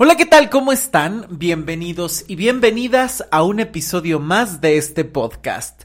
Hola, 0.00 0.16
¿qué 0.16 0.26
tal? 0.26 0.48
¿Cómo 0.48 0.70
están? 0.70 1.26
Bienvenidos 1.28 2.24
y 2.28 2.36
bienvenidas 2.36 3.26
a 3.32 3.42
un 3.42 3.58
episodio 3.58 4.20
más 4.20 4.60
de 4.60 4.76
este 4.76 5.04
podcast. 5.04 5.82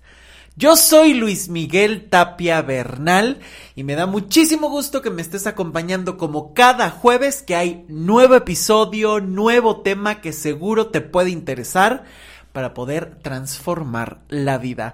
Yo 0.56 0.76
soy 0.76 1.16
Luis 1.16 1.50
Miguel 1.50 2.12
Tapia 2.12 2.62
Bernal 2.62 3.40
y 3.74 3.84
me 3.84 3.96
da 3.96 4.06
muchísimo 4.06 4.70
gusto 4.70 5.02
que 5.02 5.10
me 5.10 5.24
estés 5.24 5.48
acompañando 5.48 6.16
como 6.16 6.54
cada 6.54 6.92
jueves 6.92 7.42
que 7.42 7.56
hay 7.56 7.86
nuevo 7.88 8.36
episodio, 8.36 9.20
nuevo 9.20 9.82
tema 9.82 10.22
que 10.22 10.32
seguro 10.32 10.90
te 10.90 11.02
puede 11.02 11.32
interesar 11.32 12.04
para 12.52 12.76
poder 12.76 13.18
transformar 13.24 14.20
la 14.30 14.60
vida. 14.60 14.94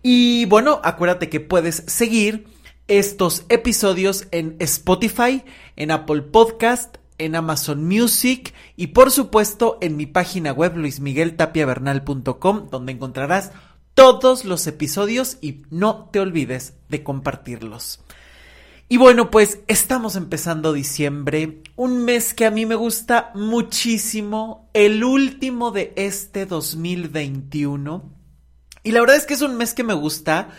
Y 0.00 0.44
bueno, 0.44 0.80
acuérdate 0.84 1.28
que 1.28 1.40
puedes 1.40 1.82
seguir 1.88 2.46
estos 2.86 3.46
episodios 3.48 4.28
en 4.30 4.54
Spotify, 4.60 5.42
en 5.74 5.90
Apple 5.90 6.22
Podcast, 6.22 6.98
en 7.18 7.36
Amazon 7.36 7.86
Music 7.86 8.54
y 8.76 8.88
por 8.88 9.10
supuesto 9.10 9.78
en 9.80 9.96
mi 9.96 10.06
página 10.06 10.52
web 10.52 10.76
luismigueltapiavernal.com 10.76 12.68
donde 12.70 12.92
encontrarás 12.92 13.52
todos 13.94 14.44
los 14.44 14.66
episodios 14.66 15.38
y 15.40 15.62
no 15.70 16.08
te 16.12 16.20
olvides 16.20 16.74
de 16.88 17.02
compartirlos. 17.02 18.00
Y 18.88 18.98
bueno, 18.98 19.30
pues 19.30 19.60
estamos 19.66 20.14
empezando 20.14 20.72
diciembre, 20.72 21.62
un 21.74 22.04
mes 22.04 22.34
que 22.34 22.44
a 22.44 22.50
mí 22.50 22.66
me 22.66 22.74
gusta 22.74 23.30
muchísimo, 23.34 24.68
el 24.74 25.02
último 25.04 25.70
de 25.70 25.92
este 25.96 26.44
2021. 26.44 28.12
Y 28.82 28.92
la 28.92 29.00
verdad 29.00 29.16
es 29.16 29.24
que 29.24 29.34
es 29.34 29.42
un 29.42 29.56
mes 29.56 29.72
que 29.72 29.84
me 29.84 29.94
gusta 29.94 30.50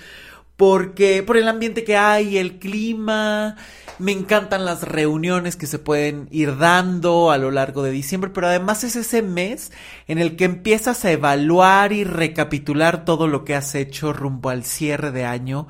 porque 0.57 1.21
por 1.21 1.37
el 1.37 1.47
ambiente 1.47 1.83
que 1.83 1.97
hay, 1.97 2.37
el 2.37 2.59
clima, 2.59 3.57
me 3.99 4.11
encantan 4.11 4.65
las 4.65 4.83
reuniones 4.83 5.55
que 5.55 5.67
se 5.67 5.79
pueden 5.79 6.27
ir 6.31 6.57
dando 6.57 7.31
a 7.31 7.37
lo 7.37 7.51
largo 7.51 7.83
de 7.83 7.91
diciembre, 7.91 8.31
pero 8.33 8.47
además 8.47 8.83
es 8.83 8.95
ese 8.95 9.21
mes 9.21 9.71
en 10.07 10.17
el 10.17 10.35
que 10.35 10.45
empiezas 10.45 11.05
a 11.05 11.11
evaluar 11.11 11.93
y 11.93 12.03
recapitular 12.03 13.05
todo 13.05 13.27
lo 13.27 13.45
que 13.45 13.55
has 13.55 13.75
hecho 13.75 14.13
rumbo 14.13 14.49
al 14.49 14.63
cierre 14.63 15.11
de 15.11 15.25
año. 15.25 15.67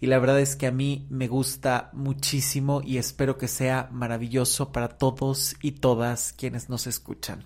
Y 0.00 0.06
la 0.06 0.18
verdad 0.18 0.40
es 0.40 0.54
que 0.54 0.66
a 0.66 0.70
mí 0.70 1.06
me 1.08 1.28
gusta 1.28 1.90
muchísimo 1.94 2.82
y 2.84 2.98
espero 2.98 3.38
que 3.38 3.48
sea 3.48 3.88
maravilloso 3.90 4.70
para 4.70 4.88
todos 4.88 5.56
y 5.62 5.72
todas 5.72 6.32
quienes 6.32 6.68
nos 6.68 6.86
escuchan. 6.86 7.44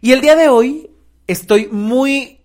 Y 0.00 0.12
el 0.12 0.20
día 0.20 0.36
de 0.36 0.48
hoy 0.48 0.90
estoy 1.26 1.68
muy 1.68 2.40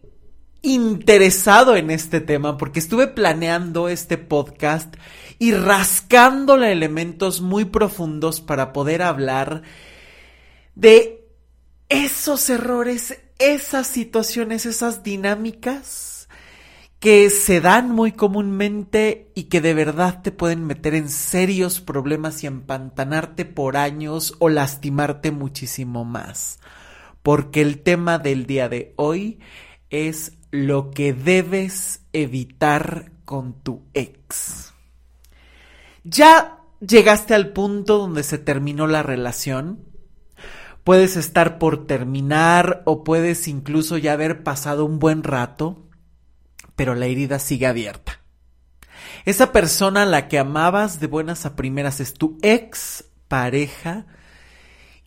interesado 0.61 1.75
en 1.75 1.89
este 1.89 2.22
tema 2.22 2.58
porque 2.58 2.80
estuve 2.80 3.08
planeando 3.08 3.89
este 3.89 4.17
podcast 4.17 4.95
y 5.42 5.53
rascándole 5.53 6.72
elementos 6.72 7.42
muy 7.42 7.66
profundos 7.66 8.42
para 8.42 8.72
poder 8.72 9.02
hablar 9.02 9.64
de 10.75 11.28
esos 11.89 12.48
errores, 12.52 13.17
esas 13.39 13.88
situaciones, 13.88 14.67
esas 14.67 15.02
dinámicas 15.02 16.30
que 17.00 17.31
se 17.31 17.59
dan 17.59 17.89
muy 17.89 18.11
comúnmente 18.11 19.31
y 19.33 19.45
que 19.45 19.61
de 19.61 19.73
verdad 19.73 20.22
te 20.22 20.31
pueden 20.31 20.64
meter 20.64 20.94
en 20.94 21.09
serios 21.09 21.81
problemas 21.81 22.44
y 22.44 22.45
empantanarte 22.45 23.44
por 23.44 23.78
años 23.78 24.36
o 24.38 24.48
lastimarte 24.48 25.31
muchísimo 25.31 26.05
más. 26.05 26.59
Porque 27.23 27.61
el 27.61 27.80
tema 27.80 28.20
del 28.20 28.45
día 28.45 28.70
de 28.70 28.94
hoy 28.95 29.39
es 29.89 30.33
lo 30.52 30.92
que 30.92 31.14
debes 31.14 32.02
evitar 32.14 33.11
con 33.26 33.53
tu 33.53 33.81
ex. 33.95 34.70
¿Ya 36.03 36.59
llegaste 36.80 37.35
al 37.35 37.49
punto 37.53 37.97
donde 37.99 38.23
se 38.23 38.38
terminó 38.38 38.88
la 38.88 39.03
relación? 39.03 39.85
Puedes 40.83 41.16
estar 41.16 41.59
por 41.59 41.85
terminar 41.85 42.81
o 42.85 43.03
puedes 43.03 43.47
incluso 43.47 43.97
ya 43.97 44.13
haber 44.13 44.43
pasado 44.43 44.85
un 44.85 44.97
buen 44.97 45.23
rato, 45.23 45.88
pero 46.75 46.95
la 46.95 47.05
herida 47.05 47.38
sigue 47.38 47.67
abierta. 47.67 48.20
Esa 49.26 49.52
persona 49.52 50.03
a 50.03 50.08
la 50.08 50.27
que 50.27 50.39
amabas 50.39 50.99
de 50.99 51.05
buenas 51.05 51.45
a 51.45 51.55
primeras 51.55 51.99
es 51.99 52.15
tu 52.15 52.39
ex 52.42 53.05
pareja 53.27 54.08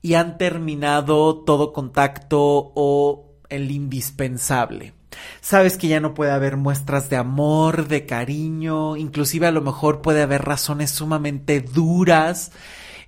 y 0.01 0.15
han 0.15 0.39
terminado 0.39 1.43
todo 1.45 1.73
contacto 1.73 2.39
o 2.75 3.35
el 3.49 3.71
indispensable. 3.73 4.94
Sabes 5.41 5.77
que 5.77 5.89
ya 5.89 6.01
no 6.01 6.15
puede 6.15 6.33
haber 6.33 6.57
muestras 6.57 7.11
de 7.11 7.17
amor, 7.17 7.89
de 7.89 8.07
cariño, 8.07 8.97
inclusive 8.97 9.47
a 9.47 9.53
lo 9.53 9.63
mejor 9.63 10.03
puede 10.03 10.23
haber 10.23 10.43
razones 10.43 10.91
sumamente 10.91 11.61
duras 11.61 12.53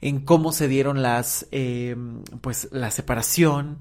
en 0.01 0.21
cómo 0.21 0.53
se 0.53 0.69
dieron 0.69 1.03
las, 1.03 1.47
eh, 1.51 1.97
pues, 2.41 2.69
la 2.73 2.91
separación. 2.91 3.79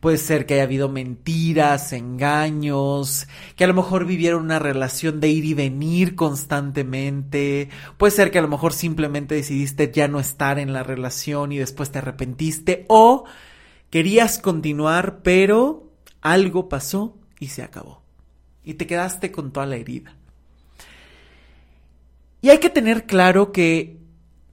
Puede 0.00 0.18
ser 0.18 0.46
que 0.46 0.54
haya 0.54 0.64
habido 0.64 0.88
mentiras, 0.88 1.92
engaños, 1.92 3.26
que 3.56 3.64
a 3.64 3.66
lo 3.66 3.74
mejor 3.74 4.04
vivieron 4.04 4.44
una 4.44 4.58
relación 4.58 5.20
de 5.20 5.28
ir 5.28 5.44
y 5.44 5.54
venir 5.54 6.14
constantemente. 6.14 7.70
Puede 7.96 8.10
ser 8.10 8.30
que 8.30 8.38
a 8.38 8.42
lo 8.42 8.48
mejor 8.48 8.72
simplemente 8.72 9.34
decidiste 9.34 9.90
ya 9.92 10.08
no 10.08 10.20
estar 10.20 10.58
en 10.58 10.72
la 10.72 10.82
relación 10.82 11.52
y 11.52 11.58
después 11.58 11.90
te 11.90 11.98
arrepentiste 11.98 12.84
o 12.88 13.24
querías 13.90 14.38
continuar, 14.38 15.22
pero 15.22 15.90
algo 16.20 16.68
pasó 16.68 17.16
y 17.38 17.48
se 17.48 17.62
acabó. 17.62 18.02
Y 18.62 18.74
te 18.74 18.86
quedaste 18.86 19.30
con 19.30 19.52
toda 19.52 19.66
la 19.66 19.76
herida. 19.76 20.16
Y 22.40 22.50
hay 22.50 22.58
que 22.58 22.70
tener 22.70 23.06
claro 23.06 23.52
que 23.52 23.98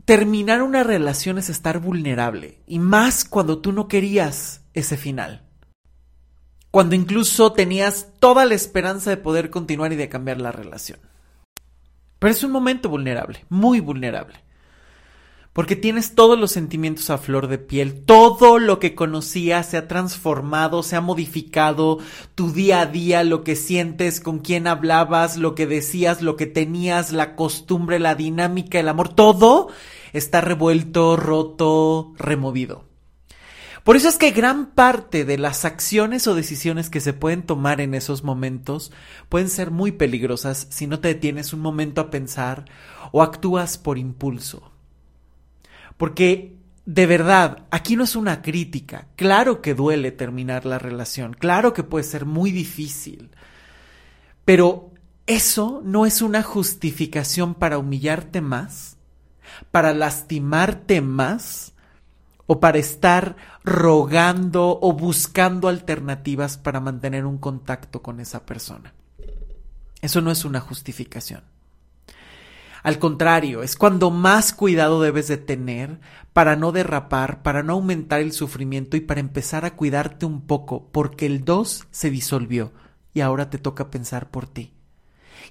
terminar 0.06 0.62
una 0.62 0.84
relación 0.84 1.38
es 1.38 1.50
estar 1.50 1.80
vulnerable, 1.80 2.60
y 2.68 2.80
más 2.80 3.26
cuando 3.26 3.60
tú 3.60 3.72
no 3.72 3.88
querías 3.88 4.62
ese 4.74 4.98
final. 4.98 5.44
Cuando 6.72 6.96
incluso 6.96 7.52
tenías 7.52 8.08
toda 8.20 8.46
la 8.46 8.56
esperanza 8.56 9.10
de 9.10 9.18
poder 9.18 9.50
continuar 9.50 9.92
y 9.92 9.98
de 9.98 10.10
cambiar 10.10 10.40
la 10.40 10.52
relación. 10.52 11.00
Pero 12.20 12.32
es 12.32 12.44
un 12.44 12.52
momento 12.52 12.88
vulnerable, 12.88 13.46
muy 13.50 13.80
vulnerable 13.80 14.40
porque 15.54 15.76
tienes 15.76 16.16
todos 16.16 16.40
los 16.40 16.52
sentimientos 16.52 17.10
a 17.10 17.18
flor 17.18 17.48
de 17.48 17.58
piel, 17.58 18.04
todo 18.06 18.58
lo 18.58 18.80
que 18.80 18.96
conocías 18.96 19.70
se 19.70 19.78
ha 19.78 19.88
transformado, 19.88 20.82
se 20.82 20.96
ha 20.96 21.02
modificado, 21.02 22.00
tu 22.36 22.52
día 22.52 22.82
a 22.82 22.86
día, 22.86 23.24
lo 23.24 23.44
que 23.44 23.56
sientes, 23.56 24.22
con 24.22 24.40
quién 24.40 24.66
hablabas, 24.66 25.36
lo 25.36 25.54
que 25.54 25.68
decías, 25.68 26.22
lo 26.22 26.38
que 26.38 26.46
tenías, 26.46 27.12
la 27.12 27.36
costumbre, 27.36 28.00
la 28.00 28.16
dinámica, 28.16 28.80
el 28.80 28.88
amor, 28.88 29.10
todo 29.10 29.68
está 30.14 30.40
revuelto, 30.40 31.18
roto, 31.18 32.14
removido. 32.18 32.86
Por 33.84 33.96
eso 33.96 34.10
es 34.10 34.18
que 34.18 34.30
gran 34.30 34.68
parte 34.68 35.26
de 35.26 35.40
las 35.40 35.66
acciones 35.66 36.28
o 36.28 36.36
decisiones 36.36 36.92
que 36.92 37.00
se 37.02 37.14
pueden 37.14 37.42
tomar 37.42 37.82
en 37.82 37.96
esos 37.96 38.24
momentos 38.24 38.92
pueden 39.28 39.50
ser 39.50 39.72
muy 39.72 39.92
peligrosas 39.92 40.68
si 40.70 40.86
no 40.86 41.00
te 41.00 41.08
detienes 41.08 41.52
un 41.52 41.62
momento 41.62 42.00
a 42.00 42.12
pensar 42.12 42.66
o 43.12 43.24
actúas 43.24 43.80
por 43.80 43.98
impulso. 43.98 44.71
Porque 46.02 46.58
de 46.88 47.06
verdad, 47.06 47.68
aquí 47.70 47.96
no 47.96 48.06
es 48.06 48.16
una 48.16 48.42
crítica. 48.42 49.06
Claro 49.16 49.62
que 49.62 49.76
duele 49.76 50.12
terminar 50.12 50.66
la 50.66 50.80
relación, 50.80 51.36
claro 51.36 51.74
que 51.74 51.84
puede 51.84 52.04
ser 52.04 52.26
muy 52.26 52.50
difícil, 52.52 53.30
pero 54.44 54.90
eso 55.28 55.80
no 55.86 56.08
es 56.08 56.24
una 56.24 56.42
justificación 56.42 57.54
para 57.54 57.78
humillarte 57.78 58.42
más, 58.42 58.98
para 59.70 59.94
lastimarte 59.94 61.02
más 61.02 61.74
o 62.48 62.60
para 62.60 62.80
estar 62.80 63.36
rogando 63.64 64.80
o 64.82 64.94
buscando 64.94 65.68
alternativas 65.68 66.58
para 66.58 66.80
mantener 66.80 67.28
un 67.28 67.38
contacto 67.38 68.02
con 68.02 68.20
esa 68.20 68.44
persona. 68.48 68.96
Eso 70.02 70.20
no 70.22 70.32
es 70.32 70.46
una 70.46 70.62
justificación. 70.62 71.44
Al 72.84 72.98
contrario, 72.98 73.62
es 73.62 73.76
cuando 73.76 74.10
más 74.10 74.54
cuidado 74.54 75.02
debes 75.02 75.28
de 75.28 75.38
tener 75.38 76.00
para 76.34 76.56
no 76.56 76.72
derrapar, 76.72 77.44
para 77.44 77.64
no 77.64 77.74
aumentar 77.74 78.22
el 78.22 78.32
sufrimiento 78.32 78.98
y 78.98 79.02
para 79.02 79.20
empezar 79.20 79.66
a 79.66 79.76
cuidarte 79.76 80.26
un 80.26 80.42
poco, 80.42 80.90
porque 80.92 81.26
el 81.26 81.46
2 81.46 81.88
se 81.92 82.10
disolvió 82.10 82.72
y 83.14 83.22
ahora 83.22 83.50
te 83.50 83.58
toca 83.58 83.92
pensar 83.92 84.32
por 84.32 84.48
ti. 84.48 84.74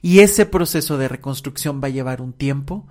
Y 0.02 0.20
ese 0.20 0.46
proceso 0.46 0.98
de 0.98 1.08
reconstrucción 1.08 1.80
va 1.82 1.86
a 1.86 1.90
llevar 1.90 2.20
un 2.20 2.32
tiempo, 2.32 2.86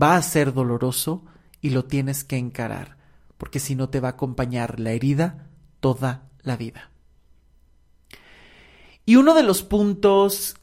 va 0.00 0.16
a 0.16 0.22
ser 0.22 0.54
doloroso 0.54 1.24
y 1.60 1.70
lo 1.70 1.84
tienes 1.84 2.24
que 2.24 2.36
encarar, 2.36 2.96
porque 3.36 3.60
si 3.60 3.74
no 3.74 3.88
te 3.88 4.00
va 4.00 4.08
a 4.08 4.12
acompañar 4.12 4.80
la 4.80 4.92
herida 4.92 5.48
toda 5.80 6.28
la 6.42 6.56
vida. 6.56 6.90
Y 9.04 9.16
uno 9.16 9.34
de 9.34 9.42
los 9.42 9.62
puntos 9.62 10.56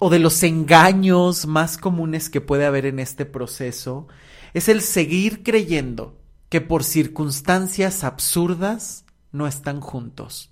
o 0.00 0.08
de 0.10 0.18
los 0.18 0.42
engaños 0.42 1.46
más 1.46 1.76
comunes 1.76 2.30
que 2.30 2.40
puede 2.40 2.64
haber 2.64 2.86
en 2.86 2.98
este 2.98 3.26
proceso 3.26 4.08
es 4.54 4.68
el 4.68 4.80
seguir 4.80 5.42
creyendo 5.42 6.18
que 6.48 6.62
por 6.62 6.82
circunstancias 6.82 8.02
absurdas 8.02 9.04
no 9.30 9.46
están 9.46 9.80
juntos. 9.80 10.49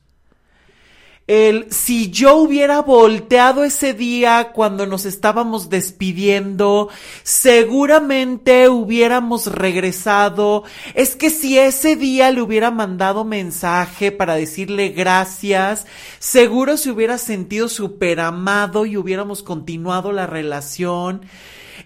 El 1.29 1.71
si 1.71 2.11
yo 2.11 2.37
hubiera 2.37 2.81
volteado 2.81 3.63
ese 3.63 3.93
día 3.93 4.53
cuando 4.55 4.87
nos 4.87 5.05
estábamos 5.05 5.69
despidiendo, 5.69 6.89
seguramente 7.23 8.71
hubiéramos 8.71 9.47
regresado. 9.47 10.65
Es 10.95 11.17
que 11.17 11.29
si 11.29 11.59
ese 11.59 11.97
día 11.97 12.31
le 12.31 12.41
hubiera 12.41 12.71
mandado 12.71 13.25
mensaje 13.25 14.11
para 14.11 14.37
decirle 14.37 14.89
gracias, 14.89 15.87
seguro 16.19 16.79
se 16.79 16.91
hubiera 16.91 17.19
sentido 17.19 17.69
súper 17.69 18.21
amado 18.21 18.87
y 18.87 18.97
hubiéramos 18.97 19.43
continuado 19.43 20.13
la 20.13 20.27
relación. 20.27 21.27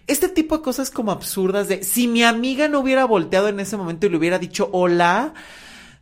Este 0.07 0.29
tipo 0.29 0.57
de 0.57 0.63
cosas 0.63 0.91
como 0.91 1.11
absurdas 1.11 1.67
de 1.67 1.83
si 1.83 2.07
mi 2.07 2.23
amiga 2.23 2.69
no 2.69 2.79
hubiera 2.79 3.07
volteado 3.07 3.49
en 3.49 3.59
ese 3.59 3.77
momento 3.77 4.07
y 4.07 4.11
le 4.11 4.19
hubiera 4.19 4.39
dicho 4.39 4.69
hola, 4.73 5.35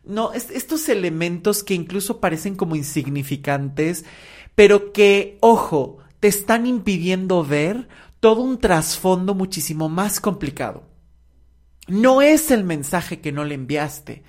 no, 0.03 0.33
estos 0.33 0.89
elementos 0.89 1.63
que 1.63 1.75
incluso 1.75 2.19
parecen 2.19 2.55
como 2.55 2.75
insignificantes, 2.75 4.03
pero 4.55 4.91
que, 4.93 5.37
ojo, 5.41 5.99
te 6.19 6.27
están 6.27 6.65
impidiendo 6.65 7.43
ver 7.43 7.87
todo 8.19 8.41
un 8.41 8.59
trasfondo 8.59 9.35
muchísimo 9.35 9.89
más 9.89 10.19
complicado. 10.19 10.83
No 11.87 12.21
es 12.21 12.51
el 12.51 12.63
mensaje 12.63 13.21
que 13.21 13.31
no 13.31 13.43
le 13.43 13.55
enviaste, 13.55 14.23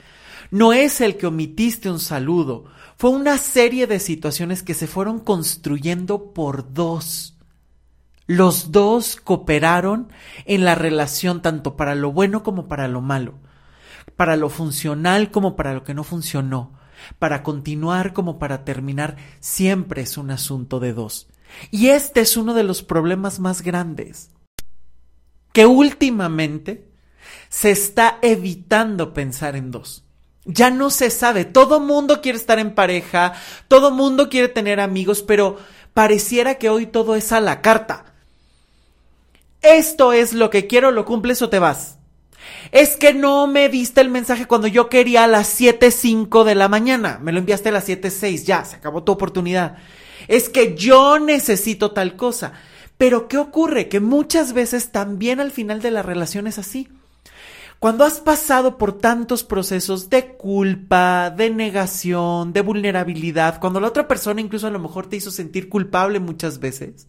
no 0.51 0.73
es 0.73 1.01
el 1.01 1.17
que 1.17 1.27
omitiste 1.27 1.91
un 1.91 2.01
saludo, 2.01 2.65
fue 2.97 3.11
una 3.11 3.39
serie 3.39 3.87
de 3.87 3.99
situaciones 3.99 4.63
que 4.63 4.75
se 4.75 4.87
fueron 4.87 5.21
construyendo 5.21 6.33
por 6.33 6.73
dos. 6.73 7.39
Los 8.27 8.73
dos 8.73 9.17
cooperaron 9.17 10.09
en 10.45 10.65
la 10.65 10.75
relación 10.75 11.43
tanto 11.43 11.77
para 11.77 11.95
lo 11.95 12.13
bueno 12.13 12.43
como 12.43 12.69
para 12.69 12.89
lo 12.89 13.01
malo 13.01 13.35
para 14.23 14.37
lo 14.37 14.51
funcional 14.51 15.33
como 15.33 15.57
para 15.57 15.75
lo 15.75 15.83
que 15.83 15.95
no 15.95 16.05
funcionó, 16.05 16.79
para 17.19 17.43
continuar 17.43 18.13
como 18.13 18.39
para 18.39 18.65
terminar, 18.65 19.17
siempre 19.41 20.03
es 20.03 20.17
un 20.17 20.31
asunto 20.31 20.79
de 20.79 20.93
dos. 20.93 21.27
Y 21.73 21.89
este 21.89 22.21
es 22.21 22.37
uno 22.37 22.55
de 22.55 22.63
los 22.63 22.85
problemas 22.85 23.41
más 23.41 23.63
grandes, 23.63 24.31
que 25.53 25.67
últimamente 25.67 26.89
se 27.49 27.73
está 27.73 28.21
evitando 28.23 29.13
pensar 29.13 29.57
en 29.57 29.73
dos. 29.73 30.05
Ya 30.45 30.71
no 30.71 30.91
se 30.91 31.11
sabe, 31.11 31.45
todo 31.45 31.81
mundo 31.81 32.21
quiere 32.21 32.39
estar 32.39 32.61
en 32.61 32.77
pareja, 32.77 33.33
todo 33.67 33.91
mundo 33.91 34.29
quiere 34.29 34.47
tener 34.47 34.79
amigos, 34.79 35.25
pero 35.25 35.59
pareciera 35.95 36.59
que 36.59 36.71
hoy 36.71 36.87
todo 36.87 37.17
es 37.17 37.33
a 37.33 37.41
la 37.41 37.61
carta. 37.61 38.15
Esto 39.63 40.13
es 40.13 40.33
lo 40.33 40.49
que 40.49 40.69
quiero, 40.69 40.93
lo 40.93 41.05
cumples 41.05 41.43
o 41.43 41.51
te 41.51 41.59
vas. 41.59 41.99
Es 42.71 42.97
que 42.97 43.13
no 43.13 43.47
me 43.47 43.69
diste 43.69 44.01
el 44.01 44.09
mensaje 44.09 44.47
cuando 44.47 44.67
yo 44.67 44.89
quería 44.89 45.25
a 45.25 45.29
las 45.29 45.61
7.05 45.61 46.45
de 46.45 46.55
la 46.55 46.69
mañana. 46.69 47.19
Me 47.23 47.33
lo 47.33 47.39
enviaste 47.39 47.69
a 47.69 47.73
las 47.73 47.89
7.06. 47.89 48.45
Ya, 48.45 48.65
se 48.65 48.77
acabó 48.77 49.03
tu 49.03 49.13
oportunidad. 49.13 49.77
Es 50.29 50.49
que 50.49 50.75
yo 50.77 51.19
necesito 51.19 51.93
tal 51.93 52.17
cosa. 52.17 52.53
Pero 52.99 53.29
¿qué 53.29 53.39
ocurre? 53.39 53.89
Que 53.89 54.01
muchas 54.01 54.53
veces 54.53 54.93
también 54.93 55.41
al 55.41 55.51
final 55.51 55.83
de 55.83 55.91
la 55.91 56.03
relación 56.03 56.47
es 56.47 56.59
así. 56.59 56.89
Cuando 57.83 58.05
has 58.05 58.21
pasado 58.21 58.79
por 58.79 59.01
tantos 59.01 59.43
procesos 59.43 60.09
de 60.09 60.37
culpa, 60.37 61.31
de 61.31 61.51
negación, 61.51 62.53
de 62.53 62.61
vulnerabilidad, 62.61 63.59
cuando 63.59 63.81
la 63.81 63.89
otra 63.89 64.07
persona 64.07 64.41
incluso 64.41 64.69
a 64.69 64.71
lo 64.71 64.79
mejor 64.79 65.09
te 65.09 65.17
hizo 65.17 65.33
sentir 65.33 65.69
culpable 65.69 66.21
muchas 66.21 66.61
veces, 66.61 67.09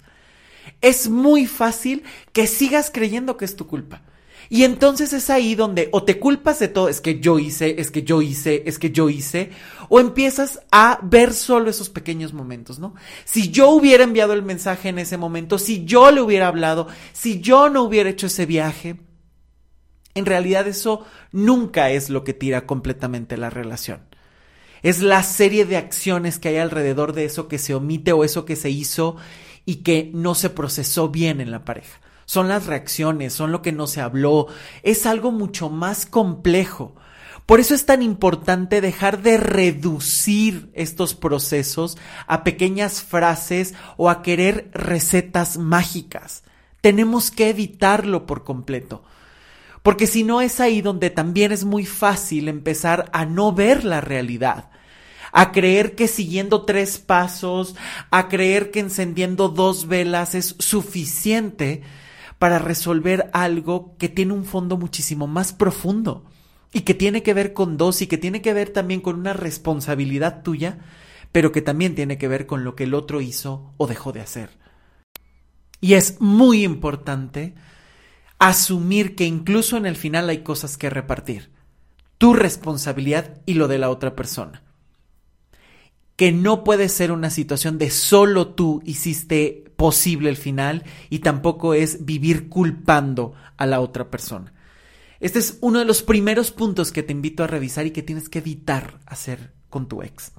es 0.81 1.09
muy 1.09 1.45
fácil 1.45 2.01
que 2.31 2.47
sigas 2.47 2.89
creyendo 2.91 3.37
que 3.37 3.45
es 3.45 3.55
tu 3.55 3.67
culpa. 3.67 4.01
Y 4.53 4.65
entonces 4.65 5.13
es 5.13 5.31
ahí 5.31 5.55
donde 5.55 5.89
o 5.93 6.03
te 6.03 6.19
culpas 6.19 6.59
de 6.59 6.67
todo, 6.67 6.87
es 6.87 7.01
que 7.01 7.19
yo 7.19 7.39
hice, 7.39 7.81
es 7.81 7.89
que 7.89 8.03
yo 8.03 8.21
hice, 8.21 8.61
es 8.67 8.77
que 8.77 8.91
yo 8.91 9.09
hice, 9.09 9.49
o 9.89 9.99
empiezas 9.99 10.59
a 10.71 10.99
ver 11.01 11.33
solo 11.33 11.71
esos 11.71 11.89
pequeños 11.89 12.33
momentos, 12.33 12.77
¿no? 12.77 12.93
Si 13.25 13.49
yo 13.49 13.71
hubiera 13.71 14.03
enviado 14.03 14.33
el 14.33 14.43
mensaje 14.43 14.89
en 14.89 14.99
ese 14.99 15.17
momento, 15.17 15.57
si 15.57 15.85
yo 15.85 16.11
le 16.11 16.21
hubiera 16.21 16.49
hablado, 16.49 16.87
si 17.13 17.41
yo 17.41 17.67
no 17.69 17.81
hubiera 17.81 18.11
hecho 18.11 18.27
ese 18.27 18.45
viaje, 18.45 18.97
en 20.13 20.27
realidad 20.27 20.67
eso 20.67 21.03
nunca 21.31 21.89
es 21.89 22.11
lo 22.11 22.23
que 22.23 22.35
tira 22.35 22.67
completamente 22.67 23.37
la 23.37 23.49
relación. 23.49 24.01
Es 24.83 25.01
la 25.01 25.23
serie 25.23 25.65
de 25.65 25.77
acciones 25.77 26.37
que 26.37 26.49
hay 26.49 26.57
alrededor 26.57 27.13
de 27.13 27.25
eso 27.25 27.47
que 27.47 27.57
se 27.57 27.73
omite 27.73 28.11
o 28.11 28.23
eso 28.23 28.45
que 28.45 28.55
se 28.55 28.69
hizo 28.69 29.15
y 29.65 29.77
que 29.77 30.11
no 30.13 30.35
se 30.35 30.51
procesó 30.51 31.09
bien 31.09 31.41
en 31.41 31.49
la 31.49 31.65
pareja 31.65 32.03
son 32.25 32.47
las 32.47 32.65
reacciones, 32.65 33.33
son 33.33 33.51
lo 33.51 33.61
que 33.61 33.71
no 33.71 33.87
se 33.87 34.01
habló, 34.01 34.47
es 34.83 35.05
algo 35.05 35.31
mucho 35.31 35.69
más 35.69 36.05
complejo. 36.05 36.95
Por 37.45 37.59
eso 37.59 37.75
es 37.75 37.85
tan 37.85 38.01
importante 38.01 38.79
dejar 38.79 39.21
de 39.21 39.37
reducir 39.37 40.69
estos 40.73 41.13
procesos 41.13 41.97
a 42.25 42.43
pequeñas 42.43 43.01
frases 43.01 43.73
o 43.97 44.09
a 44.09 44.21
querer 44.21 44.69
recetas 44.73 45.57
mágicas. 45.57 46.43
Tenemos 46.79 47.31
que 47.31 47.49
evitarlo 47.49 48.25
por 48.25 48.43
completo. 48.43 49.03
Porque 49.81 50.07
si 50.07 50.23
no 50.23 50.39
es 50.39 50.61
ahí 50.61 50.81
donde 50.81 51.09
también 51.09 51.51
es 51.51 51.65
muy 51.65 51.85
fácil 51.85 52.47
empezar 52.47 53.09
a 53.11 53.25
no 53.25 53.51
ver 53.51 53.83
la 53.83 53.99
realidad 53.99 54.69
a 55.33 55.51
creer 55.51 55.95
que 55.95 56.07
siguiendo 56.07 56.63
tres 56.63 56.99
pasos, 56.99 57.75
a 58.11 58.29
creer 58.29 58.69
que 58.69 58.79
encendiendo 58.79 59.49
dos 59.49 59.87
velas 59.87 60.35
es 60.35 60.55
suficiente 60.59 61.81
para 62.43 62.59
resolver 62.59 63.29
algo 63.31 63.95
que 63.97 64.09
tiene 64.09 64.33
un 64.33 64.43
fondo 64.43 64.75
muchísimo 64.75 65.27
más 65.27 65.53
profundo 65.53 66.25
y 66.73 66.81
que 66.81 66.93
tiene 66.93 67.23
que 67.23 67.33
ver 67.33 67.53
con 67.53 67.77
dos 67.77 68.01
y 68.01 68.07
que 68.07 68.17
tiene 68.17 68.41
que 68.41 68.51
ver 68.51 68.71
también 68.71 68.99
con 68.99 69.17
una 69.17 69.31
responsabilidad 69.31 70.43
tuya, 70.43 70.79
pero 71.31 71.53
que 71.53 71.61
también 71.61 71.95
tiene 71.95 72.17
que 72.17 72.27
ver 72.27 72.45
con 72.45 72.65
lo 72.65 72.75
que 72.75 72.83
el 72.83 72.95
otro 72.95 73.21
hizo 73.21 73.73
o 73.77 73.87
dejó 73.87 74.11
de 74.11 74.19
hacer. 74.19 74.49
Y 75.79 75.93
es 75.93 76.19
muy 76.19 76.65
importante 76.65 77.55
asumir 78.39 79.15
que 79.15 79.23
incluso 79.23 79.77
en 79.77 79.85
el 79.85 79.95
final 79.95 80.27
hay 80.27 80.39
cosas 80.39 80.75
que 80.75 80.89
repartir. 80.89 81.49
Tu 82.17 82.33
responsabilidad 82.33 83.39
y 83.45 83.53
lo 83.53 83.69
de 83.69 83.77
la 83.77 83.89
otra 83.89 84.17
persona 84.17 84.63
que 86.15 86.31
no 86.31 86.63
puede 86.63 86.89
ser 86.89 87.11
una 87.11 87.29
situación 87.29 87.77
de 87.77 87.89
solo 87.89 88.49
tú 88.49 88.81
hiciste 88.85 89.63
posible 89.75 90.29
el 90.29 90.37
final 90.37 90.83
y 91.09 91.19
tampoco 91.19 91.73
es 91.73 92.05
vivir 92.05 92.49
culpando 92.49 93.33
a 93.57 93.65
la 93.65 93.79
otra 93.79 94.09
persona. 94.09 94.53
Este 95.19 95.39
es 95.39 95.57
uno 95.61 95.79
de 95.79 95.85
los 95.85 96.03
primeros 96.03 96.51
puntos 96.51 96.91
que 96.91 97.03
te 97.03 97.13
invito 97.13 97.43
a 97.43 97.47
revisar 97.47 97.85
y 97.85 97.91
que 97.91 98.03
tienes 98.03 98.29
que 98.29 98.39
evitar 98.39 98.99
hacer 99.05 99.53
con 99.69 99.87
tu 99.87 100.03
ex. 100.03 100.33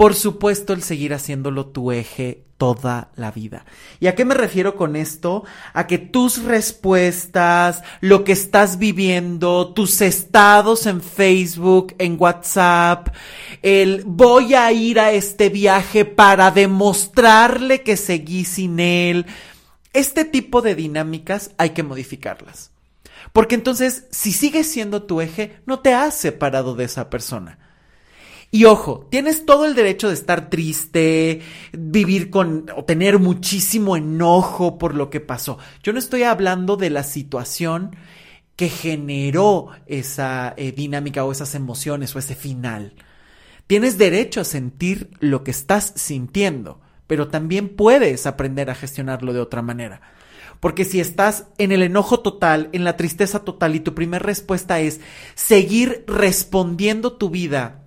Por 0.00 0.14
supuesto, 0.14 0.72
el 0.72 0.82
seguir 0.82 1.12
haciéndolo 1.12 1.66
tu 1.66 1.92
eje 1.92 2.46
toda 2.56 3.10
la 3.16 3.30
vida. 3.30 3.66
¿Y 4.00 4.06
a 4.06 4.14
qué 4.14 4.24
me 4.24 4.32
refiero 4.32 4.74
con 4.74 4.96
esto? 4.96 5.44
A 5.74 5.86
que 5.86 5.98
tus 5.98 6.42
respuestas, 6.42 7.82
lo 8.00 8.24
que 8.24 8.32
estás 8.32 8.78
viviendo, 8.78 9.74
tus 9.74 10.00
estados 10.00 10.86
en 10.86 11.02
Facebook, 11.02 11.94
en 11.98 12.16
WhatsApp, 12.18 13.08
el 13.60 14.04
voy 14.06 14.54
a 14.54 14.72
ir 14.72 14.98
a 14.98 15.12
este 15.12 15.50
viaje 15.50 16.06
para 16.06 16.50
demostrarle 16.50 17.82
que 17.82 17.98
seguí 17.98 18.46
sin 18.46 18.80
él, 18.80 19.26
este 19.92 20.24
tipo 20.24 20.62
de 20.62 20.76
dinámicas 20.76 21.50
hay 21.58 21.70
que 21.70 21.82
modificarlas. 21.82 22.70
Porque 23.34 23.54
entonces, 23.54 24.06
si 24.12 24.32
sigues 24.32 24.66
siendo 24.66 25.02
tu 25.02 25.20
eje, 25.20 25.60
no 25.66 25.80
te 25.80 25.92
has 25.92 26.14
separado 26.14 26.74
de 26.74 26.84
esa 26.84 27.10
persona 27.10 27.58
y 28.52 28.64
ojo, 28.64 29.06
tienes 29.10 29.46
todo 29.46 29.64
el 29.64 29.76
derecho 29.76 30.08
de 30.08 30.14
estar 30.14 30.50
triste, 30.50 31.40
vivir 31.72 32.30
con 32.30 32.66
o 32.76 32.84
tener 32.84 33.20
muchísimo 33.20 33.96
enojo 33.96 34.76
por 34.76 34.96
lo 34.96 35.08
que 35.08 35.20
pasó. 35.20 35.58
Yo 35.84 35.92
no 35.92 36.00
estoy 36.00 36.24
hablando 36.24 36.76
de 36.76 36.90
la 36.90 37.04
situación 37.04 37.94
que 38.56 38.68
generó 38.68 39.68
esa 39.86 40.52
eh, 40.56 40.72
dinámica 40.72 41.24
o 41.24 41.30
esas 41.30 41.54
emociones 41.54 42.14
o 42.16 42.18
ese 42.18 42.34
final. 42.34 42.94
Tienes 43.68 43.98
derecho 43.98 44.40
a 44.40 44.44
sentir 44.44 45.10
lo 45.20 45.44
que 45.44 45.52
estás 45.52 45.92
sintiendo, 45.94 46.80
pero 47.06 47.28
también 47.28 47.68
puedes 47.68 48.26
aprender 48.26 48.68
a 48.68 48.74
gestionarlo 48.74 49.32
de 49.32 49.40
otra 49.40 49.62
manera. 49.62 50.00
Porque 50.58 50.84
si 50.84 50.98
estás 50.98 51.46
en 51.56 51.70
el 51.70 51.82
enojo 51.84 52.18
total, 52.18 52.68
en 52.72 52.82
la 52.82 52.96
tristeza 52.96 53.44
total 53.44 53.76
y 53.76 53.80
tu 53.80 53.94
primera 53.94 54.24
respuesta 54.24 54.80
es 54.80 55.00
seguir 55.36 56.04
respondiendo 56.08 57.12
tu 57.12 57.30
vida 57.30 57.79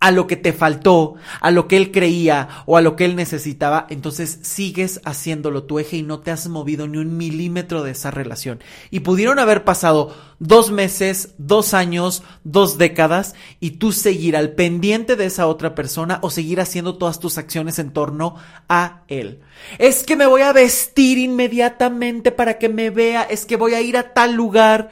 a 0.00 0.12
lo 0.12 0.28
que 0.28 0.36
te 0.36 0.52
faltó, 0.52 1.16
a 1.40 1.50
lo 1.50 1.66
que 1.66 1.76
él 1.76 1.90
creía 1.90 2.48
o 2.66 2.76
a 2.76 2.80
lo 2.80 2.94
que 2.94 3.04
él 3.04 3.16
necesitaba, 3.16 3.86
entonces 3.90 4.38
sigues 4.42 5.00
haciéndolo 5.04 5.64
tu 5.64 5.80
eje 5.80 5.96
y 5.96 6.02
no 6.02 6.20
te 6.20 6.30
has 6.30 6.46
movido 6.48 6.86
ni 6.86 6.98
un 6.98 7.16
milímetro 7.16 7.82
de 7.82 7.90
esa 7.92 8.12
relación. 8.12 8.60
Y 8.90 9.00
pudieron 9.00 9.40
haber 9.40 9.64
pasado 9.64 10.14
dos 10.38 10.70
meses, 10.70 11.34
dos 11.38 11.74
años, 11.74 12.22
dos 12.44 12.78
décadas 12.78 13.34
y 13.58 13.72
tú 13.72 13.90
seguir 13.90 14.36
al 14.36 14.52
pendiente 14.52 15.16
de 15.16 15.26
esa 15.26 15.48
otra 15.48 15.74
persona 15.74 16.20
o 16.22 16.30
seguir 16.30 16.60
haciendo 16.60 16.96
todas 16.96 17.18
tus 17.18 17.36
acciones 17.36 17.80
en 17.80 17.92
torno 17.92 18.36
a 18.68 19.02
él. 19.08 19.40
Es 19.78 20.04
que 20.04 20.14
me 20.14 20.26
voy 20.26 20.42
a 20.42 20.52
vestir 20.52 21.18
inmediatamente 21.18 22.30
para 22.30 22.58
que 22.58 22.68
me 22.68 22.90
vea, 22.90 23.22
es 23.22 23.46
que 23.46 23.56
voy 23.56 23.74
a 23.74 23.80
ir 23.80 23.96
a 23.96 24.14
tal 24.14 24.34
lugar. 24.34 24.90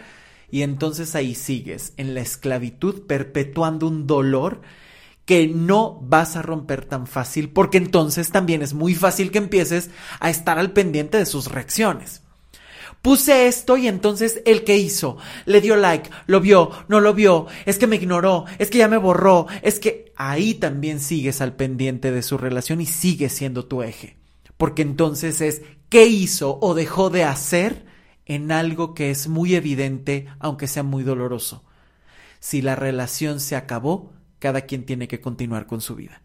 Y 0.50 0.62
entonces 0.62 1.14
ahí 1.14 1.36
sigues 1.36 1.92
en 1.96 2.14
la 2.14 2.20
esclavitud 2.20 3.02
perpetuando 3.06 3.86
un 3.86 4.06
dolor 4.06 4.62
que 5.26 5.48
no 5.48 5.98
vas 6.02 6.36
a 6.36 6.42
romper 6.42 6.86
tan 6.86 7.06
fácil 7.06 7.50
porque 7.50 7.78
entonces 7.78 8.30
también 8.30 8.62
es 8.62 8.72
muy 8.72 8.94
fácil 8.94 9.30
que 9.30 9.38
empieces 9.38 9.90
a 10.20 10.30
estar 10.30 10.58
al 10.58 10.72
pendiente 10.72 11.18
de 11.18 11.26
sus 11.26 11.48
reacciones. 11.48 12.22
Puse 13.02 13.46
esto 13.46 13.76
y 13.76 13.86
entonces 13.86 14.40
el 14.46 14.64
que 14.64 14.78
hizo, 14.78 15.16
le 15.44 15.60
dio 15.60 15.76
like, 15.76 16.10
lo 16.26 16.40
vio, 16.40 16.70
no 16.88 17.00
lo 17.00 17.12
vio, 17.12 17.46
es 17.66 17.78
que 17.78 17.86
me 17.86 17.96
ignoró, 17.96 18.46
es 18.58 18.70
que 18.70 18.78
ya 18.78 18.88
me 18.88 18.96
borró, 18.96 19.46
es 19.62 19.78
que 19.78 20.12
ahí 20.16 20.54
también 20.54 21.00
sigues 21.00 21.40
al 21.40 21.54
pendiente 21.54 22.10
de 22.10 22.22
su 22.22 22.38
relación 22.38 22.80
y 22.80 22.86
sigue 22.86 23.28
siendo 23.28 23.66
tu 23.66 23.82
eje. 23.82 24.16
Porque 24.56 24.82
entonces 24.82 25.40
es 25.40 25.62
qué 25.88 26.06
hizo 26.06 26.58
o 26.60 26.74
dejó 26.74 27.10
de 27.10 27.24
hacer 27.24 27.84
en 28.24 28.50
algo 28.50 28.94
que 28.94 29.10
es 29.10 29.28
muy 29.28 29.54
evidente, 29.54 30.26
aunque 30.40 30.66
sea 30.66 30.82
muy 30.82 31.04
doloroso. 31.04 31.64
Si 32.40 32.62
la 32.62 32.74
relación 32.74 33.38
se 33.38 33.54
acabó, 33.54 34.15
cada 34.38 34.62
quien 34.62 34.84
tiene 34.84 35.08
que 35.08 35.20
continuar 35.20 35.66
con 35.66 35.80
su 35.80 35.94
vida. 35.94 36.22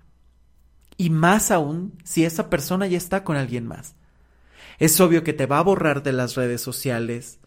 Y 0.97 1.09
más 1.09 1.51
aún 1.51 1.97
si 2.03 2.25
esa 2.25 2.49
persona 2.49 2.87
ya 2.87 2.97
está 2.97 3.23
con 3.23 3.37
alguien 3.37 3.67
más. 3.67 3.95
Es 4.79 4.99
obvio 4.99 5.23
que 5.23 5.33
te 5.33 5.45
va 5.45 5.59
a 5.59 5.63
borrar 5.63 6.03
de 6.03 6.13
las 6.13 6.35
redes 6.35 6.61
sociales. 6.61 7.39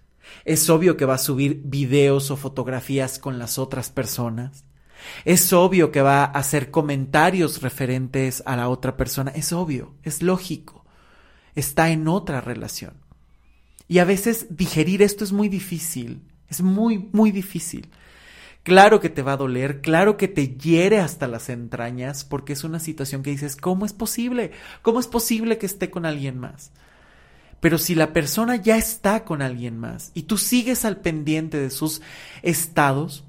Es 0.44 0.68
obvio 0.71 0.97
que 0.97 1.04
va 1.04 1.14
a 1.14 1.18
subir 1.18 1.62
videos 1.64 2.30
o 2.30 2.37
fotografías 2.37 3.18
con 3.18 3.38
las 3.38 3.59
otras 3.59 3.90
personas. 3.90 4.64
Es 5.25 5.52
obvio 5.52 5.90
que 5.90 6.02
va 6.02 6.25
a 6.25 6.26
hacer 6.26 6.71
comentarios 6.71 7.62
referentes 7.62 8.42
a 8.47 8.56
la 8.56 8.68
otra 8.68 8.97
persona. 8.97 9.30
Es 9.33 9.52
obvio, 9.52 9.94
es 10.02 10.23
lógico. 10.23 10.85
Está 11.54 11.90
en 11.90 12.09
otra 12.09 12.40
relación. 12.40 12.94
Y 13.87 13.99
a 13.99 14.04
veces 14.04 14.47
digerir 14.50 15.02
esto 15.02 15.25
es 15.25 15.33
muy 15.33 15.49
difícil. 15.49 16.23
Es 16.49 16.62
muy, 16.62 17.11
muy 17.12 17.30
difícil. 17.30 17.90
Claro 18.64 18.99
que 18.99 19.11
te 19.11 19.21
va 19.21 19.35
a 19.35 19.37
doler, 19.37 19.83
claro 19.83 20.16
que 20.16 20.26
te 20.26 20.49
hiere 20.49 20.99
hasta 20.99 21.28
las 21.28 21.50
entrañas, 21.50 22.25
porque 22.25 22.54
es 22.54 22.64
una 22.64 22.80
situación 22.80 23.23
que 23.23 23.28
dices, 23.28 23.56
¿cómo 23.56 23.85
es 23.85 23.92
posible? 23.92 24.52
¿Cómo 24.80 25.00
es 25.00 25.06
posible 25.06 25.59
que 25.59 25.66
esté 25.66 25.90
con 25.90 26.06
alguien 26.06 26.38
más? 26.38 26.73
Pero 27.61 27.76
si 27.76 27.94
la 27.94 28.14
persona 28.14 28.56
ya 28.56 28.78
está 28.78 29.25
con 29.25 29.42
alguien 29.42 29.78
más 29.78 30.12
y 30.14 30.23
tú 30.23 30.38
sigues 30.38 30.87
al 30.87 30.97
pendiente 30.97 31.59
de 31.59 31.68
sus 31.68 32.00
estados, 32.42 33.25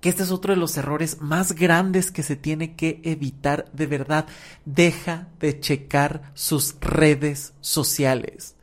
que 0.00 0.08
este 0.08 0.24
es 0.24 0.32
otro 0.32 0.52
de 0.52 0.60
los 0.60 0.76
errores 0.76 1.20
más 1.20 1.52
grandes 1.52 2.10
que 2.10 2.24
se 2.24 2.34
tiene 2.34 2.74
que 2.74 3.00
evitar 3.04 3.70
de 3.72 3.86
verdad, 3.86 4.26
deja 4.64 5.28
de 5.38 5.60
checar 5.60 6.32
sus 6.34 6.74
redes 6.80 7.54
sociales 7.60 8.56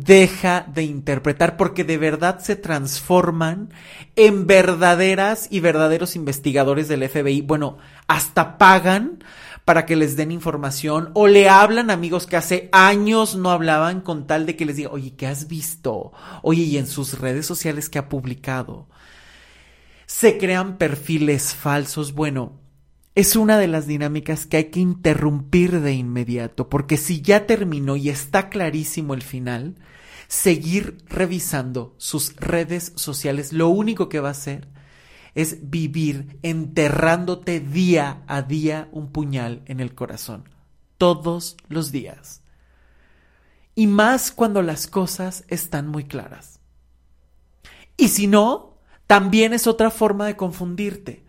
deja 0.00 0.66
de 0.72 0.82
interpretar 0.82 1.56
porque 1.56 1.84
de 1.84 1.98
verdad 1.98 2.38
se 2.40 2.56
transforman 2.56 3.70
en 4.14 4.46
verdaderas 4.46 5.48
y 5.50 5.60
verdaderos 5.60 6.16
investigadores 6.16 6.88
del 6.88 7.08
FBI. 7.08 7.42
Bueno, 7.42 7.78
hasta 8.06 8.58
pagan 8.58 9.24
para 9.64 9.84
que 9.84 9.96
les 9.96 10.16
den 10.16 10.30
información 10.30 11.10
o 11.14 11.26
le 11.26 11.48
hablan 11.48 11.90
amigos 11.90 12.26
que 12.26 12.36
hace 12.36 12.68
años 12.72 13.34
no 13.34 13.50
hablaban 13.50 14.00
con 14.00 14.26
tal 14.26 14.46
de 14.46 14.54
que 14.54 14.64
les 14.64 14.76
diga, 14.76 14.90
oye, 14.90 15.14
¿qué 15.16 15.26
has 15.26 15.48
visto? 15.48 16.12
Oye, 16.42 16.62
y 16.62 16.78
en 16.78 16.86
sus 16.86 17.18
redes 17.18 17.46
sociales 17.46 17.90
que 17.90 17.98
ha 17.98 18.08
publicado. 18.08 18.88
Se 20.06 20.38
crean 20.38 20.78
perfiles 20.78 21.54
falsos. 21.54 22.12
Bueno, 22.12 22.60
es 23.16 23.34
una 23.34 23.56
de 23.56 23.66
las 23.66 23.86
dinámicas 23.86 24.44
que 24.44 24.58
hay 24.58 24.64
que 24.66 24.80
interrumpir 24.80 25.80
de 25.80 25.94
inmediato, 25.94 26.68
porque 26.68 26.98
si 26.98 27.22
ya 27.22 27.46
terminó 27.46 27.96
y 27.96 28.10
está 28.10 28.50
clarísimo 28.50 29.14
el 29.14 29.22
final, 29.22 29.76
seguir 30.28 30.98
revisando 31.08 31.94
sus 31.96 32.36
redes 32.36 32.92
sociales 32.96 33.54
lo 33.54 33.68
único 33.68 34.10
que 34.10 34.20
va 34.20 34.28
a 34.28 34.32
hacer 34.32 34.68
es 35.34 35.70
vivir 35.70 36.38
enterrándote 36.42 37.60
día 37.60 38.22
a 38.26 38.42
día 38.42 38.90
un 38.92 39.10
puñal 39.10 39.62
en 39.64 39.80
el 39.80 39.94
corazón, 39.94 40.50
todos 40.98 41.56
los 41.68 41.92
días. 41.92 42.42
Y 43.74 43.86
más 43.86 44.30
cuando 44.30 44.60
las 44.60 44.86
cosas 44.86 45.44
están 45.48 45.88
muy 45.88 46.04
claras. 46.04 46.60
Y 47.96 48.08
si 48.08 48.26
no, 48.26 48.76
también 49.06 49.54
es 49.54 49.66
otra 49.66 49.90
forma 49.90 50.26
de 50.26 50.36
confundirte 50.36 51.25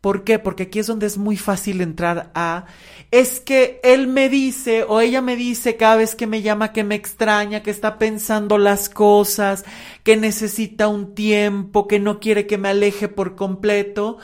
¿Por 0.00 0.24
qué? 0.24 0.38
Porque 0.38 0.64
aquí 0.64 0.78
es 0.78 0.86
donde 0.86 1.06
es 1.06 1.18
muy 1.18 1.36
fácil 1.36 1.82
entrar 1.82 2.30
a, 2.34 2.64
es 3.10 3.38
que 3.38 3.80
él 3.82 4.06
me 4.06 4.30
dice 4.30 4.84
o 4.84 5.00
ella 5.00 5.20
me 5.20 5.36
dice 5.36 5.76
cada 5.76 5.96
vez 5.96 6.14
que 6.14 6.26
me 6.26 6.40
llama 6.40 6.72
que 6.72 6.84
me 6.84 6.94
extraña, 6.94 7.62
que 7.62 7.70
está 7.70 7.98
pensando 7.98 8.56
las 8.56 8.88
cosas, 8.88 9.64
que 10.02 10.16
necesita 10.16 10.88
un 10.88 11.14
tiempo, 11.14 11.86
que 11.86 12.00
no 12.00 12.18
quiere 12.18 12.46
que 12.46 12.56
me 12.56 12.70
aleje 12.70 13.08
por 13.08 13.36
completo, 13.36 14.16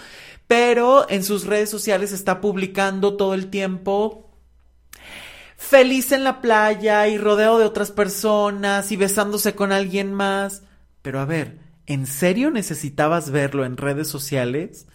pero 0.46 1.08
en 1.10 1.22
sus 1.22 1.44
redes 1.44 1.68
sociales 1.68 2.12
está 2.12 2.40
publicando 2.40 3.16
todo 3.16 3.34
el 3.34 3.50
tiempo 3.50 4.26
feliz 5.56 6.12
en 6.12 6.24
la 6.24 6.40
playa 6.40 7.08
y 7.08 7.18
rodeado 7.18 7.58
de 7.58 7.64
otras 7.64 7.90
personas 7.90 8.92
y 8.92 8.96
besándose 8.96 9.54
con 9.54 9.72
alguien 9.72 10.12
más. 10.12 10.62
Pero 11.02 11.20
a 11.20 11.24
ver, 11.24 11.58
¿en 11.86 12.06
serio 12.06 12.50
necesitabas 12.50 13.30
verlo 13.30 13.64
en 13.64 13.76
redes 13.76 14.08
sociales? 14.08 14.86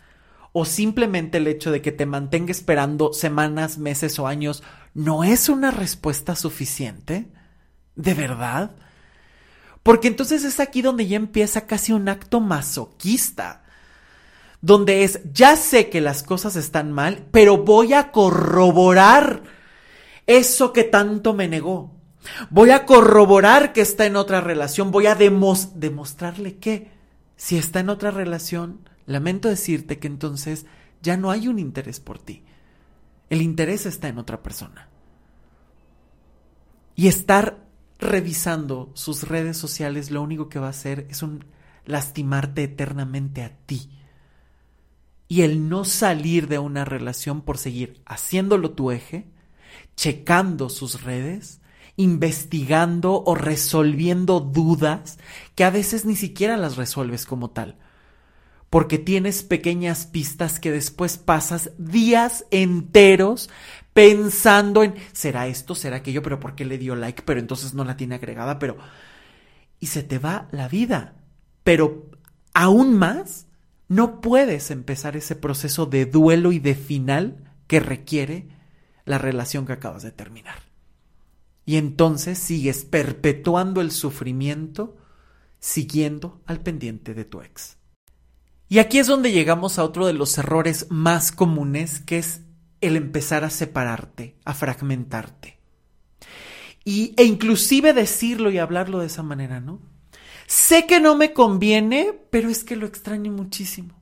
O 0.54 0.66
simplemente 0.66 1.38
el 1.38 1.48
hecho 1.48 1.72
de 1.72 1.82
que 1.82 1.92
te 1.92 2.06
mantenga 2.06 2.52
esperando 2.52 3.14
semanas, 3.14 3.78
meses 3.78 4.20
o 4.20 4.28
años 4.28 4.64
no 4.94 5.24
es 5.24 5.50
una 5.50 5.72
respuesta 5.72 6.36
suficiente? 6.36 7.28
¿De 7.96 8.14
verdad? 8.14 8.72
Porque 9.84 10.08
entonces 10.08 10.44
es 10.44 10.60
aquí 10.60 10.82
donde 10.82 11.08
ya 11.08 11.18
empieza 11.18 11.66
casi 11.66 11.92
un 11.94 12.08
acto 12.10 12.40
masoquista, 12.40 13.64
donde 14.62 15.04
es, 15.04 15.22
ya 15.34 15.56
sé 15.56 15.90
que 15.90 16.02
las 16.02 16.22
cosas 16.22 16.56
están 16.56 16.92
mal, 16.92 17.26
pero 17.32 17.58
voy 17.58 17.94
a 17.94 18.12
corroborar 18.12 19.44
eso 20.28 20.72
que 20.72 20.84
tanto 20.84 21.34
me 21.34 21.48
negó. 21.48 21.96
Voy 22.52 22.70
a 22.70 22.86
corroborar 22.86 23.74
que 23.74 23.82
está 23.82 24.06
en 24.06 24.16
otra 24.16 24.42
relación, 24.42 24.92
voy 24.92 25.08
a 25.08 25.16
demostrarle 25.16 26.58
que 26.58 26.92
si 27.36 27.58
está 27.58 27.80
en 27.80 27.90
otra 27.90 28.12
relación, 28.12 28.88
Lamento 29.06 29.50
decirte 29.50 30.00
que 30.00 30.08
entonces 30.08 30.66
ya 31.02 31.18
no 31.18 31.32
hay 31.32 31.48
un 31.48 31.60
interés 31.60 32.00
por 32.00 32.20
ti. 32.20 32.44
El 33.30 33.42
interés 33.42 33.86
está 33.86 34.08
en 34.08 34.18
otra 34.18 34.44
persona. 34.44 34.90
Y 36.96 37.08
estar 37.08 37.66
revisando 38.00 38.92
sus 38.94 39.28
redes 39.28 39.58
sociales 39.58 40.12
lo 40.12 40.22
único 40.22 40.50
que 40.50 40.60
va 40.60 40.68
a 40.68 40.72
hacer 40.72 41.08
es 41.10 41.24
un 41.24 41.46
lastimarte 41.86 42.64
eternamente 42.64 43.44
a 43.44 43.56
ti. 43.66 43.90
Y 45.28 45.44
el 45.44 45.70
no 45.70 45.86
salir 45.86 46.48
de 46.48 46.60
una 46.60 46.84
relación 46.84 47.42
por 47.42 47.58
seguir 47.58 48.02
haciéndolo 48.06 48.72
tu 48.72 48.92
eje, 48.92 49.32
checando 49.96 50.70
sus 50.70 51.04
redes, 51.04 51.62
investigando 51.96 53.24
o 53.24 53.34
resolviendo 53.36 54.42
dudas 54.42 55.18
que 55.56 55.64
a 55.64 55.70
veces 55.70 56.04
ni 56.06 56.16
siquiera 56.16 56.58
las 56.58 56.76
resuelves 56.76 57.26
como 57.26 57.52
tal 57.52 57.78
porque 58.72 58.98
tienes 58.98 59.44
pequeñas 59.44 60.06
pistas 60.06 60.58
que 60.62 60.72
después 60.72 61.18
pasas 61.18 61.72
días 61.78 62.46
enteros 62.52 63.50
pensando 63.92 64.82
en, 64.82 64.96
¿será 65.12 65.48
esto? 65.48 65.76
¿Será 65.76 65.98
aquello? 65.98 66.24
¿Pero 66.24 66.40
por 66.40 66.56
qué 66.56 66.64
le 66.64 66.78
dio 66.78 66.96
like? 66.96 67.22
Pero 67.24 67.42
entonces 67.42 67.74
no 67.74 67.84
la 67.84 67.98
tiene 67.98 68.16
agregada, 68.16 68.60
pero... 68.60 68.78
Y 69.82 69.88
se 69.88 70.04
te 70.04 70.20
va 70.20 70.48
la 70.52 70.70
vida. 70.70 71.16
Pero 71.66 72.12
aún 72.54 72.98
más, 72.98 73.46
no 73.90 74.22
puedes 74.22 74.72
empezar 74.72 75.18
ese 75.18 75.36
proceso 75.36 75.86
de 75.86 76.06
duelo 76.06 76.54
y 76.54 76.60
de 76.60 76.76
final 76.76 77.44
que 77.68 77.82
requiere 77.82 78.48
la 79.04 79.18
relación 79.18 79.66
que 79.66 79.74
acabas 79.74 80.04
de 80.04 80.14
terminar. 80.14 80.60
Y 81.66 81.76
entonces 81.76 82.40
sigues 82.40 82.86
perpetuando 82.86 83.82
el 83.82 83.92
sufrimiento 83.92 84.96
siguiendo 85.60 86.42
al 86.46 86.62
pendiente 86.62 87.14
de 87.14 87.26
tu 87.26 87.42
ex. 87.42 87.81
Y 88.72 88.80
aquí 88.80 89.00
es 89.00 89.08
donde 89.08 89.34
llegamos 89.34 89.78
a 89.78 89.84
otro 89.84 90.08
de 90.08 90.14
los 90.14 90.38
errores 90.38 90.88
más 90.90 91.34
comunes, 91.34 92.00
que 92.00 92.18
es 92.18 92.40
el 92.80 92.96
empezar 92.96 93.44
a 93.44 93.50
separarte, 93.50 94.38
a 94.46 94.54
fragmentarte. 94.54 95.60
Y, 96.86 97.14
e 97.18 97.26
inclusive 97.26 97.92
decirlo 97.92 98.50
y 98.50 98.60
hablarlo 98.60 99.00
de 99.00 99.08
esa 99.08 99.24
manera, 99.24 99.60
¿no? 99.60 99.82
Sé 100.48 100.88
que 100.88 101.02
no 101.02 101.18
me 101.18 101.34
conviene, 101.34 102.18
pero 102.30 102.48
es 102.48 102.64
que 102.64 102.78
lo 102.78 102.86
extraño 102.86 103.34
muchísimo. 103.34 104.02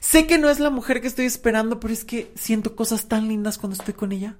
Sé 0.00 0.26
que 0.26 0.36
no 0.36 0.50
es 0.50 0.60
la 0.60 0.68
mujer 0.68 1.00
que 1.00 1.08
estoy 1.08 1.24
esperando, 1.24 1.80
pero 1.80 1.94
es 1.94 2.04
que 2.04 2.32
siento 2.34 2.76
cosas 2.76 3.08
tan 3.08 3.28
lindas 3.28 3.56
cuando 3.56 3.78
estoy 3.78 3.94
con 3.94 4.12
ella. 4.12 4.36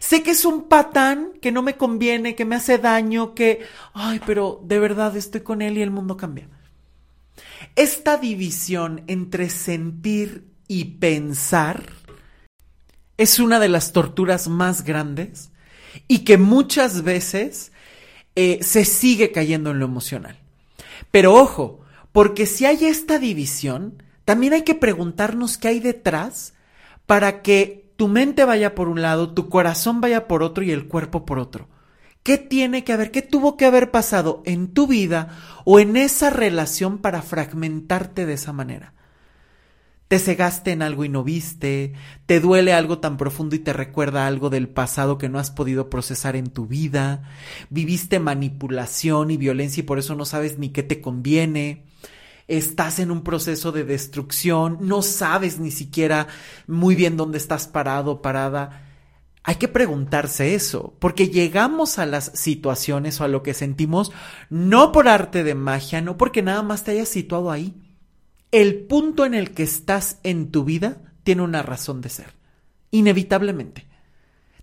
Sé 0.00 0.24
que 0.24 0.32
es 0.32 0.44
un 0.44 0.64
patán 0.66 1.34
que 1.40 1.52
no 1.52 1.62
me 1.62 1.76
conviene, 1.76 2.34
que 2.34 2.44
me 2.44 2.56
hace 2.56 2.78
daño, 2.78 3.32
que, 3.32 3.60
ay, 3.94 4.20
pero 4.26 4.60
de 4.64 4.80
verdad 4.80 5.16
estoy 5.16 5.42
con 5.42 5.62
él 5.62 5.78
y 5.78 5.82
el 5.82 5.92
mundo 5.92 6.16
cambia. 6.16 6.48
Esta 7.76 8.16
división 8.16 9.04
entre 9.06 9.50
sentir 9.50 10.48
y 10.66 10.84
pensar 10.96 11.84
es 13.18 13.38
una 13.38 13.60
de 13.60 13.68
las 13.68 13.92
torturas 13.92 14.48
más 14.48 14.82
grandes 14.82 15.50
y 16.08 16.20
que 16.20 16.38
muchas 16.38 17.02
veces 17.02 17.72
eh, 18.34 18.60
se 18.62 18.86
sigue 18.86 19.30
cayendo 19.30 19.72
en 19.72 19.78
lo 19.78 19.84
emocional. 19.84 20.38
Pero 21.10 21.34
ojo, 21.34 21.80
porque 22.12 22.46
si 22.46 22.64
hay 22.64 22.86
esta 22.86 23.18
división, 23.18 24.02
también 24.24 24.54
hay 24.54 24.62
que 24.62 24.74
preguntarnos 24.74 25.58
qué 25.58 25.68
hay 25.68 25.80
detrás 25.80 26.54
para 27.04 27.42
que 27.42 27.92
tu 27.96 28.08
mente 28.08 28.46
vaya 28.46 28.74
por 28.74 28.88
un 28.88 29.02
lado, 29.02 29.34
tu 29.34 29.50
corazón 29.50 30.00
vaya 30.00 30.26
por 30.26 30.42
otro 30.42 30.64
y 30.64 30.70
el 30.70 30.88
cuerpo 30.88 31.26
por 31.26 31.38
otro. 31.38 31.68
¿Qué 32.26 32.38
tiene 32.38 32.82
que 32.82 32.92
haber, 32.92 33.12
qué 33.12 33.22
tuvo 33.22 33.56
que 33.56 33.66
haber 33.66 33.92
pasado 33.92 34.42
en 34.46 34.66
tu 34.74 34.88
vida 34.88 35.28
o 35.64 35.78
en 35.78 35.96
esa 35.96 36.28
relación 36.28 36.98
para 36.98 37.22
fragmentarte 37.22 38.26
de 38.26 38.32
esa 38.32 38.52
manera? 38.52 38.94
Te 40.08 40.18
cegaste 40.18 40.72
en 40.72 40.82
algo 40.82 41.04
y 41.04 41.08
no 41.08 41.22
viste, 41.22 41.92
te 42.26 42.40
duele 42.40 42.72
algo 42.72 42.98
tan 42.98 43.16
profundo 43.16 43.54
y 43.54 43.60
te 43.60 43.72
recuerda 43.72 44.26
algo 44.26 44.50
del 44.50 44.68
pasado 44.68 45.18
que 45.18 45.28
no 45.28 45.38
has 45.38 45.52
podido 45.52 45.88
procesar 45.88 46.34
en 46.34 46.48
tu 46.48 46.66
vida, 46.66 47.22
viviste 47.70 48.18
manipulación 48.18 49.30
y 49.30 49.36
violencia 49.36 49.82
y 49.82 49.84
por 49.84 50.00
eso 50.00 50.16
no 50.16 50.24
sabes 50.24 50.58
ni 50.58 50.70
qué 50.70 50.82
te 50.82 51.00
conviene, 51.00 51.84
estás 52.48 52.98
en 52.98 53.12
un 53.12 53.22
proceso 53.22 53.70
de 53.70 53.84
destrucción, 53.84 54.78
no 54.80 55.02
sabes 55.02 55.60
ni 55.60 55.70
siquiera 55.70 56.26
muy 56.66 56.96
bien 56.96 57.16
dónde 57.16 57.38
estás 57.38 57.68
parado, 57.68 58.20
parada 58.20 58.85
hay 59.48 59.54
que 59.54 59.68
preguntarse 59.68 60.56
eso, 60.56 60.96
porque 60.98 61.28
llegamos 61.28 62.00
a 62.00 62.06
las 62.06 62.32
situaciones 62.34 63.20
o 63.20 63.24
a 63.24 63.28
lo 63.28 63.44
que 63.44 63.54
sentimos 63.54 64.10
no 64.50 64.90
por 64.90 65.06
arte 65.06 65.44
de 65.44 65.54
magia, 65.54 66.00
no 66.00 66.16
porque 66.16 66.42
nada 66.42 66.64
más 66.64 66.82
te 66.82 66.90
hayas 66.90 67.08
situado 67.08 67.52
ahí. 67.52 67.72
El 68.50 68.74
punto 68.86 69.24
en 69.24 69.34
el 69.34 69.52
que 69.52 69.62
estás 69.62 70.18
en 70.24 70.50
tu 70.50 70.64
vida 70.64 70.96
tiene 71.22 71.42
una 71.42 71.62
razón 71.62 72.00
de 72.00 72.08
ser, 72.08 72.34
inevitablemente. 72.90 73.86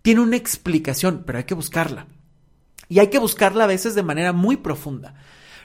Tiene 0.02 0.20
una 0.20 0.36
explicación, 0.36 1.24
pero 1.26 1.38
hay 1.38 1.46
que 1.46 1.56
buscarla. 1.56 2.08
Y 2.90 3.00
hay 3.00 3.08
que 3.08 3.20
buscarla 3.20 3.64
a 3.64 3.68
veces 3.68 3.96
de 3.96 4.04
manera 4.04 4.34
muy 4.34 4.58
profunda. 4.58 5.16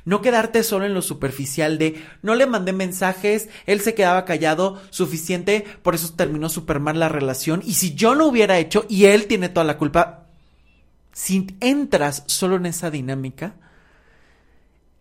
No 0.09 0.23
quedarte 0.23 0.63
solo 0.63 0.87
en 0.87 0.95
lo 0.95 1.03
superficial 1.03 1.77
de 1.77 2.03
no 2.23 2.35
le 2.35 2.47
mandé 2.47 2.73
mensajes, 2.73 3.51
él 3.67 3.83
se 3.83 3.93
quedaba 3.93 4.25
callado, 4.25 4.81
suficiente, 4.89 5.67
por 5.83 5.95
eso 5.95 6.15
terminó 6.15 6.49
súper 6.49 6.81
mal 6.81 6.99
la 6.99 7.11
relación. 7.11 7.61
Y 7.63 7.75
si 7.75 7.95
yo 7.95 8.15
lo 8.15 8.27
hubiera 8.27 8.59
hecho 8.59 8.87
y 8.89 9.05
él 9.05 9.27
tiene 9.27 9.51
toda 9.51 9.65
la 9.65 9.77
culpa, 9.77 10.29
si 11.13 11.55
entras 11.61 12.23
solo 12.25 12.57
en 12.57 12.65
esa 12.65 12.91
dinámica, 12.91 13.57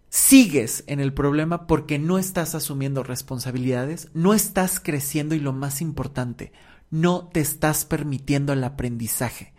sigues 0.09 0.83
en 0.87 0.99
el 0.99 1.13
problema 1.13 1.67
porque 1.67 1.99
no 1.99 2.19
estás 2.19 2.53
asumiendo 2.53 3.01
responsabilidades, 3.01 4.09
no 4.13 4.33
estás 4.33 4.81
creciendo 4.81 5.35
y 5.35 5.39
lo 5.39 5.53
más 5.53 5.79
importante, 5.79 6.51
no 6.91 7.29
te 7.31 7.39
estás 7.39 7.85
permitiendo 7.85 8.51
el 8.51 8.61
aprendizaje. 8.61 9.53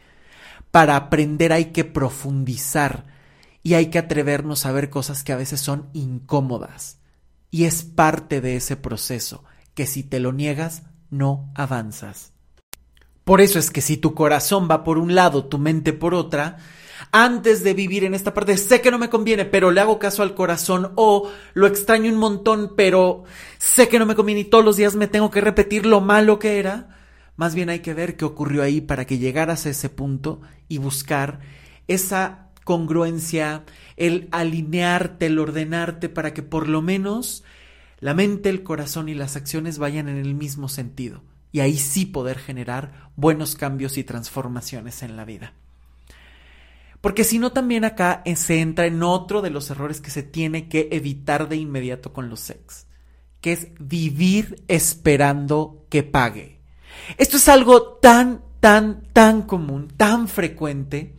Para 0.70 0.96
aprender 0.96 1.54
hay 1.54 1.72
que 1.72 1.86
profundizar 1.86 3.16
y 3.68 3.74
hay 3.74 3.88
que 3.88 3.98
atrevernos 3.98 4.64
a 4.64 4.72
ver 4.72 4.88
cosas 4.88 5.22
que 5.22 5.30
a 5.30 5.36
veces 5.36 5.60
son 5.60 5.90
incómodas. 5.92 7.00
Y 7.50 7.64
es 7.64 7.82
parte 7.82 8.40
de 8.40 8.56
ese 8.56 8.76
proceso, 8.76 9.44
que 9.74 9.84
si 9.84 10.02
te 10.02 10.20
lo 10.20 10.32
niegas, 10.32 10.84
no 11.10 11.52
avanzas. 11.54 12.32
Por 13.24 13.42
eso 13.42 13.58
es 13.58 13.70
que 13.70 13.82
si 13.82 13.98
tu 13.98 14.14
corazón 14.14 14.68
va 14.70 14.84
por 14.84 14.96
un 14.96 15.14
lado, 15.14 15.44
tu 15.44 15.58
mente 15.58 15.92
por 15.92 16.14
otra, 16.14 16.56
antes 17.12 17.62
de 17.62 17.74
vivir 17.74 18.04
en 18.04 18.14
esta 18.14 18.32
parte, 18.32 18.56
sé 18.56 18.80
que 18.80 18.90
no 18.90 18.98
me 18.98 19.10
conviene, 19.10 19.44
pero 19.44 19.70
le 19.70 19.82
hago 19.82 19.98
caso 19.98 20.22
al 20.22 20.34
corazón 20.34 20.92
o 20.94 21.30
lo 21.52 21.66
extraño 21.66 22.10
un 22.10 22.18
montón, 22.18 22.72
pero 22.74 23.24
sé 23.58 23.86
que 23.88 23.98
no 23.98 24.06
me 24.06 24.14
conviene 24.14 24.40
y 24.40 24.44
todos 24.44 24.64
los 24.64 24.78
días 24.78 24.94
me 24.96 25.08
tengo 25.08 25.30
que 25.30 25.42
repetir 25.42 25.84
lo 25.84 26.00
malo 26.00 26.38
que 26.38 26.58
era, 26.58 26.96
más 27.36 27.54
bien 27.54 27.68
hay 27.68 27.80
que 27.80 27.92
ver 27.92 28.16
qué 28.16 28.24
ocurrió 28.24 28.62
ahí 28.62 28.80
para 28.80 29.04
que 29.04 29.18
llegaras 29.18 29.66
a 29.66 29.70
ese 29.70 29.90
punto 29.90 30.40
y 30.68 30.78
buscar 30.78 31.40
esa 31.86 32.47
congruencia, 32.68 33.64
el 33.96 34.28
alinearte, 34.30 35.24
el 35.24 35.38
ordenarte 35.38 36.10
para 36.10 36.34
que 36.34 36.42
por 36.42 36.68
lo 36.68 36.82
menos 36.82 37.42
la 37.98 38.12
mente, 38.12 38.50
el 38.50 38.62
corazón 38.62 39.08
y 39.08 39.14
las 39.14 39.36
acciones 39.36 39.78
vayan 39.78 40.06
en 40.06 40.18
el 40.18 40.34
mismo 40.34 40.68
sentido 40.68 41.22
y 41.50 41.60
ahí 41.60 41.78
sí 41.78 42.04
poder 42.04 42.38
generar 42.38 43.10
buenos 43.16 43.54
cambios 43.54 43.96
y 43.96 44.04
transformaciones 44.04 45.02
en 45.02 45.16
la 45.16 45.24
vida. 45.24 45.54
Porque 47.00 47.24
si 47.24 47.38
no, 47.38 47.52
también 47.52 47.86
acá 47.86 48.22
se 48.36 48.60
entra 48.60 48.84
en 48.84 49.02
otro 49.02 49.40
de 49.40 49.48
los 49.48 49.70
errores 49.70 50.02
que 50.02 50.10
se 50.10 50.22
tiene 50.22 50.68
que 50.68 50.90
evitar 50.92 51.48
de 51.48 51.56
inmediato 51.56 52.12
con 52.12 52.28
los 52.28 52.40
sex, 52.40 52.86
que 53.40 53.52
es 53.52 53.68
vivir 53.80 54.62
esperando 54.68 55.86
que 55.88 56.02
pague. 56.02 56.58
Esto 57.16 57.38
es 57.38 57.48
algo 57.48 57.94
tan, 58.02 58.42
tan, 58.60 59.04
tan 59.14 59.40
común, 59.40 59.88
tan 59.96 60.28
frecuente, 60.28 61.14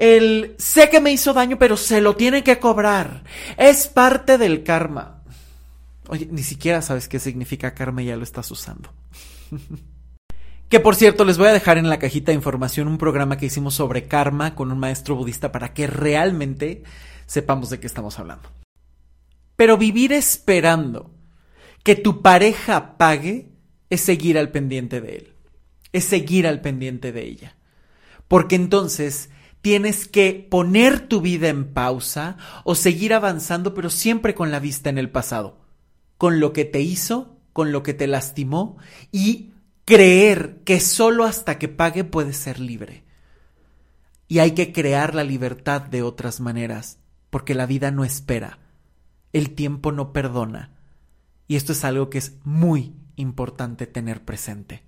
el 0.00 0.54
sé 0.56 0.88
que 0.88 0.98
me 0.98 1.12
hizo 1.12 1.34
daño, 1.34 1.58
pero 1.58 1.76
se 1.76 2.00
lo 2.00 2.16
tiene 2.16 2.42
que 2.42 2.58
cobrar. 2.58 3.22
Es 3.58 3.86
parte 3.86 4.38
del 4.38 4.62
karma. 4.62 5.22
Oye, 6.08 6.26
ni 6.30 6.42
siquiera 6.42 6.80
sabes 6.80 7.06
qué 7.06 7.20
significa 7.20 7.74
karma 7.74 8.02
y 8.02 8.06
ya 8.06 8.16
lo 8.16 8.24
estás 8.24 8.50
usando. 8.50 8.94
que 10.70 10.80
por 10.80 10.96
cierto, 10.96 11.26
les 11.26 11.36
voy 11.36 11.48
a 11.48 11.52
dejar 11.52 11.76
en 11.76 11.90
la 11.90 11.98
cajita 11.98 12.32
de 12.32 12.36
información 12.36 12.88
un 12.88 12.96
programa 12.96 13.36
que 13.36 13.44
hicimos 13.44 13.74
sobre 13.74 14.08
karma 14.08 14.54
con 14.54 14.72
un 14.72 14.78
maestro 14.78 15.16
budista 15.16 15.52
para 15.52 15.74
que 15.74 15.86
realmente 15.86 16.82
sepamos 17.26 17.68
de 17.68 17.78
qué 17.78 17.86
estamos 17.86 18.18
hablando. 18.18 18.48
Pero 19.54 19.76
vivir 19.76 20.14
esperando 20.14 21.10
que 21.82 21.94
tu 21.94 22.22
pareja 22.22 22.96
pague 22.96 23.50
es 23.90 24.00
seguir 24.00 24.38
al 24.38 24.50
pendiente 24.50 25.02
de 25.02 25.16
él, 25.16 25.34
es 25.92 26.04
seguir 26.04 26.46
al 26.46 26.62
pendiente 26.62 27.12
de 27.12 27.22
ella. 27.22 27.56
Porque 28.28 28.56
entonces 28.56 29.28
tienes 29.62 30.08
que 30.08 30.46
poner 30.50 31.00
tu 31.00 31.20
vida 31.20 31.48
en 31.48 31.72
pausa 31.72 32.36
o 32.64 32.74
seguir 32.74 33.12
avanzando, 33.14 33.74
pero 33.74 33.90
siempre 33.90 34.34
con 34.34 34.50
la 34.50 34.60
vista 34.60 34.90
en 34.90 34.98
el 34.98 35.10
pasado, 35.10 35.58
con 36.16 36.40
lo 36.40 36.52
que 36.52 36.64
te 36.64 36.80
hizo, 36.80 37.36
con 37.52 37.72
lo 37.72 37.82
que 37.82 37.94
te 37.94 38.06
lastimó 38.06 38.76
y 39.12 39.52
creer 39.84 40.60
que 40.64 40.80
solo 40.80 41.24
hasta 41.24 41.58
que 41.58 41.68
pague 41.68 42.04
puedes 42.04 42.36
ser 42.36 42.60
libre. 42.60 43.04
Y 44.28 44.38
hay 44.38 44.52
que 44.52 44.72
crear 44.72 45.14
la 45.14 45.24
libertad 45.24 45.82
de 45.82 46.02
otras 46.02 46.40
maneras, 46.40 46.98
porque 47.30 47.54
la 47.54 47.66
vida 47.66 47.90
no 47.90 48.04
espera, 48.04 48.60
el 49.32 49.50
tiempo 49.54 49.92
no 49.92 50.12
perdona. 50.12 50.72
Y 51.48 51.56
esto 51.56 51.72
es 51.72 51.84
algo 51.84 52.10
que 52.10 52.18
es 52.18 52.36
muy 52.44 52.94
importante 53.16 53.88
tener 53.88 54.24
presente. 54.24 54.84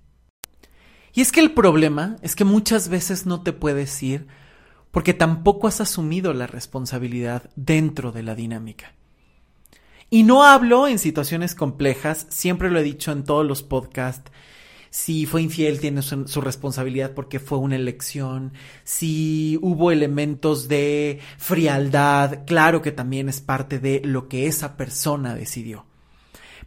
Y 1.13 1.21
es 1.21 1.31
que 1.31 1.41
el 1.41 1.51
problema 1.51 2.15
es 2.21 2.35
que 2.35 2.45
muchas 2.45 2.87
veces 2.87 3.25
no 3.25 3.43
te 3.43 3.53
puedes 3.53 4.01
ir 4.01 4.27
porque 4.93 5.15
tampoco 5.15 5.67
has 5.67 5.81
asumido 5.81 6.35
la 6.35 6.45
responsabilidad 6.45 7.49
dentro 7.55 8.11
de 8.11 8.21
la 8.21 8.35
dinámica. 8.35 8.93
Y 10.11 10.21
no 10.21 10.43
hablo 10.43 10.87
en 10.87 10.99
situaciones 10.99 11.55
complejas, 11.55 12.27
siempre 12.29 12.69
lo 12.69 12.77
he 12.77 12.83
dicho 12.83 13.11
en 13.11 13.23
todos 13.23 13.43
los 13.43 13.63
podcasts, 13.63 14.31
si 14.91 15.25
fue 15.25 15.41
infiel 15.41 15.79
tiene 15.79 16.03
su, 16.03 16.41
responsabilidad 16.41 17.13
porque 17.15 17.39
fue 17.39 17.57
una 17.57 17.75
elección, 17.75 18.53
si 18.83 19.57
hubo 19.63 19.89
elementos 19.89 20.67
de 20.67 21.19
frialdad, 21.39 22.45
claro 22.45 22.83
que 22.83 22.91
también 22.91 23.29
es 23.29 23.41
parte 23.41 23.79
de 23.79 23.99
lo 24.05 24.27
que 24.29 24.45
esa 24.45 24.77
persona 24.77 25.33
decidió. 25.33 25.87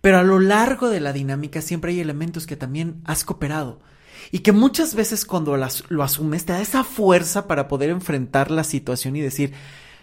Pero 0.00 0.18
a 0.18 0.24
lo 0.24 0.40
largo 0.40 0.88
de 0.88 0.98
la 0.98 1.12
dinámica 1.12 1.62
siempre 1.62 1.92
hay 1.92 2.00
elementos 2.00 2.44
que 2.44 2.56
también 2.56 3.02
has 3.04 3.22
cooperado, 3.22 3.78
y 4.30 4.40
que 4.40 4.52
muchas 4.52 4.94
veces 4.94 5.24
cuando 5.24 5.56
lo 5.56 6.02
asumes 6.02 6.44
te 6.44 6.52
da 6.52 6.60
esa 6.60 6.84
fuerza 6.84 7.46
para 7.46 7.68
poder 7.68 7.90
enfrentar 7.90 8.50
la 8.50 8.64
situación 8.64 9.16
y 9.16 9.20
decir, 9.20 9.52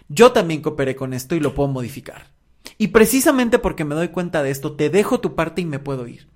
yo 0.08 0.32
también 0.32 0.62
cooperé 0.62 0.96
con 0.96 1.14
esto 1.14 1.34
y 1.34 1.40
lo 1.40 1.54
puedo 1.54 1.68
modificar. 1.68 2.32
Y 2.78 2.88
precisamente 2.88 3.58
porque 3.58 3.84
me 3.84 3.94
doy 3.94 4.08
cuenta 4.08 4.42
de 4.42 4.50
esto, 4.50 4.74
te 4.74 4.90
dejo 4.90 5.20
tu 5.20 5.34
parte 5.34 5.60
y 5.62 5.66
me 5.66 5.78
puedo 5.78 6.06
ir. 6.06 6.28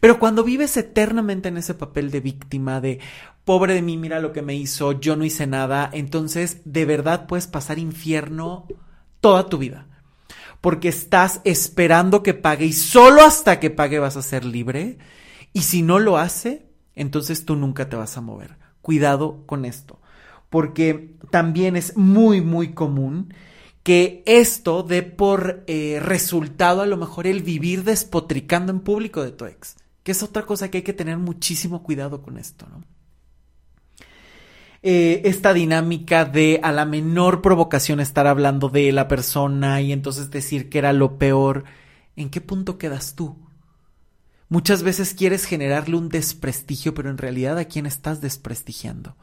Pero 0.00 0.18
cuando 0.18 0.44
vives 0.44 0.76
eternamente 0.76 1.48
en 1.48 1.58
ese 1.58 1.74
papel 1.74 2.10
de 2.10 2.20
víctima, 2.20 2.80
de 2.80 3.00
pobre 3.44 3.74
de 3.74 3.82
mí, 3.82 3.96
mira 3.96 4.20
lo 4.20 4.32
que 4.32 4.42
me 4.42 4.54
hizo, 4.54 4.92
yo 4.92 5.16
no 5.16 5.24
hice 5.24 5.46
nada, 5.46 5.90
entonces 5.92 6.62
de 6.64 6.84
verdad 6.84 7.26
puedes 7.26 7.46
pasar 7.46 7.78
infierno 7.78 8.66
toda 9.20 9.48
tu 9.48 9.58
vida. 9.58 9.86
Porque 10.60 10.88
estás 10.88 11.40
esperando 11.44 12.22
que 12.22 12.34
pague 12.34 12.64
y 12.64 12.72
solo 12.72 13.22
hasta 13.22 13.60
que 13.60 13.70
pague 13.70 13.98
vas 13.98 14.16
a 14.16 14.22
ser 14.22 14.44
libre. 14.44 14.98
Y 15.52 15.62
si 15.62 15.82
no 15.82 15.98
lo 15.98 16.18
hace, 16.18 16.65
entonces 16.96 17.44
tú 17.44 17.54
nunca 17.54 17.88
te 17.88 17.94
vas 17.94 18.16
a 18.16 18.20
mover. 18.20 18.56
Cuidado 18.82 19.44
con 19.46 19.64
esto, 19.64 20.00
porque 20.50 21.14
también 21.30 21.76
es 21.76 21.96
muy, 21.96 22.40
muy 22.40 22.72
común 22.72 23.32
que 23.84 24.24
esto 24.26 24.82
dé 24.82 25.04
por 25.04 25.62
eh, 25.68 26.00
resultado 26.02 26.82
a 26.82 26.86
lo 26.86 26.96
mejor 26.96 27.28
el 27.28 27.42
vivir 27.42 27.84
despotricando 27.84 28.72
en 28.72 28.80
público 28.80 29.22
de 29.22 29.30
tu 29.30 29.44
ex, 29.44 29.76
que 30.02 30.10
es 30.10 30.24
otra 30.24 30.42
cosa 30.42 30.70
que 30.70 30.78
hay 30.78 30.82
que 30.82 30.92
tener 30.92 31.18
muchísimo 31.18 31.84
cuidado 31.84 32.20
con 32.22 32.36
esto, 32.36 32.66
¿no? 32.68 32.82
Eh, 34.82 35.22
esta 35.28 35.52
dinámica 35.52 36.24
de 36.24 36.60
a 36.62 36.70
la 36.70 36.84
menor 36.84 37.42
provocación 37.42 37.98
estar 37.98 38.26
hablando 38.26 38.68
de 38.68 38.92
la 38.92 39.08
persona 39.08 39.80
y 39.80 39.90
entonces 39.90 40.30
decir 40.30 40.68
que 40.68 40.78
era 40.78 40.92
lo 40.92 41.18
peor, 41.18 41.64
¿en 42.14 42.30
qué 42.30 42.40
punto 42.40 42.78
quedas 42.78 43.14
tú? 43.16 43.36
Muchas 44.48 44.82
veces 44.82 45.14
quieres 45.14 45.44
generarle 45.44 45.96
un 45.96 46.08
desprestigio, 46.08 46.94
pero 46.94 47.10
en 47.10 47.18
realidad 47.18 47.58
a 47.58 47.64
quién 47.66 47.86
estás 47.86 48.20
desprestigiando. 48.20 49.16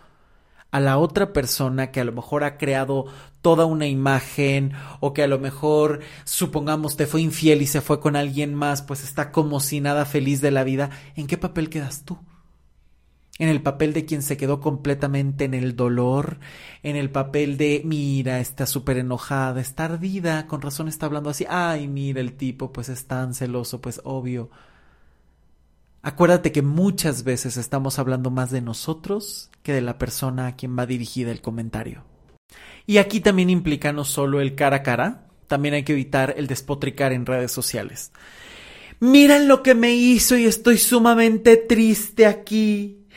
a 0.72 0.80
la 0.80 0.98
otra 0.98 1.34
persona 1.34 1.92
que 1.92 2.02
a 2.02 2.04
lo 2.04 2.12
mejor 2.14 2.44
ha 2.44 2.58
creado 2.58 3.06
toda 3.42 3.66
una 3.66 3.88
imagen 3.88 4.74
o 5.02 5.14
que 5.14 5.24
a 5.24 5.28
lo 5.28 5.40
mejor 5.40 6.02
supongamos 6.26 6.98
te 6.98 7.06
fue 7.08 7.22
infiel 7.22 7.62
y 7.62 7.68
se 7.68 7.82
fue 7.82 8.00
con 8.00 8.16
alguien 8.16 8.56
más, 8.56 8.82
pues 8.82 9.04
está 9.04 9.32
como 9.32 9.60
si 9.60 9.82
nada 9.82 10.06
feliz 10.06 10.42
de 10.42 10.52
la 10.52 10.64
vida, 10.64 10.90
¿en 11.16 11.28
qué 11.28 11.38
papel 11.38 11.70
quedas 11.70 12.04
tú? 12.06 12.20
en 13.40 13.50
el 13.50 13.62
papel 13.64 13.94
de 13.94 14.06
quien 14.06 14.22
se 14.22 14.38
quedó 14.38 14.60
completamente 14.60 15.46
en 15.46 15.54
el 15.56 15.76
dolor, 15.76 16.40
en 16.84 16.96
el 16.96 17.10
papel 17.10 17.58
de, 17.58 17.82
mira, 17.84 18.40
está 18.40 18.66
súper 18.68 18.98
enojada, 18.98 19.60
está 19.60 19.86
ardida, 19.86 20.46
con 20.48 20.62
razón 20.62 20.88
está 20.88 21.08
hablando 21.08 21.30
así, 21.32 21.46
ay, 21.50 21.88
mira 21.88 22.22
el 22.22 22.34
tipo, 22.38 22.72
pues 22.72 22.90
es 22.90 23.08
tan 23.08 23.34
celoso, 23.34 23.82
pues 23.82 24.02
obvio. 24.04 24.50
Acuérdate 26.06 26.52
que 26.52 26.62
muchas 26.62 27.24
veces 27.24 27.56
estamos 27.56 27.98
hablando 27.98 28.30
más 28.30 28.52
de 28.52 28.62
nosotros 28.62 29.50
que 29.63 29.72
de 29.72 29.80
la 29.80 29.98
persona 29.98 30.48
a 30.48 30.56
quien 30.58 30.78
va 30.78 30.86
dirigida 30.86 31.32
el 31.32 31.39
comentario. 31.39 32.04
Y 32.86 32.98
aquí 32.98 33.22
también 33.22 33.50
implica 33.50 33.94
no 33.94 34.04
solo 34.04 34.42
el 34.42 34.54
cara 34.54 34.78
a 34.78 34.84
cara, 34.84 35.28
también 35.48 35.76
hay 35.76 35.84
que 35.84 35.94
evitar 35.94 36.34
el 36.38 36.48
despotricar 36.48 37.13
en 37.13 37.26
redes 37.26 37.54
sociales. 37.54 38.12
Miren 39.00 39.48
lo 39.48 39.63
que 39.63 39.76
me 39.76 39.94
hizo 39.94 40.36
y 40.36 40.44
estoy 40.44 40.78
sumamente 40.78 41.56
triste 41.56 42.26
aquí. 42.26 43.08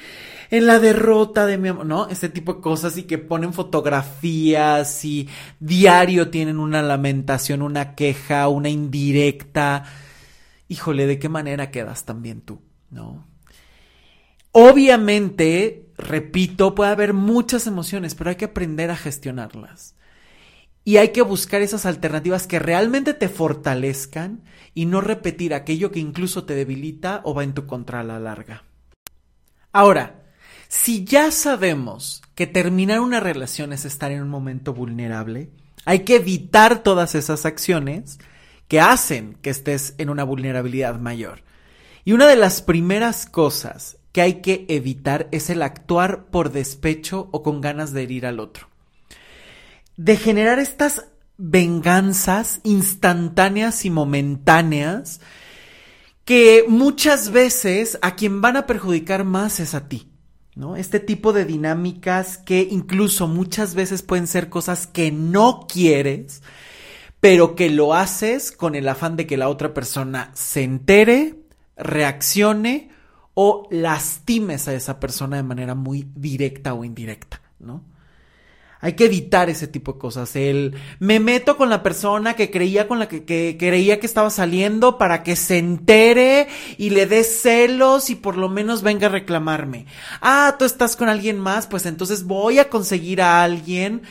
En 0.49 0.67
la 0.67 0.79
derrota 0.79 1.45
de 1.45 1.59
mi 1.59 1.71
amor, 1.71 1.87
¿no? 1.87 2.09
Este 2.09 2.29
tipo 2.29 2.55
de 2.55 2.61
cosas 2.61 2.97
y 2.97 3.03
que 3.03 3.19
ponen 3.19 3.53
fotografías 3.53 5.05
y 5.05 5.29
diario 5.59 6.31
tienen 6.31 6.61
una 6.61 6.83
lamentación, 6.83 7.63
una 7.63 7.97
queja, 7.97 8.47
una 8.47 8.69
indirecta. 8.69 9.83
Híjole, 10.69 11.09
¿de 11.09 11.19
qué 11.19 11.29
manera 11.29 11.73
quedas 11.73 12.05
también 12.05 12.43
tú? 12.43 12.61
¿No? 12.97 13.25
Obviamente, 14.51 15.87
repito, 15.99 16.75
puede 16.75 16.91
haber 16.91 17.13
muchas 17.13 17.67
emociones, 17.67 18.15
pero 18.15 18.31
hay 18.31 18.37
que 18.37 18.47
aprender 18.47 18.91
a 18.91 18.97
gestionarlas. 18.97 19.95
Y 20.83 20.97
hay 20.97 21.09
que 21.09 21.23
buscar 21.23 21.63
esas 21.63 21.85
alternativas 21.85 22.47
que 22.47 22.59
realmente 22.59 23.13
te 23.13 23.29
fortalezcan 23.29 24.43
y 24.73 24.87
no 24.87 25.01
repetir 25.01 25.53
aquello 25.53 25.91
que 25.91 25.99
incluso 25.99 26.45
te 26.45 26.55
debilita 26.55 27.21
o 27.25 27.35
va 27.35 27.45
en 27.45 27.55
tu 27.55 27.67
contra 27.67 28.01
a 28.01 28.05
la 28.05 28.19
larga. 28.19 28.65
Ahora, 29.73 30.23
si 30.69 31.05
ya 31.05 31.31
sabemos 31.31 32.23
que 32.35 32.47
terminar 32.47 33.01
una 33.01 33.21
relación 33.21 33.73
es 33.73 33.85
estar 33.85 34.11
en 34.11 34.23
un 34.23 34.29
momento 34.29 34.73
vulnerable, 34.73 35.51
hay 35.85 36.01
que 36.01 36.17
evitar 36.17 36.83
todas 36.83 37.15
esas 37.15 37.45
acciones 37.45 38.19
que 38.69 38.81
hacen 38.81 39.35
que 39.43 39.51
estés 39.51 39.95
en 39.99 40.09
una 40.09 40.25
vulnerabilidad 40.25 40.99
mayor. 40.99 41.43
Y 42.07 42.13
una 42.13 42.29
de 42.29 42.37
las 42.37 42.63
primeras 42.63 43.27
cosas 43.27 43.99
que 44.13 44.23
hay 44.23 44.35
que 44.35 44.65
evitar 44.69 45.27
es 45.33 45.51
el 45.51 45.61
actuar 45.61 46.27
por 46.27 46.53
despecho 46.53 47.29
o 47.33 47.43
con 47.43 47.61
ganas 47.61 47.93
de 47.93 48.05
herir 48.05 48.27
al 48.27 48.39
otro. 48.39 48.69
De 49.97 50.17
generar 50.17 50.61
estas 50.61 51.07
venganzas 51.37 52.61
instantáneas 52.63 53.85
y 53.85 53.91
momentáneas 53.91 55.21
que 56.25 56.65
muchas 56.69 57.33
veces 57.33 57.99
a 58.03 58.15
quien 58.15 58.41
van 58.41 58.57
a 58.57 58.67
perjudicar 58.67 59.25
más 59.25 59.59
es 59.59 59.75
a 59.75 59.89
ti. 59.89 60.09
¿No? 60.55 60.77
Este 60.77 61.01
tipo 61.01 61.33
de 61.33 61.45
dinámicas 61.45 62.39
que 62.39 62.69
incluso 62.71 63.27
muchas 63.27 63.75
veces 63.75 64.03
pueden 64.03 64.29
ser 64.29 64.49
cosas 64.49 64.87
que 64.87 65.11
no 65.11 65.67
quieres, 65.69 66.45
pero 67.19 67.57
que 67.57 67.69
lo 67.69 67.95
haces 67.95 68.53
con 68.53 68.77
el 68.77 68.89
afán 68.89 69.17
de 69.17 69.27
que 69.27 69.37
la 69.37 69.49
otra 69.49 69.75
persona 69.75 70.31
se 70.35 70.63
entere, 70.63 71.46
reaccione 71.77 72.91
o 73.35 73.69
lastimes 73.71 74.67
a 74.67 74.75
esa 74.75 74.99
persona 74.99 75.37
de 75.37 75.43
manera 75.43 75.75
muy 75.75 76.09
directa 76.15 76.75
o 76.75 76.85
indirecta, 76.85 77.41
¿no? 77.59 77.85
Hay 78.81 78.93
que 78.93 79.07
evitar 79.07 79.49
ese 79.49 79.67
tipo 79.67 79.95
de 79.95 79.99
cosas. 79.99 80.37
El 80.37 80.75
me 80.99 81.19
meto 81.19 81.57
con 81.57 81.71
la 81.71 81.83
persona 81.83 82.35
que 82.35 82.51
creía 82.51 82.87
con 82.87 82.99
la 82.99 83.09
que, 83.09 83.25
que, 83.25 83.57
creía 83.59 83.99
que 83.99 84.07
estaba 84.07 84.31
saliendo 84.31 84.99
para 84.99 85.23
que 85.23 85.35
se 85.35 85.59
entere 85.59 86.49
y 86.77 86.91
le 86.91 87.07
dé 87.07 87.25
celos 87.25 88.11
y 88.11 88.15
por 88.15 88.37
lo 88.37 88.49
menos 88.49 88.83
venga 88.83 89.07
a 89.07 89.11
reclamarme. 89.11 89.87
Ah, 90.21 90.57
tú 90.59 90.65
estás 90.65 90.95
con 90.95 91.09
alguien 91.09 91.39
más, 91.39 91.67
pues 91.67 91.87
entonces 91.87 92.25
voy 92.25 92.59
a 92.59 92.69
conseguir 92.69 93.23
a 93.23 93.43
alguien 93.43 94.03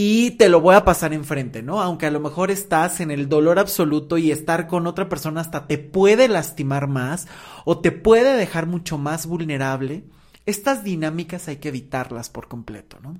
y 0.00 0.30
te 0.30 0.48
lo 0.48 0.60
voy 0.60 0.76
a 0.76 0.84
pasar 0.84 1.12
enfrente, 1.12 1.60
¿no? 1.60 1.82
Aunque 1.82 2.06
a 2.06 2.12
lo 2.12 2.20
mejor 2.20 2.52
estás 2.52 3.00
en 3.00 3.10
el 3.10 3.28
dolor 3.28 3.58
absoluto 3.58 4.16
y 4.16 4.30
estar 4.30 4.68
con 4.68 4.86
otra 4.86 5.08
persona 5.08 5.40
hasta 5.40 5.66
te 5.66 5.76
puede 5.76 6.28
lastimar 6.28 6.86
más 6.86 7.26
o 7.64 7.80
te 7.80 7.90
puede 7.90 8.36
dejar 8.36 8.66
mucho 8.66 8.96
más 8.96 9.26
vulnerable, 9.26 10.04
estas 10.46 10.84
dinámicas 10.84 11.48
hay 11.48 11.56
que 11.56 11.70
evitarlas 11.70 12.30
por 12.30 12.46
completo, 12.46 12.98
¿no? 13.02 13.18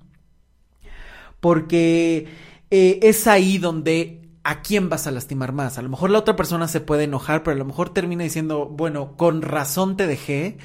Porque 1.41 2.29
eh, 2.71 3.01
es 3.03 3.27
ahí 3.27 3.59
donde 3.59 4.29
a 4.45 4.63
quién 4.63 4.89
vas 4.89 5.09
a 5.09 5.11
lastimar 5.11 5.53
más. 5.53 5.79
A 5.79 5.83
lo 5.83 5.89
mejor 5.89 6.11
la 6.11 6.21
otra 6.21 6.37
persona 6.37 6.69
se 6.69 6.81
puede 6.81 7.03
enojar, 7.03 7.43
pero 7.43 7.57
a 7.57 7.59
lo 7.59 7.65
mejor 7.65 7.93
termina 7.93 8.23
diciendo, 8.23 8.67
bueno, 8.67 9.17
con 9.17 9.43
razón 9.43 9.97
te 9.97 10.07
dejé 10.07 10.59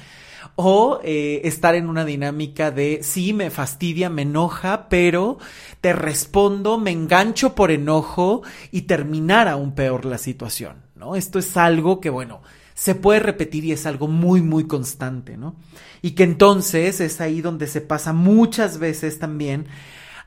o 0.56 1.00
eh, 1.02 1.40
estar 1.44 1.74
en 1.74 1.88
una 1.88 2.04
dinámica 2.04 2.70
de 2.70 3.00
sí, 3.02 3.32
me 3.32 3.50
fastidia, 3.50 4.10
me 4.10 4.22
enoja, 4.22 4.88
pero 4.88 5.38
te 5.80 5.92
respondo, 5.92 6.78
me 6.78 6.90
engancho 6.90 7.54
por 7.54 7.70
enojo 7.70 8.42
y 8.70 8.82
terminar 8.82 9.48
aún 9.48 9.74
peor 9.74 10.04
la 10.04 10.18
situación, 10.18 10.82
¿no? 10.94 11.16
Esto 11.16 11.38
es 11.38 11.56
algo 11.56 12.00
que, 12.00 12.10
bueno, 12.10 12.42
se 12.74 12.94
puede 12.94 13.20
repetir 13.20 13.64
y 13.64 13.72
es 13.72 13.86
algo 13.86 14.08
muy, 14.08 14.42
muy 14.42 14.66
constante, 14.66 15.36
¿no? 15.36 15.56
Y 16.02 16.12
que 16.12 16.24
entonces 16.24 17.00
es 17.00 17.20
ahí 17.20 17.40
donde 17.40 17.66
se 17.66 17.80
pasa 17.80 18.12
muchas 18.12 18.78
veces 18.78 19.18
también 19.18 19.66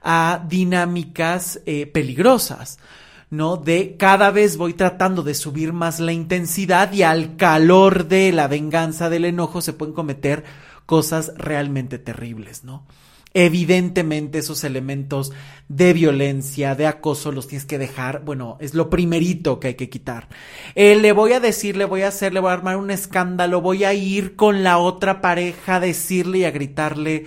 a 0.01 0.45
dinámicas 0.47 1.59
eh, 1.65 1.85
peligrosas. 1.85 2.79
¿No? 3.29 3.57
De 3.57 3.95
cada 3.97 4.31
vez 4.31 4.57
voy 4.57 4.73
tratando 4.73 5.23
de 5.23 5.33
subir 5.33 5.73
más 5.73 5.99
la 5.99 6.13
intensidad 6.13 6.91
y 6.93 7.03
al 7.03 7.35
calor 7.35 8.07
de 8.07 8.31
la 8.31 8.47
venganza, 8.47 9.09
del 9.09 9.25
enojo, 9.25 9.61
se 9.61 9.73
pueden 9.73 9.93
cometer 9.93 10.43
cosas 10.85 11.33
realmente 11.35 11.99
terribles, 11.99 12.63
¿no? 12.63 12.85
Evidentemente 13.33 14.39
esos 14.39 14.63
elementos 14.63 15.31
de 15.67 15.93
violencia, 15.93 16.73
de 16.73 16.87
acoso, 16.87 17.31
los 17.31 17.47
tienes 17.47 17.65
que 17.65 17.77
dejar, 17.77 18.23
bueno, 18.23 18.57
es 18.61 18.73
lo 18.73 18.89
primerito 18.89 19.59
que 19.59 19.67
hay 19.67 19.73
que 19.75 19.89
quitar. 19.89 20.29
Eh, 20.73 20.95
le 20.95 21.11
voy 21.11 21.33
a 21.33 21.39
decir, 21.39 21.75
le 21.75 21.85
voy 21.85 22.01
a 22.01 22.07
hacer, 22.07 22.33
le 22.33 22.39
voy 22.39 22.49
a 22.49 22.53
armar 22.53 22.77
un 22.77 22.89
escándalo, 22.89 23.61
voy 23.61 23.83
a 23.83 23.93
ir 23.93 24.35
con 24.35 24.63
la 24.63 24.77
otra 24.79 25.21
pareja 25.21 25.75
a 25.75 25.79
decirle 25.81 26.39
y 26.39 26.43
a 26.45 26.51
gritarle. 26.51 27.25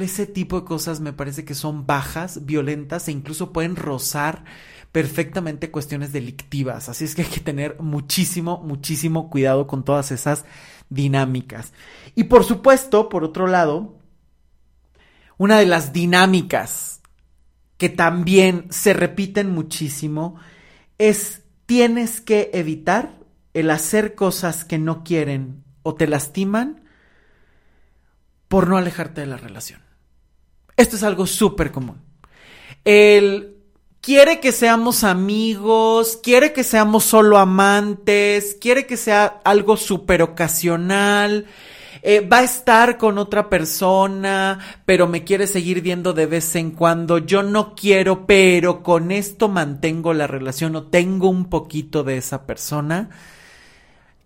Ese 0.00 0.26
tipo 0.26 0.60
de 0.60 0.66
cosas 0.66 1.00
me 1.00 1.12
parece 1.12 1.44
que 1.44 1.54
son 1.54 1.84
bajas, 1.86 2.46
violentas 2.46 3.08
e 3.08 3.12
incluso 3.12 3.52
pueden 3.52 3.76
rozar 3.76 4.44
perfectamente 4.94 5.72
cuestiones 5.72 6.12
delictivas. 6.12 6.88
Así 6.88 7.04
es 7.04 7.16
que 7.16 7.22
hay 7.22 7.28
que 7.28 7.40
tener 7.40 7.80
muchísimo, 7.80 8.58
muchísimo 8.58 9.28
cuidado 9.28 9.66
con 9.66 9.84
todas 9.84 10.12
esas 10.12 10.44
dinámicas. 10.88 11.72
Y 12.14 12.24
por 12.24 12.44
supuesto, 12.44 13.08
por 13.08 13.24
otro 13.24 13.48
lado, 13.48 13.98
una 15.36 15.58
de 15.58 15.66
las 15.66 15.92
dinámicas 15.92 17.00
que 17.76 17.88
también 17.88 18.68
se 18.70 18.92
repiten 18.92 19.50
muchísimo 19.50 20.36
es 20.98 21.42
tienes 21.66 22.20
que 22.20 22.50
evitar 22.54 23.18
el 23.52 23.70
hacer 23.70 24.14
cosas 24.14 24.64
que 24.64 24.78
no 24.78 25.02
quieren 25.02 25.64
o 25.82 25.96
te 25.96 26.06
lastiman 26.06 26.84
por 28.46 28.68
no 28.68 28.76
alejarte 28.76 29.22
de 29.22 29.26
la 29.26 29.38
relación. 29.38 29.80
Esto 30.76 30.94
es 30.94 31.02
algo 31.02 31.26
súper 31.26 31.72
común. 31.72 32.00
El 32.84 33.53
quiere 34.04 34.38
que 34.38 34.52
seamos 34.52 35.02
amigos, 35.02 36.18
quiere 36.22 36.52
que 36.52 36.62
seamos 36.62 37.04
solo 37.04 37.38
amantes, 37.38 38.54
quiere 38.60 38.86
que 38.86 38.98
sea 38.98 39.40
algo 39.44 39.78
súper 39.78 40.20
ocasional. 40.20 41.46
Eh, 42.02 42.20
va 42.20 42.40
a 42.40 42.44
estar 42.44 42.98
con 42.98 43.16
otra 43.16 43.48
persona, 43.48 44.58
pero 44.84 45.08
me 45.08 45.24
quiere 45.24 45.46
seguir 45.46 45.80
viendo 45.80 46.12
de 46.12 46.26
vez 46.26 46.54
en 46.54 46.72
cuando. 46.72 47.16
Yo 47.16 47.42
no 47.42 47.74
quiero, 47.74 48.26
pero 48.26 48.82
con 48.82 49.10
esto 49.10 49.48
mantengo 49.48 50.12
la 50.12 50.26
relación 50.26 50.76
o 50.76 50.82
tengo 50.82 51.30
un 51.30 51.46
poquito 51.46 52.04
de 52.04 52.18
esa 52.18 52.44
persona. 52.44 53.08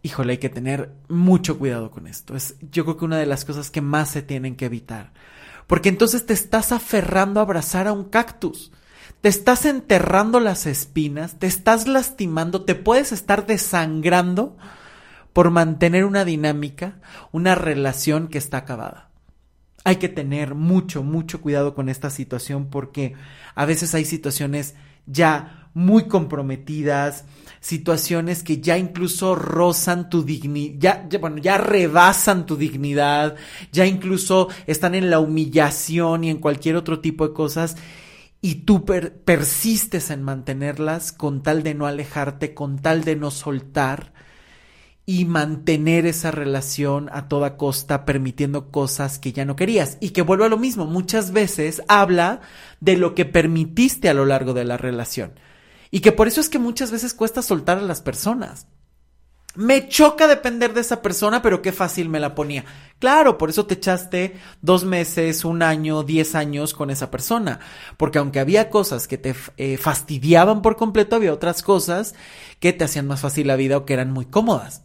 Híjole, 0.02 0.32
hay 0.32 0.38
que 0.38 0.48
tener 0.48 0.90
mucho 1.06 1.56
cuidado 1.56 1.92
con 1.92 2.08
esto. 2.08 2.34
Es 2.34 2.56
yo 2.72 2.82
creo 2.82 2.96
que 2.96 3.04
una 3.04 3.18
de 3.18 3.26
las 3.26 3.44
cosas 3.44 3.70
que 3.70 3.80
más 3.80 4.10
se 4.10 4.22
tienen 4.22 4.56
que 4.56 4.64
evitar. 4.64 5.12
Porque 5.68 5.88
entonces 5.88 6.26
te 6.26 6.32
estás 6.32 6.72
aferrando 6.72 7.38
a 7.38 7.44
abrazar 7.44 7.86
a 7.86 7.92
un 7.92 8.04
cactus 8.04 8.72
te 9.20 9.28
estás 9.28 9.64
enterrando 9.66 10.40
las 10.40 10.66
espinas, 10.66 11.38
te 11.38 11.46
estás 11.46 11.88
lastimando, 11.88 12.64
te 12.64 12.74
puedes 12.74 13.12
estar 13.12 13.46
desangrando 13.46 14.56
por 15.32 15.50
mantener 15.50 16.04
una 16.04 16.24
dinámica, 16.24 17.00
una 17.32 17.54
relación 17.54 18.28
que 18.28 18.38
está 18.38 18.58
acabada. 18.58 19.10
Hay 19.84 19.96
que 19.96 20.08
tener 20.08 20.54
mucho, 20.54 21.02
mucho 21.02 21.40
cuidado 21.40 21.74
con 21.74 21.88
esta 21.88 22.10
situación 22.10 22.68
porque 22.70 23.14
a 23.54 23.64
veces 23.64 23.94
hay 23.94 24.04
situaciones 24.04 24.74
ya 25.06 25.70
muy 25.74 26.08
comprometidas, 26.08 27.24
situaciones 27.60 28.42
que 28.42 28.60
ya 28.60 28.78
incluso 28.78 29.34
rozan 29.34 30.10
tu 30.10 30.24
dignidad, 30.24 31.08
ya, 31.08 31.18
bueno, 31.18 31.38
ya 31.38 31.58
rebasan 31.58 32.46
tu 32.46 32.56
dignidad, 32.56 33.36
ya 33.72 33.86
incluso 33.86 34.48
están 34.66 34.94
en 34.94 35.10
la 35.10 35.20
humillación 35.20 36.24
y 36.24 36.30
en 36.30 36.38
cualquier 36.38 36.76
otro 36.76 37.00
tipo 37.00 37.26
de 37.26 37.34
cosas 37.34 37.76
y 38.40 38.56
tú 38.66 38.84
persistes 38.84 40.10
en 40.10 40.22
mantenerlas 40.22 41.12
con 41.12 41.42
tal 41.42 41.62
de 41.62 41.74
no 41.74 41.86
alejarte, 41.86 42.54
con 42.54 42.78
tal 42.78 43.04
de 43.04 43.16
no 43.16 43.30
soltar 43.30 44.12
y 45.06 45.24
mantener 45.24 46.04
esa 46.06 46.30
relación 46.30 47.08
a 47.12 47.28
toda 47.28 47.56
costa 47.56 48.04
permitiendo 48.04 48.70
cosas 48.70 49.18
que 49.18 49.32
ya 49.32 49.44
no 49.44 49.56
querías. 49.56 49.96
Y 50.00 50.10
que 50.10 50.22
vuelvo 50.22 50.44
a 50.44 50.50
lo 50.50 50.58
mismo, 50.58 50.84
muchas 50.84 51.32
veces 51.32 51.82
habla 51.88 52.42
de 52.80 52.96
lo 52.96 53.14
que 53.14 53.24
permitiste 53.24 54.08
a 54.08 54.14
lo 54.14 54.26
largo 54.26 54.52
de 54.52 54.64
la 54.64 54.76
relación. 54.76 55.32
Y 55.90 56.00
que 56.00 56.12
por 56.12 56.28
eso 56.28 56.40
es 56.40 56.50
que 56.50 56.58
muchas 56.58 56.90
veces 56.90 57.14
cuesta 57.14 57.40
soltar 57.40 57.78
a 57.78 57.82
las 57.82 58.02
personas. 58.02 58.66
Me 59.58 59.88
choca 59.88 60.28
depender 60.28 60.72
de 60.72 60.82
esa 60.82 61.02
persona, 61.02 61.42
pero 61.42 61.62
qué 61.62 61.72
fácil 61.72 62.08
me 62.08 62.20
la 62.20 62.36
ponía. 62.36 62.64
Claro, 63.00 63.38
por 63.38 63.50
eso 63.50 63.66
te 63.66 63.74
echaste 63.74 64.36
dos 64.62 64.84
meses, 64.84 65.44
un 65.44 65.64
año, 65.64 66.04
diez 66.04 66.36
años 66.36 66.74
con 66.74 66.90
esa 66.90 67.10
persona. 67.10 67.58
Porque 67.96 68.20
aunque 68.20 68.38
había 68.38 68.70
cosas 68.70 69.08
que 69.08 69.18
te 69.18 69.34
eh, 69.56 69.76
fastidiaban 69.76 70.62
por 70.62 70.76
completo, 70.76 71.16
había 71.16 71.32
otras 71.32 71.64
cosas 71.64 72.14
que 72.60 72.72
te 72.72 72.84
hacían 72.84 73.08
más 73.08 73.22
fácil 73.22 73.48
la 73.48 73.56
vida 73.56 73.78
o 73.78 73.84
que 73.84 73.94
eran 73.94 74.12
muy 74.12 74.26
cómodas. 74.26 74.82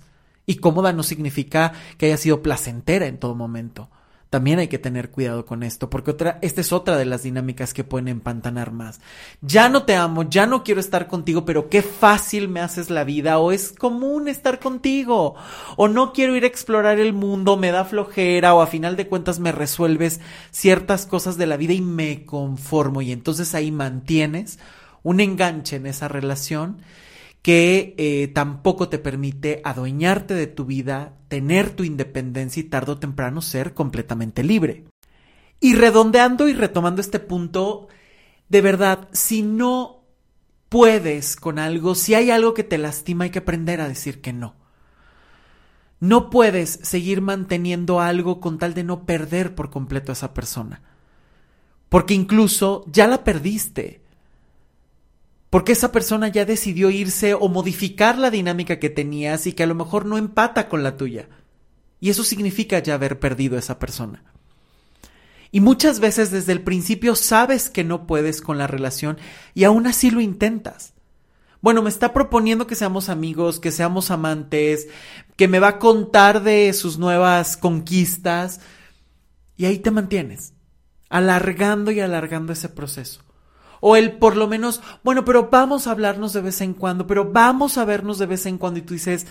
Y 0.47 0.55
cómoda 0.55 0.91
no 0.91 1.03
significa 1.03 1.73
que 1.99 2.07
haya 2.07 2.17
sido 2.17 2.41
placentera 2.41 3.05
en 3.05 3.19
todo 3.19 3.35
momento. 3.35 3.91
También 4.33 4.57
hay 4.57 4.67
que 4.67 4.79
tener 4.79 5.11
cuidado 5.11 5.45
con 5.45 5.61
esto, 5.61 5.91
porque 5.91 6.09
otra, 6.09 6.39
esta 6.41 6.59
es 6.59 6.73
otra 6.73 6.97
de 6.97 7.05
las 7.05 7.21
dinámicas 7.21 7.71
que 7.71 7.83
pueden 7.83 8.07
empantanar 8.07 8.71
más. 8.71 8.99
Ya 9.41 9.69
no 9.69 9.83
te 9.83 9.95
amo, 9.95 10.23
ya 10.23 10.47
no 10.47 10.63
quiero 10.63 10.81
estar 10.81 11.05
contigo, 11.05 11.45
pero 11.45 11.69
qué 11.69 11.83
fácil 11.83 12.49
me 12.49 12.59
haces 12.59 12.89
la 12.89 13.03
vida, 13.03 13.37
o 13.37 13.51
es 13.51 13.71
común 13.73 14.27
estar 14.27 14.57
contigo, 14.57 15.35
o 15.77 15.87
no 15.87 16.13
quiero 16.13 16.35
ir 16.35 16.45
a 16.45 16.47
explorar 16.47 16.97
el 16.97 17.13
mundo, 17.13 17.57
me 17.57 17.69
da 17.69 17.85
flojera, 17.85 18.55
o 18.55 18.63
a 18.63 18.65
final 18.65 18.95
de 18.95 19.07
cuentas 19.07 19.39
me 19.39 19.51
resuelves 19.51 20.19
ciertas 20.49 21.05
cosas 21.05 21.37
de 21.37 21.45
la 21.45 21.55
vida 21.55 21.73
y 21.73 21.81
me 21.81 22.25
conformo, 22.25 23.03
y 23.03 23.11
entonces 23.11 23.53
ahí 23.53 23.71
mantienes 23.71 24.57
un 25.03 25.19
enganche 25.19 25.75
en 25.75 25.85
esa 25.85 26.07
relación 26.07 26.77
que 27.43 27.93
eh, 27.97 28.29
tampoco 28.29 28.87
te 28.87 28.99
permite 28.99 29.61
adueñarte 29.65 30.33
de 30.33 30.47
tu 30.47 30.65
vida, 30.65 31.17
tener 31.27 31.71
tu 31.71 31.83
independencia 31.83 32.61
y 32.61 32.63
tarde 32.63 32.93
o 32.93 32.99
temprano 32.99 33.41
ser 33.41 33.73
completamente 33.73 34.43
libre. 34.43 34.85
Y 35.59 35.75
redondeando 35.75 36.47
y 36.47 36.53
retomando 36.53 37.01
este 37.01 37.19
punto, 37.19 37.89
de 38.47 38.61
verdad, 38.61 39.09
si 39.11 39.41
no 39.41 40.05
puedes 40.69 41.35
con 41.35 41.59
algo, 41.59 41.95
si 41.95 42.15
hay 42.15 42.31
algo 42.31 42.53
que 42.53 42.63
te 42.63 42.77
lastima, 42.77 43.25
hay 43.25 43.29
que 43.29 43.39
aprender 43.39 43.81
a 43.81 43.89
decir 43.89 44.21
que 44.21 44.31
no. 44.31 44.55
No 45.99 46.29
puedes 46.29 46.79
seguir 46.83 47.19
manteniendo 47.21 47.99
algo 47.99 48.39
con 48.39 48.57
tal 48.57 48.73
de 48.73 48.85
no 48.85 49.05
perder 49.05 49.53
por 49.53 49.69
completo 49.69 50.11
a 50.11 50.13
esa 50.13 50.33
persona. 50.33 50.81
Porque 51.89 52.13
incluso 52.13 52.85
ya 52.87 53.05
la 53.05 53.25
perdiste 53.25 54.02
porque 55.53 55.73
esa 55.73 55.91
persona 55.91 56.29
ya 56.29 56.45
decidió 56.45 56.89
irse 56.89 57.35
o 57.35 57.47
modificar 57.47 58.17
la 58.17 58.31
dinámica 58.31 58.79
que 58.79 58.89
tenías 58.89 59.45
y 59.45 59.53
que 59.53 59.61
a 59.61 59.67
lo 59.67 59.75
mejor 59.75 60.07
no 60.07 60.17
empata 60.17 60.67
con 60.67 60.81
la 60.81 60.97
tuya. 60.97 61.29
Y 61.99 62.09
eso 62.09 62.23
significa 62.23 62.79
ya 62.79 62.95
haber 62.95 63.19
perdido 63.19 63.55
a 63.55 63.59
esa 63.59 63.77
persona. 63.77 64.23
Y 65.51 65.61
muchas 65.61 65.99
veces 65.99 66.31
desde 66.31 66.53
el 66.53 66.63
principio 66.63 67.13
sabes 67.13 67.69
que 67.69 67.83
no 67.83 68.07
puedes 68.07 68.41
con 68.41 68.57
la 68.57 68.65
relación 68.65 69.19
y 69.53 69.63
aún 69.65 69.85
así 69.85 70.09
lo 70.09 70.21
intentas. 70.21 70.95
Bueno, 71.61 71.83
me 71.83 71.89
está 71.91 72.13
proponiendo 72.13 72.65
que 72.65 72.73
seamos 72.73 73.09
amigos, 73.09 73.59
que 73.59 73.71
seamos 73.71 74.09
amantes, 74.09 74.87
que 75.35 75.47
me 75.47 75.59
va 75.59 75.67
a 75.67 75.77
contar 75.77 76.41
de 76.41 76.73
sus 76.73 76.97
nuevas 76.97 77.57
conquistas. 77.57 78.59
Y 79.55 79.65
ahí 79.65 79.77
te 79.77 79.91
mantienes, 79.91 80.53
alargando 81.09 81.91
y 81.91 81.99
alargando 81.99 82.53
ese 82.53 82.69
proceso. 82.69 83.21
O 83.85 83.97
el 83.97 84.13
por 84.13 84.37
lo 84.37 84.47
menos, 84.47 84.81
bueno, 85.03 85.25
pero 85.25 85.49
vamos 85.51 85.87
a 85.87 85.91
hablarnos 85.91 86.31
de 86.31 86.39
vez 86.39 86.61
en 86.61 86.73
cuando, 86.73 87.05
pero 87.05 87.33
vamos 87.33 87.77
a 87.77 87.83
vernos 87.83 88.17
de 88.17 88.27
vez 88.27 88.45
en 88.45 88.57
cuando. 88.57 88.79
Y 88.79 88.83
tú 88.83 88.93
dices, 88.93 89.27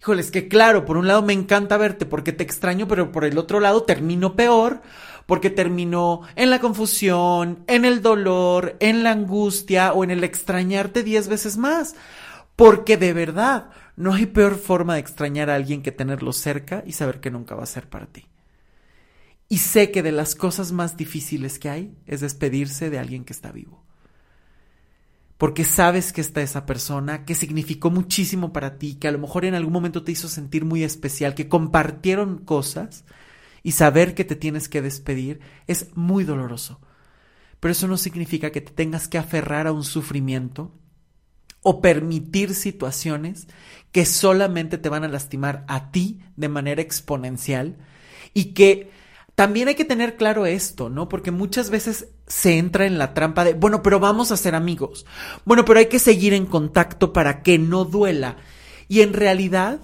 híjole, 0.00 0.22
es 0.22 0.30
que 0.30 0.48
claro, 0.48 0.86
por 0.86 0.96
un 0.96 1.06
lado 1.06 1.20
me 1.20 1.34
encanta 1.34 1.76
verte 1.76 2.06
porque 2.06 2.32
te 2.32 2.42
extraño, 2.42 2.88
pero 2.88 3.12
por 3.12 3.26
el 3.26 3.36
otro 3.36 3.60
lado 3.60 3.82
termino 3.82 4.36
peor 4.36 4.80
porque 5.26 5.50
termino 5.50 6.22
en 6.34 6.48
la 6.48 6.60
confusión, 6.60 7.62
en 7.66 7.84
el 7.84 8.00
dolor, 8.00 8.74
en 8.80 9.02
la 9.02 9.10
angustia 9.10 9.92
o 9.92 10.02
en 10.02 10.10
el 10.10 10.24
extrañarte 10.24 11.02
diez 11.02 11.28
veces 11.28 11.58
más. 11.58 11.94
Porque 12.56 12.96
de 12.96 13.12
verdad, 13.12 13.68
no 13.96 14.14
hay 14.14 14.24
peor 14.24 14.56
forma 14.56 14.94
de 14.94 15.00
extrañar 15.00 15.50
a 15.50 15.56
alguien 15.56 15.82
que 15.82 15.92
tenerlo 15.92 16.32
cerca 16.32 16.82
y 16.86 16.92
saber 16.92 17.20
que 17.20 17.30
nunca 17.30 17.54
va 17.54 17.64
a 17.64 17.66
ser 17.66 17.86
para 17.86 18.06
ti. 18.06 18.28
Y 19.50 19.58
sé 19.58 19.90
que 19.90 20.02
de 20.02 20.12
las 20.12 20.34
cosas 20.34 20.72
más 20.72 20.96
difíciles 20.96 21.58
que 21.58 21.68
hay 21.68 21.94
es 22.06 22.22
despedirse 22.22 22.88
de 22.88 22.98
alguien 22.98 23.26
que 23.26 23.34
está 23.34 23.52
vivo 23.52 23.89
porque 25.40 25.64
sabes 25.64 26.12
que 26.12 26.20
está 26.20 26.42
esa 26.42 26.66
persona, 26.66 27.24
que 27.24 27.34
significó 27.34 27.90
muchísimo 27.90 28.52
para 28.52 28.76
ti, 28.76 28.96
que 28.96 29.08
a 29.08 29.10
lo 29.10 29.18
mejor 29.18 29.46
en 29.46 29.54
algún 29.54 29.72
momento 29.72 30.04
te 30.04 30.12
hizo 30.12 30.28
sentir 30.28 30.66
muy 30.66 30.84
especial, 30.84 31.34
que 31.34 31.48
compartieron 31.48 32.44
cosas 32.44 33.06
y 33.62 33.72
saber 33.72 34.14
que 34.14 34.26
te 34.26 34.36
tienes 34.36 34.68
que 34.68 34.82
despedir 34.82 35.40
es 35.66 35.96
muy 35.96 36.24
doloroso. 36.24 36.78
Pero 37.58 37.72
eso 37.72 37.88
no 37.88 37.96
significa 37.96 38.52
que 38.52 38.60
te 38.60 38.72
tengas 38.72 39.08
que 39.08 39.16
aferrar 39.16 39.66
a 39.66 39.72
un 39.72 39.82
sufrimiento 39.82 40.74
o 41.62 41.80
permitir 41.80 42.54
situaciones 42.54 43.48
que 43.92 44.04
solamente 44.04 44.76
te 44.76 44.90
van 44.90 45.04
a 45.04 45.08
lastimar 45.08 45.64
a 45.68 45.90
ti 45.90 46.20
de 46.36 46.50
manera 46.50 46.82
exponencial 46.82 47.78
y 48.34 48.52
que 48.52 48.90
también 49.36 49.68
hay 49.68 49.74
que 49.74 49.86
tener 49.86 50.18
claro 50.18 50.44
esto, 50.44 50.90
¿no? 50.90 51.08
Porque 51.08 51.30
muchas 51.30 51.70
veces 51.70 52.08
se 52.30 52.58
entra 52.58 52.86
en 52.86 52.96
la 52.96 53.12
trampa 53.12 53.44
de, 53.44 53.54
bueno, 53.54 53.82
pero 53.82 53.98
vamos 53.98 54.30
a 54.30 54.36
ser 54.36 54.54
amigos. 54.54 55.04
Bueno, 55.44 55.64
pero 55.64 55.80
hay 55.80 55.86
que 55.86 55.98
seguir 55.98 56.32
en 56.32 56.46
contacto 56.46 57.12
para 57.12 57.42
que 57.42 57.58
no 57.58 57.84
duela. 57.84 58.36
Y 58.86 59.00
en 59.00 59.12
realidad, 59.12 59.80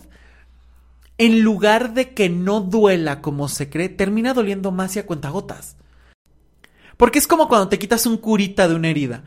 en 1.18 1.42
lugar 1.42 1.92
de 1.92 2.14
que 2.14 2.28
no 2.28 2.60
duela 2.60 3.20
como 3.20 3.48
se 3.48 3.68
cree, 3.68 3.88
termina 3.88 4.32
doliendo 4.32 4.70
más 4.70 4.94
y 4.94 5.00
a 5.00 5.06
cuentagotas. 5.06 5.76
Porque 6.96 7.18
es 7.18 7.26
como 7.26 7.48
cuando 7.48 7.68
te 7.68 7.80
quitas 7.80 8.06
un 8.06 8.16
curita 8.16 8.68
de 8.68 8.76
una 8.76 8.88
herida. 8.88 9.24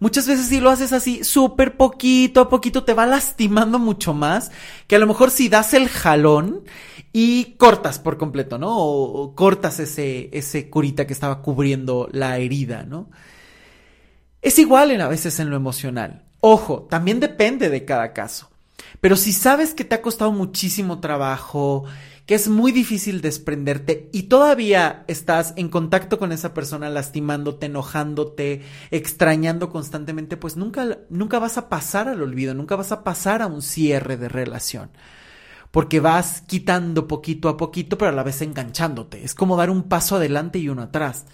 Muchas 0.00 0.26
veces 0.26 0.46
si 0.46 0.60
lo 0.60 0.70
haces 0.70 0.94
así, 0.94 1.24
súper 1.24 1.76
poquito 1.76 2.40
a 2.40 2.48
poquito, 2.48 2.84
te 2.84 2.94
va 2.94 3.04
lastimando 3.04 3.78
mucho 3.78 4.14
más 4.14 4.50
que 4.86 4.96
a 4.96 4.98
lo 4.98 5.06
mejor 5.06 5.30
si 5.30 5.50
das 5.50 5.74
el 5.74 5.88
jalón 5.88 6.62
y 7.12 7.56
cortas 7.58 7.98
por 7.98 8.16
completo, 8.16 8.56
¿no? 8.56 8.76
O, 8.78 9.34
cortas 9.34 9.78
ese, 9.78 10.30
ese 10.32 10.70
curita 10.70 11.06
que 11.06 11.12
estaba 11.12 11.42
cubriendo 11.42 12.08
la 12.12 12.38
herida, 12.38 12.82
¿no? 12.82 13.10
Es 14.40 14.58
igual 14.58 14.90
en, 14.90 15.02
a 15.02 15.08
veces 15.08 15.38
en 15.38 15.50
lo 15.50 15.56
emocional. 15.56 16.22
Ojo, 16.40 16.86
también 16.88 17.20
depende 17.20 17.68
de 17.68 17.84
cada 17.84 18.14
caso. 18.14 18.48
Pero 19.02 19.16
si 19.16 19.34
sabes 19.34 19.74
que 19.74 19.84
te 19.84 19.96
ha 19.96 20.02
costado 20.02 20.32
muchísimo 20.32 21.00
trabajo, 21.00 21.84
que 22.30 22.36
es 22.36 22.46
muy 22.46 22.70
difícil 22.70 23.22
desprenderte 23.22 24.08
y 24.12 24.28
todavía 24.28 25.02
estás 25.08 25.52
en 25.56 25.68
contacto 25.68 26.16
con 26.16 26.30
esa 26.30 26.54
persona 26.54 26.88
lastimándote, 26.88 27.66
enojándote, 27.66 28.62
extrañando 28.92 29.68
constantemente, 29.68 30.36
pues 30.36 30.56
nunca, 30.56 30.98
nunca 31.08 31.40
vas 31.40 31.58
a 31.58 31.68
pasar 31.68 32.06
al 32.06 32.22
olvido, 32.22 32.54
nunca 32.54 32.76
vas 32.76 32.92
a 32.92 33.02
pasar 33.02 33.42
a 33.42 33.48
un 33.48 33.62
cierre 33.62 34.16
de 34.16 34.28
relación 34.28 34.92
porque 35.72 35.98
vas 35.98 36.42
quitando 36.42 37.08
poquito 37.08 37.48
a 37.48 37.56
poquito, 37.56 37.98
pero 37.98 38.12
a 38.12 38.14
la 38.14 38.22
vez 38.22 38.40
enganchándote. 38.42 39.24
Es 39.24 39.34
como 39.34 39.56
dar 39.56 39.68
un 39.68 39.88
paso 39.88 40.14
adelante 40.14 40.60
y 40.60 40.68
uno 40.68 40.82
atrás. 40.82 41.26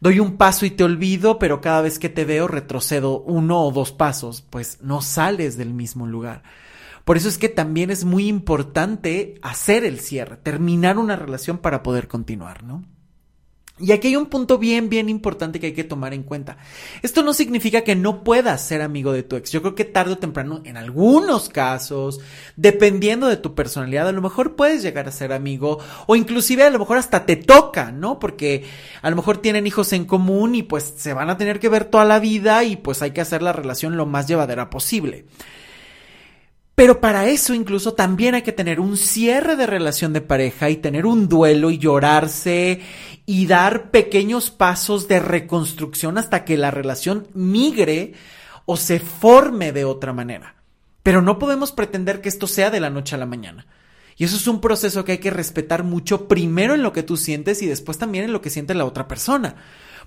Doy 0.00 0.18
un 0.18 0.36
paso 0.36 0.66
y 0.66 0.72
te 0.72 0.82
olvido, 0.82 1.38
pero 1.38 1.60
cada 1.60 1.80
vez 1.80 2.00
que 2.00 2.08
te 2.08 2.24
veo 2.24 2.48
retrocedo 2.48 3.20
uno 3.20 3.62
o 3.62 3.70
dos 3.70 3.92
pasos, 3.92 4.42
pues 4.50 4.78
no 4.82 5.00
sales 5.00 5.56
del 5.56 5.74
mismo 5.74 6.08
lugar. 6.08 6.42
Por 7.10 7.16
eso 7.16 7.28
es 7.28 7.38
que 7.38 7.48
también 7.48 7.90
es 7.90 8.04
muy 8.04 8.28
importante 8.28 9.34
hacer 9.42 9.84
el 9.84 9.98
cierre, 9.98 10.36
terminar 10.36 10.96
una 10.96 11.16
relación 11.16 11.58
para 11.58 11.82
poder 11.82 12.06
continuar, 12.06 12.62
¿no? 12.62 12.84
Y 13.80 13.90
aquí 13.90 14.06
hay 14.06 14.14
un 14.14 14.26
punto 14.26 14.58
bien, 14.58 14.88
bien 14.88 15.08
importante 15.08 15.58
que 15.58 15.66
hay 15.66 15.72
que 15.72 15.82
tomar 15.82 16.14
en 16.14 16.22
cuenta. 16.22 16.58
Esto 17.02 17.24
no 17.24 17.32
significa 17.32 17.80
que 17.80 17.96
no 17.96 18.22
puedas 18.22 18.64
ser 18.64 18.80
amigo 18.80 19.10
de 19.12 19.24
tu 19.24 19.34
ex. 19.34 19.50
Yo 19.50 19.60
creo 19.60 19.74
que 19.74 19.84
tarde 19.84 20.12
o 20.12 20.18
temprano, 20.18 20.60
en 20.64 20.76
algunos 20.76 21.48
casos, 21.48 22.20
dependiendo 22.54 23.26
de 23.26 23.38
tu 23.38 23.56
personalidad, 23.56 24.06
a 24.06 24.12
lo 24.12 24.22
mejor 24.22 24.54
puedes 24.54 24.80
llegar 24.80 25.08
a 25.08 25.10
ser 25.10 25.32
amigo 25.32 25.80
o 26.06 26.14
inclusive 26.14 26.62
a 26.62 26.70
lo 26.70 26.78
mejor 26.78 26.96
hasta 26.96 27.26
te 27.26 27.34
toca, 27.34 27.90
¿no? 27.90 28.20
Porque 28.20 28.66
a 29.02 29.10
lo 29.10 29.16
mejor 29.16 29.38
tienen 29.38 29.66
hijos 29.66 29.92
en 29.92 30.04
común 30.04 30.54
y 30.54 30.62
pues 30.62 30.94
se 30.96 31.12
van 31.12 31.28
a 31.28 31.36
tener 31.36 31.58
que 31.58 31.68
ver 31.68 31.86
toda 31.86 32.04
la 32.04 32.20
vida 32.20 32.62
y 32.62 32.76
pues 32.76 33.02
hay 33.02 33.10
que 33.10 33.20
hacer 33.20 33.42
la 33.42 33.52
relación 33.52 33.96
lo 33.96 34.06
más 34.06 34.28
llevadera 34.28 34.70
posible. 34.70 35.26
Pero 36.80 36.98
para 36.98 37.28
eso 37.28 37.52
incluso 37.52 37.92
también 37.92 38.34
hay 38.34 38.40
que 38.40 38.52
tener 38.52 38.80
un 38.80 38.96
cierre 38.96 39.54
de 39.54 39.66
relación 39.66 40.14
de 40.14 40.22
pareja 40.22 40.70
y 40.70 40.78
tener 40.78 41.04
un 41.04 41.28
duelo 41.28 41.70
y 41.70 41.76
llorarse 41.76 42.80
y 43.26 43.44
dar 43.44 43.90
pequeños 43.90 44.50
pasos 44.50 45.06
de 45.06 45.20
reconstrucción 45.20 46.16
hasta 46.16 46.42
que 46.46 46.56
la 46.56 46.70
relación 46.70 47.28
migre 47.34 48.14
o 48.64 48.78
se 48.78 48.98
forme 48.98 49.72
de 49.72 49.84
otra 49.84 50.14
manera. 50.14 50.54
Pero 51.02 51.20
no 51.20 51.38
podemos 51.38 51.70
pretender 51.70 52.22
que 52.22 52.30
esto 52.30 52.46
sea 52.46 52.70
de 52.70 52.80
la 52.80 52.88
noche 52.88 53.14
a 53.14 53.18
la 53.18 53.26
mañana. 53.26 53.66
Y 54.16 54.24
eso 54.24 54.36
es 54.36 54.46
un 54.46 54.62
proceso 54.62 55.04
que 55.04 55.12
hay 55.12 55.18
que 55.18 55.28
respetar 55.28 55.84
mucho 55.84 56.28
primero 56.28 56.74
en 56.74 56.82
lo 56.82 56.94
que 56.94 57.02
tú 57.02 57.18
sientes 57.18 57.60
y 57.60 57.66
después 57.66 57.98
también 57.98 58.24
en 58.24 58.32
lo 58.32 58.40
que 58.40 58.48
siente 58.48 58.72
la 58.72 58.86
otra 58.86 59.06
persona. 59.06 59.56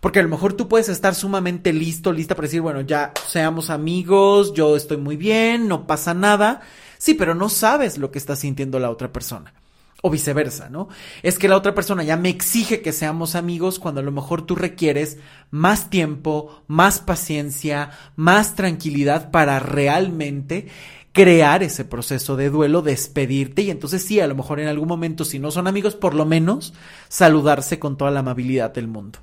Porque 0.04 0.20
a 0.20 0.24
lo 0.24 0.28
mejor 0.28 0.52
tú 0.52 0.68
puedes 0.68 0.90
estar 0.90 1.16
sumamente 1.16 1.72
listo, 1.72 2.12
lista 2.12 2.36
para 2.36 2.48
decir, 2.48 2.60
bueno, 2.60 2.82
ya 2.82 3.14
seamos 3.26 3.70
amigos, 3.70 4.54
yo 4.54 4.76
estoy 4.76 4.98
muy 4.98 5.16
bien, 5.16 5.70
no 5.70 5.88
pasa 5.88 6.14
nada. 6.14 6.60
Sí, 6.98 7.14
pero 7.14 7.36
no 7.36 7.48
sabes 7.48 7.98
lo 7.98 8.12
que 8.12 8.20
está 8.20 8.36
sintiendo 8.36 8.80
la 8.80 8.90
otra 8.90 9.14
persona. 9.14 9.54
O 10.02 10.10
viceversa, 10.10 10.70
¿no? 10.70 10.90
Es 11.22 11.40
que 11.40 11.48
la 11.48 11.56
otra 11.56 11.74
persona 11.74 12.04
ya 12.04 12.18
me 12.18 12.28
exige 12.28 12.82
que 12.82 12.92
seamos 12.92 13.36
amigos 13.36 13.80
cuando 13.80 14.02
a 14.02 14.04
lo 14.04 14.12
mejor 14.12 14.46
tú 14.46 14.56
requieres 14.56 15.20
más 15.52 15.90
tiempo, 15.90 16.66
más 16.68 17.00
paciencia, 17.00 17.92
más 18.18 18.56
tranquilidad 18.56 19.32
para 19.32 19.60
realmente 19.60 20.68
crear 21.14 21.64
ese 21.64 21.86
proceso 21.86 22.36
de 22.36 22.50
duelo, 22.50 22.82
despedirte 22.82 23.62
y 23.62 23.72
entonces 23.72 24.04
sí, 24.04 24.20
a 24.20 24.28
lo 24.28 24.36
mejor 24.36 24.60
en 24.60 24.68
algún 24.68 24.90
momento, 24.90 25.24
si 25.24 25.40
no 25.40 25.50
son 25.50 25.66
amigos, 25.66 25.96
por 25.96 26.14
lo 26.14 26.26
menos 26.26 26.74
saludarse 27.08 27.80
con 27.80 27.96
toda 27.96 28.12
la 28.12 28.20
amabilidad 28.20 28.74
del 28.74 28.90
mundo. 28.90 29.20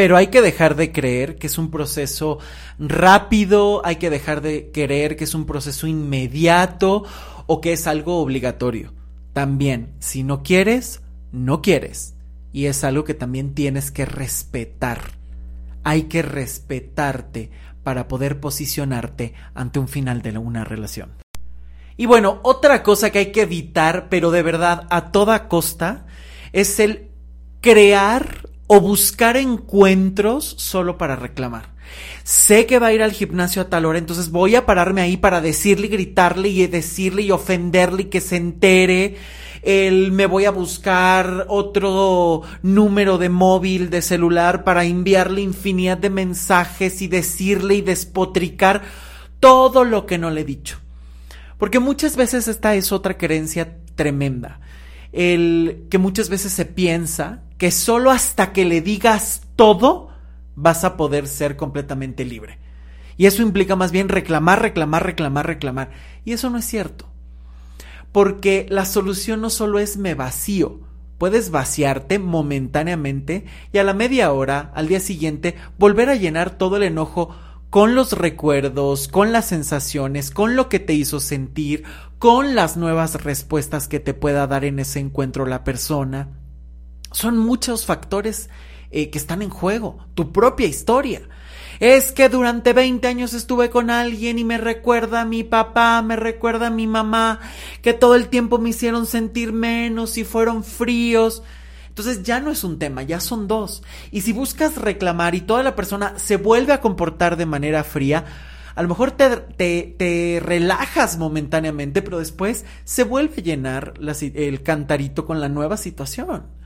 Pero 0.00 0.16
hay 0.16 0.28
que 0.28 0.40
dejar 0.40 0.76
de 0.76 0.92
creer 0.92 1.36
que 1.36 1.46
es 1.46 1.58
un 1.58 1.70
proceso 1.70 2.38
rápido, 2.78 3.82
hay 3.84 3.96
que 3.96 4.08
dejar 4.08 4.40
de 4.40 4.70
creer 4.72 5.14
que 5.14 5.24
es 5.24 5.34
un 5.34 5.44
proceso 5.44 5.86
inmediato 5.86 7.04
o 7.46 7.60
que 7.60 7.74
es 7.74 7.86
algo 7.86 8.16
obligatorio. 8.16 8.94
También, 9.34 9.92
si 9.98 10.22
no 10.22 10.42
quieres, 10.42 11.02
no 11.32 11.60
quieres. 11.60 12.14
Y 12.50 12.64
es 12.64 12.82
algo 12.82 13.04
que 13.04 13.12
también 13.12 13.52
tienes 13.52 13.90
que 13.90 14.06
respetar. 14.06 15.02
Hay 15.84 16.04
que 16.04 16.22
respetarte 16.22 17.50
para 17.82 18.08
poder 18.08 18.40
posicionarte 18.40 19.34
ante 19.52 19.80
un 19.80 19.88
final 19.88 20.22
de 20.22 20.38
una 20.38 20.64
relación. 20.64 21.10
Y 21.98 22.06
bueno, 22.06 22.40
otra 22.42 22.82
cosa 22.82 23.10
que 23.10 23.18
hay 23.18 23.32
que 23.32 23.42
evitar, 23.42 24.08
pero 24.08 24.30
de 24.30 24.42
verdad 24.42 24.86
a 24.88 25.12
toda 25.12 25.46
costa, 25.46 26.06
es 26.54 26.80
el 26.80 27.10
crear 27.60 28.48
o 28.72 28.80
buscar 28.80 29.36
encuentros 29.36 30.54
solo 30.56 30.96
para 30.96 31.16
reclamar. 31.16 31.70
Sé 32.22 32.66
que 32.66 32.78
va 32.78 32.86
a 32.86 32.92
ir 32.92 33.02
al 33.02 33.10
gimnasio 33.10 33.62
a 33.62 33.68
tal 33.68 33.84
hora, 33.84 33.98
entonces 33.98 34.30
voy 34.30 34.54
a 34.54 34.64
pararme 34.64 35.00
ahí 35.00 35.16
para 35.16 35.40
decirle, 35.40 35.88
gritarle 35.88 36.50
y 36.50 36.68
decirle 36.68 37.22
y 37.22 37.32
ofenderle 37.32 38.02
y 38.02 38.04
que 38.04 38.20
se 38.20 38.36
entere. 38.36 39.16
El, 39.62 40.12
me 40.12 40.26
voy 40.26 40.44
a 40.44 40.52
buscar 40.52 41.46
otro 41.48 42.42
número 42.62 43.18
de 43.18 43.28
móvil, 43.28 43.90
de 43.90 44.02
celular 44.02 44.62
para 44.62 44.84
enviarle 44.84 45.40
infinidad 45.40 45.98
de 45.98 46.10
mensajes 46.10 47.02
y 47.02 47.08
decirle 47.08 47.74
y 47.74 47.80
despotricar 47.80 48.82
todo 49.40 49.82
lo 49.82 50.06
que 50.06 50.16
no 50.16 50.30
le 50.30 50.42
he 50.42 50.44
dicho. 50.44 50.78
Porque 51.58 51.80
muchas 51.80 52.14
veces 52.14 52.46
esta 52.46 52.76
es 52.76 52.92
otra 52.92 53.18
creencia 53.18 53.78
tremenda. 53.96 54.60
El 55.10 55.88
que 55.90 55.98
muchas 55.98 56.28
veces 56.28 56.52
se 56.52 56.66
piensa 56.66 57.42
que 57.60 57.70
solo 57.70 58.10
hasta 58.10 58.54
que 58.54 58.64
le 58.64 58.80
digas 58.80 59.42
todo, 59.54 60.08
vas 60.56 60.82
a 60.82 60.96
poder 60.96 61.26
ser 61.26 61.58
completamente 61.58 62.24
libre. 62.24 62.58
Y 63.18 63.26
eso 63.26 63.42
implica 63.42 63.76
más 63.76 63.92
bien 63.92 64.08
reclamar, 64.08 64.62
reclamar, 64.62 65.04
reclamar, 65.04 65.46
reclamar. 65.46 65.90
Y 66.24 66.32
eso 66.32 66.48
no 66.48 66.56
es 66.56 66.64
cierto. 66.64 67.04
Porque 68.12 68.64
la 68.70 68.86
solución 68.86 69.42
no 69.42 69.50
solo 69.50 69.78
es 69.78 69.98
me 69.98 70.14
vacío. 70.14 70.80
Puedes 71.18 71.50
vaciarte 71.50 72.18
momentáneamente 72.18 73.44
y 73.74 73.76
a 73.76 73.84
la 73.84 73.92
media 73.92 74.32
hora, 74.32 74.72
al 74.74 74.88
día 74.88 75.00
siguiente, 75.00 75.56
volver 75.78 76.08
a 76.08 76.14
llenar 76.14 76.56
todo 76.56 76.78
el 76.78 76.84
enojo 76.84 77.36
con 77.68 77.94
los 77.94 78.14
recuerdos, 78.14 79.06
con 79.06 79.32
las 79.32 79.44
sensaciones, 79.44 80.30
con 80.30 80.56
lo 80.56 80.70
que 80.70 80.78
te 80.78 80.94
hizo 80.94 81.20
sentir, 81.20 81.84
con 82.18 82.54
las 82.54 82.78
nuevas 82.78 83.22
respuestas 83.22 83.86
que 83.86 84.00
te 84.00 84.14
pueda 84.14 84.46
dar 84.46 84.64
en 84.64 84.78
ese 84.78 84.98
encuentro 84.98 85.44
la 85.44 85.62
persona. 85.62 86.39
Son 87.12 87.38
muchos 87.38 87.86
factores 87.86 88.48
eh, 88.90 89.10
que 89.10 89.18
están 89.18 89.42
en 89.42 89.50
juego, 89.50 89.98
tu 90.14 90.32
propia 90.32 90.66
historia. 90.66 91.22
Es 91.78 92.12
que 92.12 92.28
durante 92.28 92.72
20 92.72 93.06
años 93.08 93.32
estuve 93.32 93.70
con 93.70 93.88
alguien 93.88 94.38
y 94.38 94.44
me 94.44 94.58
recuerda 94.58 95.22
a 95.22 95.24
mi 95.24 95.44
papá, 95.44 96.02
me 96.02 96.16
recuerda 96.16 96.66
a 96.66 96.70
mi 96.70 96.86
mamá, 96.86 97.40
que 97.82 97.94
todo 97.94 98.16
el 98.16 98.28
tiempo 98.28 98.58
me 98.58 98.70
hicieron 98.70 99.06
sentir 99.06 99.52
menos 99.52 100.18
y 100.18 100.24
fueron 100.24 100.62
fríos. 100.62 101.42
Entonces 101.88 102.22
ya 102.22 102.40
no 102.40 102.50
es 102.50 102.64
un 102.64 102.78
tema, 102.78 103.02
ya 103.02 103.20
son 103.20 103.48
dos. 103.48 103.82
Y 104.10 104.20
si 104.20 104.32
buscas 104.32 104.76
reclamar 104.76 105.34
y 105.34 105.40
toda 105.40 105.62
la 105.62 105.76
persona 105.76 106.18
se 106.18 106.36
vuelve 106.36 106.72
a 106.72 106.80
comportar 106.80 107.36
de 107.36 107.46
manera 107.46 107.82
fría, 107.82 108.24
a 108.74 108.82
lo 108.82 108.88
mejor 108.88 109.12
te, 109.12 109.36
te, 109.92 110.40
relajas 110.42 111.18
momentáneamente, 111.18 112.02
pero 112.02 112.18
después 112.18 112.64
se 112.84 113.04
vuelve 113.04 113.34
a 113.38 113.42
llenar 113.42 113.94
el 114.20 114.62
cantarito 114.62 115.26
con 115.26 115.40
la 115.40 115.48
nueva 115.48 115.76
situación. 115.76 116.59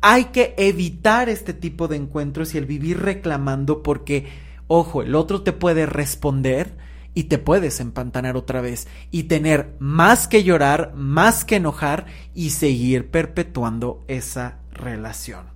Hay 0.00 0.26
que 0.26 0.54
evitar 0.58 1.28
este 1.28 1.52
tipo 1.54 1.88
de 1.88 1.96
encuentros 1.96 2.54
y 2.54 2.58
el 2.58 2.66
vivir 2.66 3.00
reclamando 3.00 3.82
porque, 3.82 4.26
ojo, 4.68 5.02
el 5.02 5.14
otro 5.14 5.42
te 5.42 5.52
puede 5.52 5.86
responder 5.86 6.76
y 7.14 7.24
te 7.24 7.38
puedes 7.38 7.80
empantanar 7.80 8.36
otra 8.36 8.60
vez 8.60 8.86
y 9.10 9.24
tener 9.24 9.74
más 9.80 10.28
que 10.28 10.44
llorar, 10.44 10.92
más 10.94 11.44
que 11.44 11.56
enojar 11.56 12.06
y 12.32 12.50
seguir 12.50 13.10
perpetuando 13.10 14.04
esa 14.06 14.58
relación. 14.70 15.46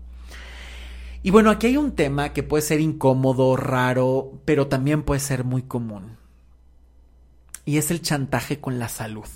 Y 1.22 1.30
bueno, 1.30 1.50
aquí 1.50 1.68
hay 1.68 1.76
un 1.76 1.92
tema 1.92 2.32
que 2.32 2.42
puede 2.42 2.62
ser 2.62 2.80
incómodo, 2.80 3.56
raro, 3.56 4.40
pero 4.44 4.66
también 4.66 5.04
puede 5.04 5.20
ser 5.20 5.44
muy 5.44 5.62
común. 5.62 6.16
Y 7.64 7.76
es 7.76 7.92
el 7.92 8.02
chantaje 8.02 8.58
con 8.58 8.80
la 8.80 8.88
salud. 8.88 9.28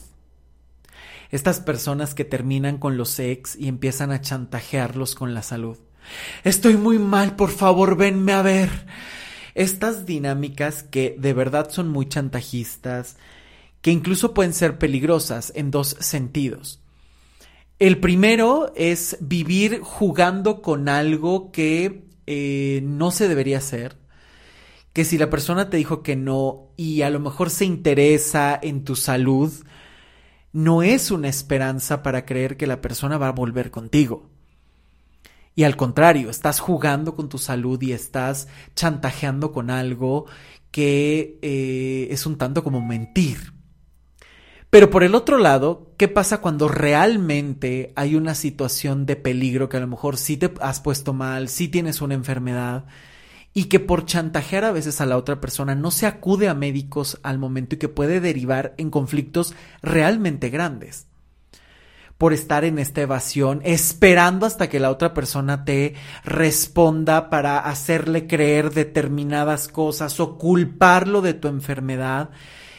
Estas 1.30 1.60
personas 1.60 2.14
que 2.14 2.24
terminan 2.24 2.78
con 2.78 2.96
los 2.96 3.18
ex 3.18 3.56
y 3.56 3.68
empiezan 3.68 4.12
a 4.12 4.20
chantajearlos 4.20 5.14
con 5.14 5.34
la 5.34 5.42
salud. 5.42 5.78
Estoy 6.44 6.76
muy 6.76 6.98
mal, 6.98 7.36
por 7.36 7.50
favor, 7.50 7.96
venme 7.96 8.32
a 8.32 8.42
ver. 8.42 8.70
Estas 9.54 10.06
dinámicas 10.06 10.82
que 10.82 11.16
de 11.18 11.32
verdad 11.32 11.70
son 11.70 11.88
muy 11.88 12.08
chantajistas, 12.08 13.16
que 13.80 13.90
incluso 13.90 14.34
pueden 14.34 14.52
ser 14.52 14.78
peligrosas 14.78 15.52
en 15.54 15.70
dos 15.70 15.96
sentidos. 16.00 16.80
El 17.78 17.98
primero 17.98 18.72
es 18.74 19.18
vivir 19.20 19.80
jugando 19.82 20.62
con 20.62 20.88
algo 20.88 21.52
que 21.52 22.04
eh, 22.26 22.80
no 22.84 23.10
se 23.10 23.28
debería 23.28 23.58
hacer, 23.58 23.96
que 24.92 25.04
si 25.04 25.18
la 25.18 25.28
persona 25.28 25.68
te 25.68 25.76
dijo 25.76 26.02
que 26.02 26.16
no 26.16 26.70
y 26.76 27.02
a 27.02 27.10
lo 27.10 27.20
mejor 27.20 27.50
se 27.50 27.66
interesa 27.66 28.58
en 28.60 28.82
tu 28.82 28.96
salud, 28.96 29.52
no 30.52 30.82
es 30.82 31.10
una 31.10 31.28
esperanza 31.28 32.02
para 32.02 32.24
creer 32.24 32.56
que 32.56 32.66
la 32.66 32.80
persona 32.80 33.18
va 33.18 33.28
a 33.28 33.32
volver 33.32 33.70
contigo. 33.70 34.30
Y 35.54 35.64
al 35.64 35.76
contrario, 35.76 36.28
estás 36.28 36.60
jugando 36.60 37.14
con 37.14 37.28
tu 37.28 37.38
salud 37.38 37.80
y 37.80 37.92
estás 37.92 38.48
chantajeando 38.74 39.52
con 39.52 39.70
algo 39.70 40.26
que 40.70 41.38
eh, 41.40 42.08
es 42.10 42.26
un 42.26 42.36
tanto 42.36 42.62
como 42.62 42.82
mentir. 42.82 43.54
Pero 44.68 44.90
por 44.90 45.02
el 45.02 45.14
otro 45.14 45.38
lado, 45.38 45.94
¿qué 45.96 46.08
pasa 46.08 46.42
cuando 46.42 46.68
realmente 46.68 47.92
hay 47.96 48.14
una 48.14 48.34
situación 48.34 49.06
de 49.06 49.16
peligro 49.16 49.70
que 49.70 49.78
a 49.78 49.80
lo 49.80 49.86
mejor 49.86 50.18
sí 50.18 50.36
te 50.36 50.52
has 50.60 50.80
puesto 50.80 51.14
mal, 51.14 51.48
sí 51.48 51.68
tienes 51.68 52.02
una 52.02 52.14
enfermedad 52.14 52.84
y 53.56 53.64
que 53.64 53.80
por 53.80 54.04
chantajear 54.04 54.64
a 54.64 54.70
veces 54.70 55.00
a 55.00 55.06
la 55.06 55.16
otra 55.16 55.40
persona 55.40 55.74
no 55.74 55.90
se 55.90 56.04
acude 56.04 56.46
a 56.50 56.52
médicos 56.52 57.18
al 57.22 57.38
momento 57.38 57.74
y 57.74 57.78
que 57.78 57.88
puede 57.88 58.20
derivar 58.20 58.74
en 58.76 58.90
conflictos 58.90 59.54
realmente 59.80 60.50
grandes. 60.50 61.06
Por 62.18 62.34
estar 62.34 62.66
en 62.66 62.78
esta 62.78 63.00
evasión, 63.00 63.62
esperando 63.64 64.44
hasta 64.44 64.68
que 64.68 64.78
la 64.78 64.90
otra 64.90 65.14
persona 65.14 65.64
te 65.64 65.94
responda 66.22 67.30
para 67.30 67.58
hacerle 67.60 68.26
creer 68.26 68.74
determinadas 68.74 69.68
cosas 69.68 70.20
o 70.20 70.36
culparlo 70.36 71.22
de 71.22 71.32
tu 71.32 71.48
enfermedad. 71.48 72.28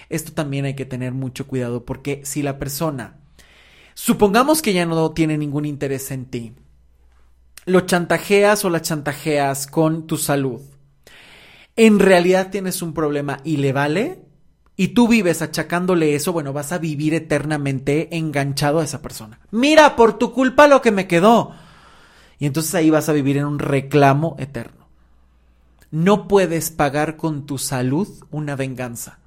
Esto 0.10 0.34
también 0.34 0.66
hay 0.66 0.76
que 0.76 0.86
tener 0.86 1.12
mucho 1.12 1.48
cuidado 1.48 1.86
porque 1.86 2.22
si 2.24 2.44
la 2.44 2.60
persona, 2.60 3.18
supongamos 3.96 4.62
que 4.62 4.74
ya 4.74 4.86
no 4.86 5.10
tiene 5.10 5.40
ningún 5.40 5.66
interés 5.66 6.12
en 6.12 6.26
ti, 6.26 6.54
lo 7.68 7.82
chantajeas 7.82 8.64
o 8.64 8.70
la 8.70 8.82
chantajeas 8.82 9.68
con 9.68 10.08
tu 10.08 10.18
salud, 10.18 10.62
en 11.76 12.00
realidad 12.00 12.50
tienes 12.50 12.82
un 12.82 12.94
problema 12.94 13.40
y 13.44 13.58
le 13.58 13.74
vale, 13.74 14.22
y 14.78 14.90
tú 14.90 15.08
vives 15.10 15.42
achacándole 15.42 16.16
eso, 16.16 16.32
bueno, 16.32 16.54
vas 16.54 16.72
a 16.72 16.78
vivir 16.78 17.14
eternamente 17.14 18.16
enganchado 18.16 18.80
a 18.80 18.86
esa 18.86 19.02
persona. 19.02 19.40
Mira, 19.52 19.98
por 19.98 20.18
tu 20.18 20.32
culpa 20.32 20.68
lo 20.68 20.82
que 20.82 20.92
me 20.92 21.08
quedó. 21.08 21.54
Y 22.40 22.46
entonces 22.46 22.74
ahí 22.74 22.90
vas 22.90 23.10
a 23.10 23.14
vivir 23.14 23.38
en 23.38 23.46
un 23.46 23.60
reclamo 23.60 24.36
eterno. 24.40 24.88
No 25.92 26.28
puedes 26.28 26.70
pagar 26.70 27.18
con 27.18 27.46
tu 27.46 27.58
salud 27.58 28.08
una 28.32 28.56
venganza. 28.56 29.20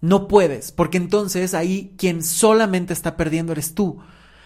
No 0.00 0.28
puedes, 0.28 0.70
porque 0.70 0.98
entonces 0.98 1.54
ahí 1.54 1.94
quien 1.98 2.22
solamente 2.22 2.92
está 2.92 3.16
perdiendo 3.16 3.52
eres 3.52 3.74
tú. 3.74 3.98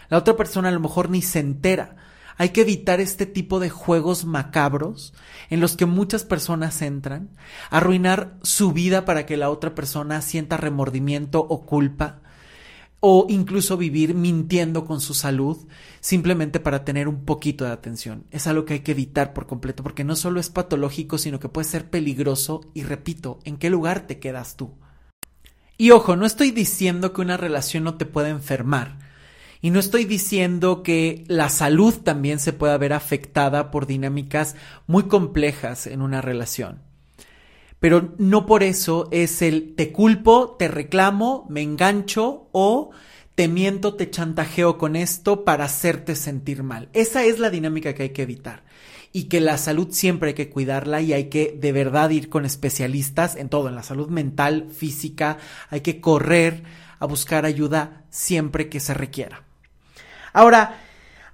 La 0.08 0.18
otra 0.18 0.36
persona 0.36 0.68
a 0.68 0.72
lo 0.72 0.80
mejor 0.80 1.10
ni 1.10 1.20
se 1.20 1.40
entera 1.40 1.96
Hay 2.36 2.50
que 2.50 2.62
evitar 2.62 3.00
este 3.00 3.26
tipo 3.26 3.60
de 3.60 3.70
juegos 3.70 4.24
macabros 4.24 5.14
en 5.50 5.60
los 5.60 5.76
que 5.76 5.86
muchas 5.86 6.24
personas 6.24 6.80
entran, 6.82 7.30
arruinar 7.70 8.36
su 8.42 8.72
vida 8.72 9.04
para 9.04 9.26
que 9.26 9.36
la 9.36 9.50
otra 9.50 9.74
persona 9.74 10.22
sienta 10.22 10.56
remordimiento 10.56 11.40
o 11.40 11.66
culpa, 11.66 12.20
o 13.04 13.26
incluso 13.28 13.76
vivir 13.76 14.14
mintiendo 14.14 14.84
con 14.84 15.00
su 15.00 15.12
salud 15.12 15.58
simplemente 16.00 16.60
para 16.60 16.84
tener 16.84 17.08
un 17.08 17.24
poquito 17.24 17.64
de 17.64 17.72
atención. 17.72 18.24
Es 18.30 18.46
algo 18.46 18.64
que 18.64 18.74
hay 18.74 18.80
que 18.80 18.92
evitar 18.92 19.32
por 19.32 19.46
completo 19.46 19.82
porque 19.82 20.04
no 20.04 20.14
solo 20.14 20.38
es 20.38 20.50
patológico, 20.50 21.18
sino 21.18 21.40
que 21.40 21.48
puede 21.48 21.66
ser 21.68 21.90
peligroso 21.90 22.60
y 22.74 22.84
repito, 22.84 23.40
¿en 23.44 23.56
qué 23.56 23.70
lugar 23.70 24.06
te 24.06 24.20
quedas 24.20 24.56
tú? 24.56 24.74
Y 25.76 25.90
ojo, 25.90 26.14
no 26.14 26.26
estoy 26.26 26.52
diciendo 26.52 27.12
que 27.12 27.22
una 27.22 27.36
relación 27.36 27.82
no 27.82 27.96
te 27.96 28.06
pueda 28.06 28.28
enfermar. 28.28 28.98
Y 29.64 29.70
no 29.70 29.78
estoy 29.78 30.04
diciendo 30.04 30.82
que 30.82 31.24
la 31.28 31.48
salud 31.48 31.94
también 31.94 32.40
se 32.40 32.52
pueda 32.52 32.76
ver 32.78 32.92
afectada 32.92 33.70
por 33.70 33.86
dinámicas 33.86 34.56
muy 34.88 35.04
complejas 35.04 35.86
en 35.86 36.02
una 36.02 36.20
relación. 36.20 36.80
Pero 37.78 38.12
no 38.18 38.44
por 38.44 38.64
eso 38.64 39.08
es 39.12 39.40
el 39.40 39.74
te 39.76 39.92
culpo, 39.92 40.56
te 40.58 40.66
reclamo, 40.66 41.46
me 41.48 41.62
engancho 41.62 42.48
o 42.50 42.90
te 43.36 43.46
miento, 43.46 43.94
te 43.94 44.10
chantajeo 44.10 44.78
con 44.78 44.96
esto 44.96 45.44
para 45.44 45.66
hacerte 45.66 46.16
sentir 46.16 46.64
mal. 46.64 46.88
Esa 46.92 47.24
es 47.24 47.38
la 47.38 47.48
dinámica 47.48 47.94
que 47.94 48.02
hay 48.02 48.10
que 48.10 48.22
evitar. 48.22 48.64
Y 49.12 49.24
que 49.24 49.40
la 49.40 49.58
salud 49.58 49.88
siempre 49.92 50.30
hay 50.30 50.34
que 50.34 50.50
cuidarla 50.50 51.00
y 51.02 51.12
hay 51.12 51.24
que 51.24 51.56
de 51.56 51.70
verdad 51.70 52.10
ir 52.10 52.28
con 52.28 52.44
especialistas 52.44 53.36
en 53.36 53.48
todo, 53.48 53.68
en 53.68 53.76
la 53.76 53.84
salud 53.84 54.08
mental, 54.08 54.68
física, 54.76 55.38
hay 55.70 55.82
que 55.82 56.00
correr 56.00 56.64
a 56.98 57.06
buscar 57.06 57.44
ayuda 57.44 58.06
siempre 58.10 58.68
que 58.68 58.80
se 58.80 58.94
requiera. 58.94 59.44
Ahora, 60.32 60.78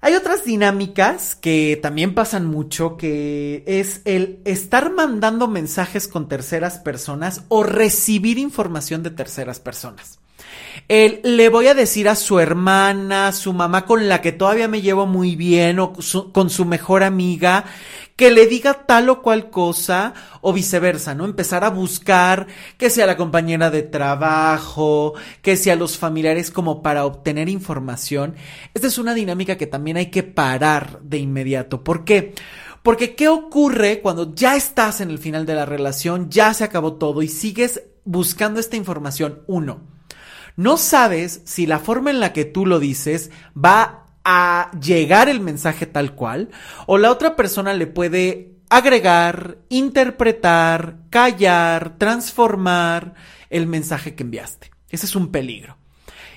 hay 0.01 0.15
otras 0.15 0.45
dinámicas 0.45 1.35
que 1.35 1.79
también 1.83 2.15
pasan 2.15 2.47
mucho, 2.47 2.97
que 2.97 3.65
es 3.67 4.01
el 4.05 4.41
estar 4.45 4.93
mandando 4.93 5.49
mensajes 5.49 6.07
con 6.07 6.29
terceras 6.29 6.79
personas 6.79 7.43
o 7.49 7.65
recibir 7.65 8.39
información 8.39 9.03
de 9.03 9.11
terceras 9.11 9.59
personas. 9.59 10.21
El, 10.89 11.21
le 11.23 11.49
voy 11.49 11.67
a 11.67 11.75
decir 11.75 12.09
a 12.09 12.15
su 12.15 12.41
hermana, 12.41 13.33
su 13.33 13.53
mamá 13.53 13.85
con 13.85 14.09
la 14.09 14.21
que 14.21 14.33
todavía 14.33 14.69
me 14.69 14.81
llevo 14.81 15.07
muy 15.07 15.37
bien 15.37 15.79
o 15.79 15.93
con 16.33 16.51
su 16.51 16.65
mejor 16.65 17.03
amiga 17.03 17.65
que 18.19 18.33
le 18.33 18.49
diga 18.49 18.85
tal 18.85 19.11
o 19.11 19.23
cual 19.23 19.49
cosa 19.49 20.13
o 20.41 20.53
viceversa, 20.53 21.15
¿no? 21.15 21.25
Empezar 21.25 21.63
a 21.63 21.71
buscar 21.71 22.49
que 22.77 22.91
sea 22.91 23.07
la 23.07 23.17
compañera 23.17 23.71
de 23.71 23.85
trabajo, 23.85 25.15
que 25.41 25.57
sea 25.57 25.77
los 25.77 25.97
familiares 25.99 26.51
como 26.51 26.83
para 26.83 27.05
obtener 27.05 27.49
información. 27.49 28.35
Esta 28.75 28.89
es 28.89 28.99
una 28.99 29.15
dinámica 29.15 29.57
que 29.57 29.69
también 29.69 29.99
hay 29.99 30.07
que 30.07 30.25
parar 30.25 30.99
de 31.03 31.19
inmediato. 31.19 31.85
¿Por 31.85 32.05
qué? 32.05 32.35
Porque 32.83 33.15
¿qué 33.15 33.29
ocurre 33.29 34.01
cuando 34.01 34.35
ya 34.35 34.57
estás 34.57 35.01
en 35.01 35.11
el 35.11 35.19
final 35.19 35.47
de 35.47 35.55
la 35.55 35.65
relación, 35.65 36.29
ya 36.29 36.53
se 36.55 36.65
acabó 36.65 36.95
todo 36.95 37.23
y 37.23 37.29
sigues 37.29 37.85
buscando 38.05 38.59
esta 38.59 38.75
información? 38.75 39.43
Uno, 39.47 39.79
no 40.59 40.77
sabes 40.77 41.41
si 41.45 41.67
la 41.67 41.79
forma 41.79 42.11
en 42.11 42.19
la 42.19 42.33
que 42.33 42.45
tú 42.45 42.67
lo 42.67 42.81
dices 42.81 43.31
va 43.57 44.07
a 44.25 44.73
llegar 44.73 45.29
el 45.29 45.39
mensaje 45.39 45.87
tal 45.87 46.17
cual, 46.17 46.51
o 46.89 46.99
la 46.99 47.13
otra 47.13 47.37
persona 47.37 47.75
le 47.75 47.87
puede 47.87 48.57
agregar, 48.69 49.59
interpretar, 49.69 50.97
callar, 51.11 51.97
transformar 51.97 53.15
el 53.51 53.69
mensaje 53.69 54.17
que 54.17 54.25
enviaste. 54.25 54.73
Ese 54.91 55.07
es 55.07 55.15
un 55.15 55.31
peligro. 55.31 55.77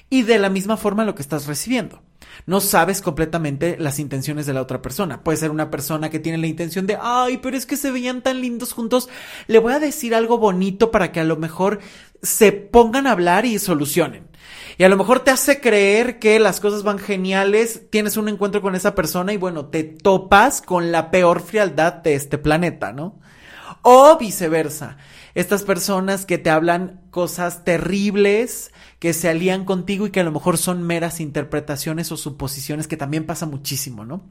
Y 0.07 0.21
de 0.21 0.37
la 0.37 0.49
misma 0.49 0.77
forma 0.77 1.03
lo 1.03 1.15
que 1.15 1.23
estás 1.23 1.47
recibiendo. 1.47 2.03
No 2.45 2.61
sabes 2.61 3.01
completamente 3.01 3.77
las 3.79 3.99
intenciones 3.99 4.45
de 4.45 4.53
la 4.53 4.61
otra 4.61 4.81
persona. 4.81 5.23
Puede 5.23 5.37
ser 5.37 5.51
una 5.51 5.69
persona 5.69 6.09
que 6.09 6.19
tiene 6.19 6.37
la 6.37 6.47
intención 6.47 6.87
de, 6.87 6.97
ay, 7.01 7.37
pero 7.37 7.57
es 7.57 7.65
que 7.65 7.77
se 7.77 7.91
veían 7.91 8.21
tan 8.21 8.41
lindos 8.41 8.73
juntos. 8.73 9.09
Le 9.47 9.59
voy 9.59 9.73
a 9.73 9.79
decir 9.79 10.15
algo 10.15 10.37
bonito 10.37 10.91
para 10.91 11.11
que 11.11 11.19
a 11.19 11.25
lo 11.25 11.37
mejor 11.37 11.79
se 12.21 12.51
pongan 12.51 13.07
a 13.07 13.11
hablar 13.11 13.45
y 13.45 13.59
solucionen. 13.59 14.29
Y 14.77 14.83
a 14.83 14.89
lo 14.89 14.97
mejor 14.97 15.19
te 15.19 15.31
hace 15.31 15.59
creer 15.59 16.19
que 16.19 16.39
las 16.39 16.59
cosas 16.59 16.83
van 16.83 16.97
geniales, 16.97 17.83
tienes 17.89 18.17
un 18.17 18.29
encuentro 18.29 18.61
con 18.61 18.75
esa 18.75 18.95
persona 18.95 19.33
y 19.33 19.37
bueno, 19.37 19.67
te 19.67 19.83
topas 19.83 20.61
con 20.61 20.91
la 20.91 21.11
peor 21.11 21.41
frialdad 21.41 21.93
de 21.93 22.15
este 22.15 22.37
planeta, 22.37 22.91
¿no? 22.93 23.19
O 23.83 24.17
viceversa, 24.17 24.97
estas 25.33 25.63
personas 25.63 26.25
que 26.25 26.37
te 26.37 26.49
hablan 26.49 27.01
cosas 27.11 27.63
terribles, 27.63 28.70
que 29.01 29.13
se 29.13 29.29
alían 29.29 29.65
contigo 29.65 30.05
y 30.05 30.11
que 30.11 30.19
a 30.19 30.23
lo 30.23 30.31
mejor 30.31 30.59
son 30.59 30.83
meras 30.83 31.21
interpretaciones 31.21 32.11
o 32.11 32.17
suposiciones, 32.17 32.87
que 32.87 32.97
también 32.97 33.25
pasa 33.25 33.47
muchísimo, 33.47 34.05
¿no? 34.05 34.21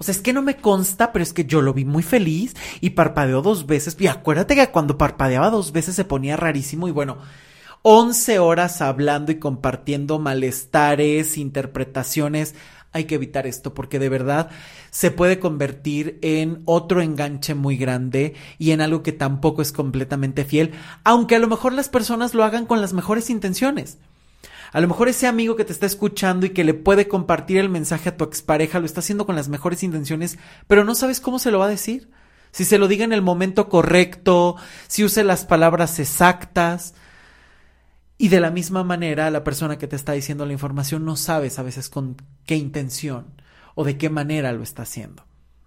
O 0.00 0.02
sea, 0.02 0.10
es 0.10 0.20
que 0.20 0.32
no 0.32 0.42
me 0.42 0.56
consta, 0.56 1.12
pero 1.12 1.22
es 1.22 1.32
que 1.32 1.44
yo 1.44 1.62
lo 1.62 1.72
vi 1.72 1.84
muy 1.84 2.02
feliz 2.02 2.56
y 2.80 2.90
parpadeó 2.90 3.40
dos 3.40 3.66
veces. 3.66 3.96
Y 4.00 4.08
acuérdate 4.08 4.56
que 4.56 4.66
cuando 4.66 4.98
parpadeaba 4.98 5.48
dos 5.50 5.70
veces 5.70 5.94
se 5.94 6.04
ponía 6.04 6.36
rarísimo 6.36 6.88
y 6.88 6.90
bueno, 6.90 7.18
11 7.82 8.40
horas 8.40 8.82
hablando 8.82 9.30
y 9.30 9.38
compartiendo 9.38 10.18
malestares, 10.18 11.38
interpretaciones. 11.38 12.56
Hay 12.92 13.04
que 13.04 13.14
evitar 13.14 13.46
esto 13.46 13.72
porque 13.72 13.98
de 13.98 14.08
verdad 14.08 14.50
se 14.90 15.10
puede 15.10 15.38
convertir 15.38 16.18
en 16.20 16.62
otro 16.66 17.00
enganche 17.00 17.54
muy 17.54 17.76
grande 17.76 18.34
y 18.58 18.72
en 18.72 18.80
algo 18.80 19.02
que 19.02 19.12
tampoco 19.12 19.62
es 19.62 19.72
completamente 19.72 20.44
fiel, 20.44 20.72
aunque 21.04 21.36
a 21.36 21.38
lo 21.38 21.48
mejor 21.48 21.72
las 21.72 21.88
personas 21.88 22.34
lo 22.34 22.44
hagan 22.44 22.66
con 22.66 22.80
las 22.80 22.92
mejores 22.92 23.30
intenciones. 23.30 23.98
A 24.72 24.80
lo 24.80 24.88
mejor 24.88 25.08
ese 25.08 25.26
amigo 25.26 25.56
que 25.56 25.64
te 25.64 25.72
está 25.72 25.86
escuchando 25.86 26.46
y 26.46 26.50
que 26.50 26.64
le 26.64 26.74
puede 26.74 27.06
compartir 27.08 27.58
el 27.58 27.68
mensaje 27.68 28.08
a 28.08 28.16
tu 28.16 28.24
expareja 28.24 28.80
lo 28.80 28.86
está 28.86 29.00
haciendo 29.00 29.26
con 29.26 29.36
las 29.36 29.48
mejores 29.48 29.82
intenciones, 29.82 30.38
pero 30.66 30.84
no 30.84 30.94
sabes 30.94 31.20
cómo 31.20 31.38
se 31.38 31.50
lo 31.50 31.58
va 31.58 31.66
a 31.66 31.70
decir. 31.70 32.10
Si 32.52 32.64
se 32.64 32.78
lo 32.78 32.88
diga 32.88 33.04
en 33.04 33.12
el 33.12 33.22
momento 33.22 33.68
correcto, 33.68 34.56
si 34.86 35.04
use 35.04 35.24
las 35.24 35.44
palabras 35.44 35.98
exactas. 35.98 36.94
Y 38.22 38.28
de 38.28 38.38
la 38.38 38.52
misma 38.52 38.84
manera, 38.84 39.32
la 39.32 39.42
persona 39.42 39.78
que 39.78 39.88
te 39.88 39.96
está 39.96 40.12
diciendo 40.12 40.46
la 40.46 40.52
información 40.52 41.04
no 41.04 41.16
sabes 41.16 41.58
a 41.58 41.64
veces 41.64 41.88
con 41.88 42.14
qué 42.46 42.54
intención 42.54 43.26
o 43.74 43.82
de 43.82 43.98
qué 43.98 44.10
manera 44.10 44.52
lo 44.52 44.62
está 44.62 44.82
haciendo. 44.82 45.24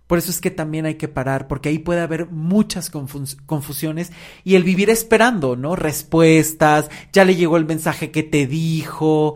Por 0.07 0.19
eso 0.19 0.31
es 0.31 0.39
que 0.39 0.51
también 0.51 0.85
hay 0.85 0.95
que 0.95 1.09
parar, 1.09 1.49
porque 1.49 1.67
ahí 1.67 1.79
puede 1.79 1.99
haber 1.99 2.27
muchas 2.27 2.89
confusiones 2.89 4.13
y 4.45 4.55
el 4.55 4.63
vivir 4.63 4.89
esperando, 4.89 5.57
¿no? 5.57 5.75
Respuestas, 5.75 6.89
ya 7.11 7.25
le 7.25 7.35
llegó 7.35 7.57
el 7.57 7.65
mensaje 7.65 8.11
que 8.11 8.23
te 8.23 8.47
dijo, 8.47 9.35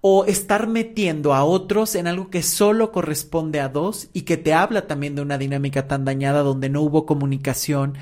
o 0.00 0.24
estar 0.26 0.68
metiendo 0.68 1.34
a 1.34 1.42
otros 1.42 1.96
en 1.96 2.06
algo 2.06 2.30
que 2.30 2.44
solo 2.44 2.92
corresponde 2.92 3.58
a 3.58 3.70
dos 3.70 4.08
y 4.12 4.22
que 4.22 4.36
te 4.36 4.54
habla 4.54 4.86
también 4.86 5.16
de 5.16 5.22
una 5.22 5.36
dinámica 5.36 5.88
tan 5.88 6.04
dañada 6.04 6.44
donde 6.44 6.68
no 6.68 6.82
hubo 6.82 7.06
comunicación. 7.06 7.98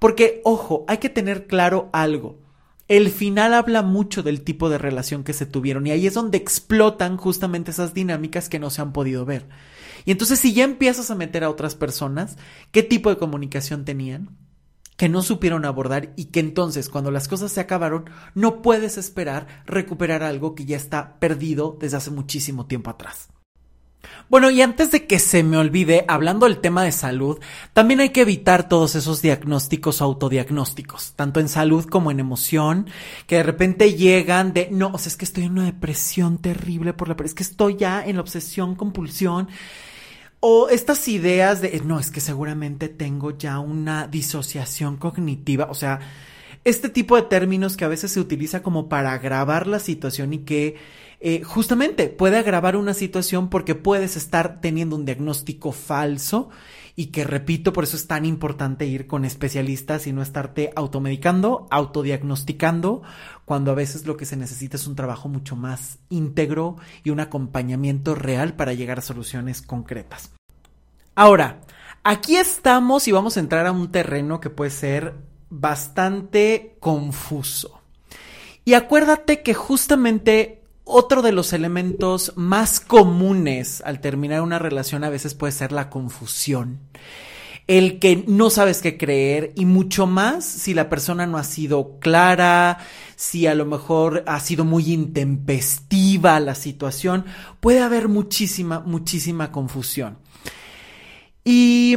Porque, 0.00 0.40
ojo, 0.42 0.84
hay 0.88 0.98
que 0.98 1.10
tener 1.10 1.46
claro 1.46 1.90
algo. 1.92 2.49
El 2.90 3.10
final 3.10 3.54
habla 3.54 3.82
mucho 3.82 4.24
del 4.24 4.42
tipo 4.42 4.68
de 4.68 4.76
relación 4.76 5.22
que 5.22 5.32
se 5.32 5.46
tuvieron 5.46 5.86
y 5.86 5.92
ahí 5.92 6.08
es 6.08 6.14
donde 6.14 6.38
explotan 6.38 7.18
justamente 7.18 7.70
esas 7.70 7.94
dinámicas 7.94 8.48
que 8.48 8.58
no 8.58 8.68
se 8.68 8.82
han 8.82 8.92
podido 8.92 9.24
ver. 9.24 9.48
Y 10.04 10.10
entonces 10.10 10.40
si 10.40 10.54
ya 10.54 10.64
empiezas 10.64 11.08
a 11.08 11.14
meter 11.14 11.44
a 11.44 11.50
otras 11.50 11.76
personas, 11.76 12.36
¿qué 12.72 12.82
tipo 12.82 13.08
de 13.08 13.16
comunicación 13.16 13.84
tenían? 13.84 14.36
que 14.96 15.08
no 15.08 15.22
supieron 15.22 15.64
abordar 15.64 16.12
y 16.16 16.26
que 16.26 16.40
entonces 16.40 16.88
cuando 16.88 17.12
las 17.12 17.26
cosas 17.28 17.52
se 17.52 17.60
acabaron 17.60 18.10
no 18.34 18.60
puedes 18.60 18.98
esperar 18.98 19.46
recuperar 19.64 20.22
algo 20.22 20.54
que 20.54 20.66
ya 20.66 20.76
está 20.76 21.18
perdido 21.20 21.78
desde 21.80 21.96
hace 21.96 22.10
muchísimo 22.10 22.66
tiempo 22.66 22.90
atrás. 22.90 23.28
Bueno, 24.28 24.48
y 24.50 24.62
antes 24.62 24.90
de 24.92 25.06
que 25.06 25.18
se 25.18 25.42
me 25.42 25.56
olvide, 25.56 26.04
hablando 26.06 26.46
del 26.46 26.58
tema 26.58 26.84
de 26.84 26.92
salud, 26.92 27.38
también 27.72 28.00
hay 28.00 28.10
que 28.10 28.20
evitar 28.20 28.68
todos 28.68 28.94
esos 28.94 29.22
diagnósticos 29.22 30.00
autodiagnósticos, 30.00 31.14
tanto 31.16 31.40
en 31.40 31.48
salud 31.48 31.84
como 31.86 32.10
en 32.10 32.20
emoción, 32.20 32.86
que 33.26 33.36
de 33.36 33.42
repente 33.42 33.94
llegan 33.94 34.52
de, 34.52 34.68
no, 34.70 34.92
o 34.94 34.98
sea, 34.98 35.08
es 35.08 35.16
que 35.16 35.24
estoy 35.24 35.44
en 35.44 35.52
una 35.52 35.64
depresión 35.64 36.38
terrible 36.38 36.92
por 36.92 37.08
la, 37.08 37.16
es 37.24 37.34
que 37.34 37.42
estoy 37.42 37.76
ya 37.76 38.04
en 38.04 38.16
la 38.16 38.22
obsesión, 38.22 38.76
compulsión, 38.76 39.48
o 40.38 40.68
estas 40.68 41.06
ideas 41.08 41.60
de, 41.60 41.82
no, 41.84 41.98
es 41.98 42.10
que 42.10 42.20
seguramente 42.20 42.88
tengo 42.88 43.36
ya 43.36 43.58
una 43.58 44.06
disociación 44.06 44.96
cognitiva, 44.96 45.66
o 45.70 45.74
sea, 45.74 46.00
este 46.64 46.88
tipo 46.88 47.16
de 47.16 47.22
términos 47.22 47.76
que 47.76 47.84
a 47.84 47.88
veces 47.88 48.12
se 48.12 48.20
utiliza 48.20 48.62
como 48.62 48.88
para 48.88 49.12
agravar 49.12 49.66
la 49.66 49.78
situación 49.78 50.34
y 50.34 50.38
que 50.38 50.76
eh, 51.20 51.42
justamente 51.42 52.08
puede 52.08 52.38
agravar 52.38 52.76
una 52.76 52.94
situación 52.94 53.50
porque 53.50 53.74
puedes 53.74 54.16
estar 54.16 54.60
teniendo 54.62 54.96
un 54.96 55.04
diagnóstico 55.04 55.70
falso 55.70 56.48
y 56.96 57.06
que 57.06 57.24
repito, 57.24 57.72
por 57.72 57.84
eso 57.84 57.96
es 57.96 58.06
tan 58.06 58.24
importante 58.24 58.86
ir 58.86 59.06
con 59.06 59.24
especialistas 59.24 60.06
y 60.06 60.12
no 60.12 60.22
estarte 60.22 60.72
automedicando, 60.74 61.66
autodiagnosticando, 61.70 63.02
cuando 63.44 63.70
a 63.70 63.74
veces 63.74 64.06
lo 64.06 64.16
que 64.16 64.26
se 64.26 64.36
necesita 64.36 64.76
es 64.76 64.86
un 64.86 64.96
trabajo 64.96 65.28
mucho 65.28 65.56
más 65.56 65.98
íntegro 66.08 66.76
y 67.04 67.10
un 67.10 67.20
acompañamiento 67.20 68.14
real 68.14 68.54
para 68.54 68.72
llegar 68.72 68.98
a 68.98 69.02
soluciones 69.02 69.62
concretas. 69.62 70.32
Ahora, 71.14 71.60
aquí 72.02 72.36
estamos 72.36 73.08
y 73.08 73.12
vamos 73.12 73.36
a 73.36 73.40
entrar 73.40 73.66
a 73.66 73.72
un 73.72 73.90
terreno 73.92 74.40
que 74.40 74.50
puede 74.50 74.70
ser 74.70 75.14
bastante 75.50 76.76
confuso. 76.80 77.80
Y 78.64 78.74
acuérdate 78.74 79.42
que 79.42 79.54
justamente 79.54 80.59
otro 80.90 81.22
de 81.22 81.32
los 81.32 81.52
elementos 81.52 82.32
más 82.36 82.80
comunes 82.80 83.82
al 83.84 84.00
terminar 84.00 84.42
una 84.42 84.58
relación 84.58 85.04
a 85.04 85.10
veces 85.10 85.34
puede 85.34 85.52
ser 85.52 85.72
la 85.72 85.90
confusión 85.90 86.80
el 87.70 88.00
que 88.00 88.24
no 88.26 88.50
sabes 88.50 88.82
qué 88.82 88.98
creer 88.98 89.52
y 89.54 89.64
mucho 89.64 90.08
más 90.08 90.44
si 90.44 90.74
la 90.74 90.88
persona 90.88 91.28
no 91.28 91.38
ha 91.38 91.44
sido 91.44 92.00
clara, 92.00 92.78
si 93.14 93.46
a 93.46 93.54
lo 93.54 93.64
mejor 93.64 94.24
ha 94.26 94.40
sido 94.40 94.64
muy 94.64 94.92
intempestiva 94.92 96.40
la 96.40 96.56
situación, 96.56 97.26
puede 97.60 97.78
haber 97.78 98.08
muchísima, 98.08 98.80
muchísima 98.80 99.52
confusión. 99.52 100.18
Y 101.44 101.96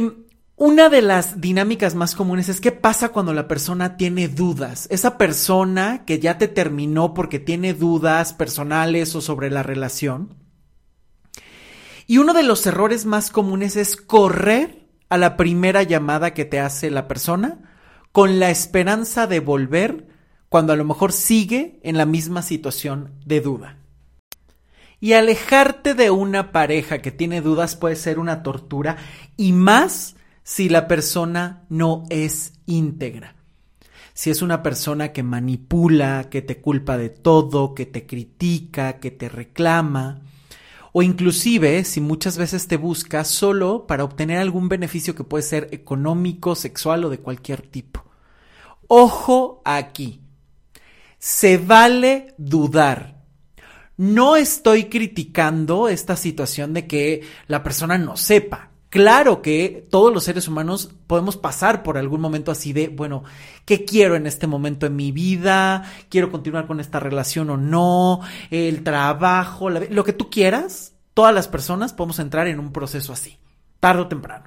una 0.56 0.88
de 0.88 1.02
las 1.02 1.40
dinámicas 1.40 1.96
más 1.96 2.14
comunes 2.14 2.48
es 2.48 2.60
qué 2.60 2.70
pasa 2.70 3.08
cuando 3.08 3.32
la 3.32 3.48
persona 3.48 3.96
tiene 3.96 4.28
dudas. 4.28 4.86
Esa 4.90 5.18
persona 5.18 6.04
que 6.04 6.20
ya 6.20 6.38
te 6.38 6.46
terminó 6.46 7.12
porque 7.12 7.40
tiene 7.40 7.74
dudas 7.74 8.32
personales 8.32 9.16
o 9.16 9.20
sobre 9.20 9.50
la 9.50 9.64
relación. 9.64 10.36
Y 12.06 12.18
uno 12.18 12.34
de 12.34 12.44
los 12.44 12.64
errores 12.66 13.04
más 13.04 13.30
comunes 13.30 13.76
es 13.76 13.96
correr 13.96 14.86
a 15.08 15.18
la 15.18 15.36
primera 15.36 15.82
llamada 15.82 16.34
que 16.34 16.44
te 16.44 16.60
hace 16.60 16.90
la 16.90 17.08
persona 17.08 17.58
con 18.12 18.38
la 18.38 18.50
esperanza 18.50 19.26
de 19.26 19.40
volver 19.40 20.06
cuando 20.48 20.72
a 20.72 20.76
lo 20.76 20.84
mejor 20.84 21.10
sigue 21.10 21.80
en 21.82 21.96
la 21.96 22.06
misma 22.06 22.42
situación 22.42 23.10
de 23.26 23.40
duda. 23.40 23.78
Y 25.00 25.14
alejarte 25.14 25.94
de 25.94 26.10
una 26.10 26.52
pareja 26.52 26.98
que 26.98 27.10
tiene 27.10 27.40
dudas 27.40 27.74
puede 27.74 27.96
ser 27.96 28.20
una 28.20 28.44
tortura 28.44 28.98
y 29.36 29.52
más 29.52 30.14
si 30.44 30.68
la 30.68 30.86
persona 30.86 31.64
no 31.68 32.04
es 32.10 32.52
íntegra. 32.66 33.34
Si 34.12 34.30
es 34.30 34.42
una 34.42 34.62
persona 34.62 35.12
que 35.12 35.24
manipula, 35.24 36.28
que 36.30 36.42
te 36.42 36.60
culpa 36.60 36.96
de 36.96 37.08
todo, 37.08 37.74
que 37.74 37.86
te 37.86 38.06
critica, 38.06 39.00
que 39.00 39.10
te 39.10 39.28
reclama, 39.28 40.20
o 40.92 41.02
inclusive 41.02 41.82
si 41.82 42.00
muchas 42.00 42.38
veces 42.38 42.68
te 42.68 42.76
busca 42.76 43.24
solo 43.24 43.88
para 43.88 44.04
obtener 44.04 44.38
algún 44.38 44.68
beneficio 44.68 45.16
que 45.16 45.24
puede 45.24 45.42
ser 45.42 45.68
económico, 45.72 46.54
sexual 46.54 47.04
o 47.04 47.10
de 47.10 47.18
cualquier 47.18 47.62
tipo. 47.62 48.04
Ojo 48.86 49.60
aquí. 49.64 50.20
Se 51.18 51.58
vale 51.58 52.34
dudar. 52.38 53.24
No 53.96 54.36
estoy 54.36 54.84
criticando 54.84 55.88
esta 55.88 56.14
situación 56.14 56.74
de 56.74 56.86
que 56.86 57.22
la 57.48 57.64
persona 57.64 57.98
no 57.98 58.16
sepa. 58.16 58.70
Claro 58.94 59.42
que 59.42 59.88
todos 59.90 60.14
los 60.14 60.22
seres 60.22 60.46
humanos 60.46 60.88
podemos 61.08 61.36
pasar 61.36 61.82
por 61.82 61.98
algún 61.98 62.20
momento 62.20 62.52
así 62.52 62.72
de, 62.72 62.86
bueno, 62.86 63.24
¿qué 63.64 63.84
quiero 63.84 64.14
en 64.14 64.24
este 64.28 64.46
momento 64.46 64.86
en 64.86 64.94
mi 64.94 65.10
vida? 65.10 65.82
¿Quiero 66.08 66.30
continuar 66.30 66.68
con 66.68 66.78
esta 66.78 67.00
relación 67.00 67.50
o 67.50 67.56
no? 67.56 68.20
El 68.52 68.84
trabajo, 68.84 69.68
lo 69.68 70.04
que 70.04 70.12
tú 70.12 70.30
quieras. 70.30 70.92
Todas 71.12 71.34
las 71.34 71.48
personas 71.48 71.92
podemos 71.92 72.20
entrar 72.20 72.46
en 72.46 72.60
un 72.60 72.70
proceso 72.70 73.12
así, 73.12 73.36
tarde 73.80 74.02
o 74.02 74.06
temprano. 74.06 74.44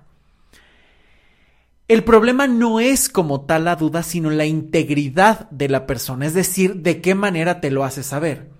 El 1.89 2.05
problema 2.05 2.47
no 2.47 2.79
es 2.79 3.09
como 3.09 3.41
tal 3.41 3.65
la 3.65 3.75
duda, 3.75 4.01
sino 4.01 4.29
la 4.29 4.45
integridad 4.45 5.49
de 5.49 5.67
la 5.67 5.85
persona, 5.85 6.25
es 6.25 6.33
decir, 6.33 6.77
de 6.77 7.01
qué 7.01 7.15
manera 7.15 7.59
te 7.59 7.69
lo 7.69 7.83
hace 7.83 8.01
saber. 8.01 8.56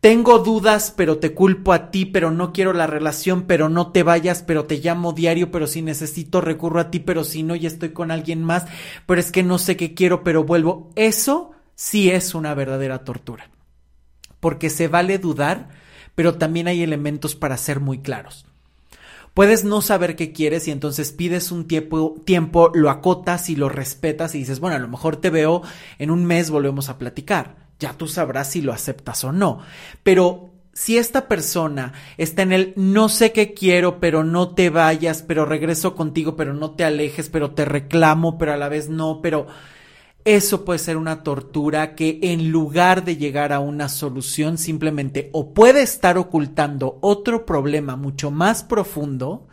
Tengo 0.00 0.38
dudas, 0.38 0.92
pero 0.94 1.18
te 1.18 1.32
culpo 1.32 1.72
a 1.72 1.90
ti, 1.90 2.04
pero 2.04 2.30
no 2.30 2.52
quiero 2.52 2.72
la 2.72 2.86
relación, 2.86 3.44
pero 3.44 3.68
no 3.68 3.90
te 3.90 4.02
vayas, 4.02 4.42
pero 4.42 4.66
te 4.66 4.76
llamo 4.76 5.12
diario, 5.12 5.50
pero 5.50 5.66
si 5.66 5.80
necesito 5.80 6.40
recurro 6.40 6.80
a 6.80 6.90
ti, 6.90 7.00
pero 7.00 7.24
si 7.24 7.42
no 7.42 7.56
ya 7.56 7.68
estoy 7.68 7.90
con 7.90 8.10
alguien 8.10 8.42
más, 8.42 8.66
pero 9.06 9.20
es 9.20 9.32
que 9.32 9.42
no 9.42 9.58
sé 9.58 9.76
qué 9.76 9.94
quiero, 9.94 10.22
pero 10.22 10.44
vuelvo. 10.44 10.90
Eso 10.94 11.52
sí 11.74 12.10
es 12.10 12.34
una 12.34 12.54
verdadera 12.54 13.04
tortura. 13.04 13.48
Porque 14.40 14.68
se 14.68 14.88
vale 14.88 15.18
dudar, 15.18 15.70
pero 16.14 16.34
también 16.34 16.68
hay 16.68 16.82
elementos 16.82 17.34
para 17.34 17.56
ser 17.56 17.80
muy 17.80 17.98
claros. 17.98 18.44
Puedes 19.32 19.64
no 19.64 19.80
saber 19.80 20.16
qué 20.16 20.32
quieres 20.32 20.68
y 20.68 20.70
entonces 20.70 21.12
pides 21.12 21.50
un 21.50 21.66
tiempo, 21.66 22.14
tiempo, 22.24 22.70
lo 22.74 22.90
acotas 22.90 23.48
y 23.48 23.56
lo 23.56 23.68
respetas 23.68 24.34
y 24.34 24.38
dices, 24.38 24.60
bueno, 24.60 24.76
a 24.76 24.80
lo 24.80 24.86
mejor 24.86 25.16
te 25.16 25.30
veo 25.30 25.62
en 25.98 26.10
un 26.10 26.24
mes, 26.24 26.50
volvemos 26.50 26.88
a 26.88 26.98
platicar 26.98 27.63
ya 27.78 27.92
tú 27.92 28.06
sabrás 28.06 28.50
si 28.50 28.60
lo 28.60 28.72
aceptas 28.72 29.24
o 29.24 29.32
no. 29.32 29.60
Pero 30.02 30.50
si 30.72 30.98
esta 30.98 31.28
persona 31.28 31.92
está 32.18 32.42
en 32.42 32.52
el 32.52 32.72
no 32.76 33.08
sé 33.08 33.32
qué 33.32 33.54
quiero, 33.54 34.00
pero 34.00 34.24
no 34.24 34.54
te 34.54 34.70
vayas, 34.70 35.22
pero 35.22 35.44
regreso 35.44 35.94
contigo, 35.94 36.36
pero 36.36 36.52
no 36.52 36.72
te 36.72 36.84
alejes, 36.84 37.28
pero 37.28 37.52
te 37.52 37.64
reclamo, 37.64 38.38
pero 38.38 38.52
a 38.52 38.56
la 38.56 38.68
vez 38.68 38.88
no, 38.88 39.20
pero 39.22 39.46
eso 40.24 40.64
puede 40.64 40.78
ser 40.78 40.96
una 40.96 41.22
tortura 41.22 41.94
que 41.94 42.18
en 42.22 42.50
lugar 42.50 43.04
de 43.04 43.16
llegar 43.16 43.52
a 43.52 43.60
una 43.60 43.88
solución 43.88 44.58
simplemente 44.58 45.28
o 45.32 45.52
puede 45.52 45.82
estar 45.82 46.18
ocultando 46.18 46.98
otro 47.02 47.44
problema 47.44 47.96
mucho 47.96 48.30
más 48.30 48.64
profundo 48.64 49.46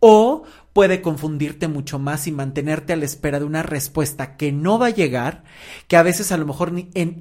o 0.00 0.42
puede 0.72 1.02
confundirte 1.02 1.68
mucho 1.68 1.98
más 1.98 2.26
y 2.26 2.32
mantenerte 2.32 2.92
a 2.92 2.96
la 2.96 3.04
espera 3.04 3.38
de 3.38 3.44
una 3.44 3.62
respuesta 3.62 4.36
que 4.36 4.52
no 4.52 4.78
va 4.78 4.86
a 4.86 4.90
llegar, 4.90 5.44
que 5.88 5.96
a 5.96 6.02
veces 6.02 6.32
a 6.32 6.36
lo 6.36 6.46
mejor 6.46 6.72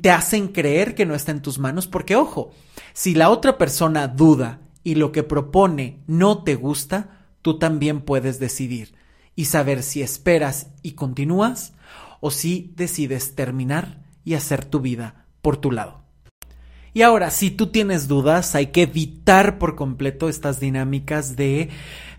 te 0.02 0.12
hacen 0.12 0.50
creer 0.50 0.95
que 0.95 1.06
no 1.06 1.16
está 1.16 1.32
en 1.32 1.41
tus 1.41 1.60
manos, 1.60 1.88
porque 1.88 2.16
ojo, 2.16 2.52
si 2.93 3.16
la 3.16 3.30
otra 3.30 3.58
persona 3.58 4.08
duda 4.08 4.62
y 4.84 4.95
lo 4.95 5.12
que 5.12 5.24
propone 5.24 6.04
no 6.08 6.43
te 6.43 6.56
gusta, 6.56 7.26
tú 7.41 7.58
también 7.58 8.02
puedes 8.02 8.39
decidir 8.39 8.95
y 9.36 9.45
saber 9.45 9.84
si 9.84 10.02
esperas 10.02 10.68
y 10.84 10.91
continúas 10.91 11.74
o 12.20 12.32
si 12.32 12.74
decides 12.76 13.36
terminar 13.36 14.04
y 14.24 14.34
hacer 14.34 14.66
tu 14.66 14.80
vida 14.80 15.26
por 15.41 15.58
tu 15.58 15.72
lado. 15.72 16.09
Y 16.94 17.04
ahora, 17.04 17.30
si 17.30 17.52
tú 17.52 17.68
tienes 17.68 18.08
dudas, 18.08 18.56
hay 18.56 18.68
que 18.68 18.84
evitar 18.84 19.60
por 19.60 19.76
completo 19.76 20.28
estas 20.28 20.60
dinámicas 20.60 21.36
de 21.36 21.70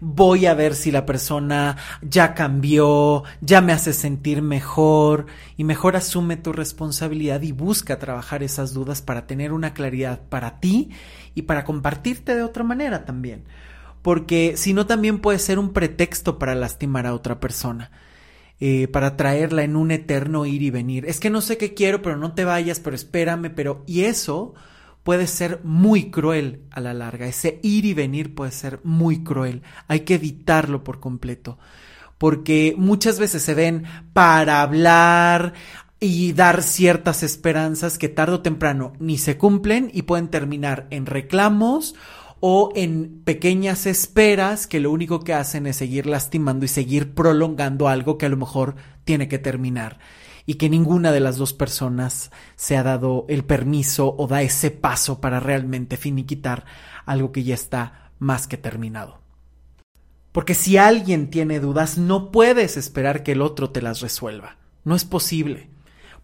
voy 0.00 0.46
a 0.46 0.54
ver 0.54 0.74
si 0.74 0.90
la 0.90 1.04
persona 1.04 1.76
ya 2.02 2.34
cambió, 2.34 3.24
ya 3.40 3.60
me 3.60 3.72
hace 3.72 3.92
sentir 3.92 4.42
mejor 4.42 5.26
y 5.56 5.64
mejor 5.64 5.96
asume 5.96 6.36
tu 6.36 6.52
responsabilidad 6.52 7.42
y 7.42 7.52
busca 7.52 7.98
trabajar 7.98 8.42
esas 8.42 8.72
dudas 8.72 9.02
para 9.02 9.26
tener 9.26 9.52
una 9.52 9.74
claridad 9.74 10.20
para 10.28 10.60
ti 10.60 10.90
y 11.34 11.42
para 11.42 11.64
compartirte 11.64 12.34
de 12.34 12.42
otra 12.42 12.64
manera 12.64 13.04
también. 13.04 13.44
Porque 14.02 14.54
si 14.56 14.72
no 14.72 14.86
también 14.86 15.18
puede 15.18 15.38
ser 15.38 15.58
un 15.58 15.72
pretexto 15.72 16.38
para 16.38 16.54
lastimar 16.54 17.06
a 17.06 17.14
otra 17.14 17.38
persona. 17.40 17.90
Eh, 18.62 18.88
para 18.88 19.16
traerla 19.16 19.62
en 19.62 19.74
un 19.74 19.90
eterno 19.90 20.44
ir 20.44 20.60
y 20.60 20.68
venir. 20.68 21.06
Es 21.06 21.18
que 21.18 21.30
no 21.30 21.40
sé 21.40 21.56
qué 21.56 21.72
quiero, 21.72 22.02
pero 22.02 22.18
no 22.18 22.34
te 22.34 22.44
vayas, 22.44 22.78
pero 22.78 22.94
espérame, 22.94 23.50
pero... 23.54 23.82
Y 23.86 24.02
eso 24.02 24.52
puede 25.02 25.26
ser 25.26 25.60
muy 25.64 26.10
cruel 26.10 26.60
a 26.70 26.80
la 26.80 26.92
larga. 26.92 27.26
Ese 27.26 27.58
ir 27.62 27.86
y 27.86 27.94
venir 27.94 28.34
puede 28.34 28.52
ser 28.52 28.80
muy 28.84 29.24
cruel. 29.24 29.62
Hay 29.88 30.00
que 30.00 30.16
evitarlo 30.16 30.84
por 30.84 31.00
completo. 31.00 31.58
Porque 32.18 32.74
muchas 32.76 33.18
veces 33.18 33.42
se 33.42 33.54
ven 33.54 33.84
para 34.12 34.60
hablar 34.60 35.54
y 35.98 36.32
dar 36.34 36.62
ciertas 36.62 37.22
esperanzas 37.22 37.96
que 37.96 38.08
tarde 38.08 38.34
o 38.34 38.40
temprano 38.40 38.92
ni 38.98 39.16
se 39.16 39.38
cumplen 39.38 39.90
y 39.92 40.02
pueden 40.02 40.28
terminar 40.28 40.86
en 40.90 41.06
reclamos 41.06 41.94
o 42.40 42.72
en 42.74 43.22
pequeñas 43.22 43.86
esperas 43.86 44.66
que 44.66 44.80
lo 44.80 44.90
único 44.90 45.20
que 45.20 45.34
hacen 45.34 45.66
es 45.66 45.76
seguir 45.76 46.06
lastimando 46.06 46.64
y 46.64 46.68
seguir 46.68 47.14
prolongando 47.14 47.88
algo 47.88 48.18
que 48.18 48.26
a 48.26 48.30
lo 48.30 48.36
mejor 48.36 48.76
tiene 49.04 49.28
que 49.28 49.38
terminar 49.38 49.98
y 50.46 50.54
que 50.54 50.70
ninguna 50.70 51.12
de 51.12 51.20
las 51.20 51.36
dos 51.36 51.52
personas 51.52 52.30
se 52.56 52.76
ha 52.76 52.82
dado 52.82 53.26
el 53.28 53.44
permiso 53.44 54.14
o 54.16 54.26
da 54.26 54.42
ese 54.42 54.70
paso 54.70 55.20
para 55.20 55.38
realmente 55.38 55.96
finiquitar 55.96 56.64
algo 57.04 57.30
que 57.30 57.44
ya 57.44 57.54
está 57.54 58.10
más 58.18 58.46
que 58.46 58.56
terminado. 58.56 59.20
Porque 60.32 60.54
si 60.54 60.76
alguien 60.76 61.28
tiene 61.28 61.60
dudas, 61.60 61.98
no 61.98 62.30
puedes 62.30 62.76
esperar 62.76 63.22
que 63.22 63.32
el 63.32 63.42
otro 63.42 63.70
te 63.70 63.82
las 63.82 64.00
resuelva. 64.00 64.56
No 64.84 64.94
es 64.94 65.04
posible. 65.04 65.68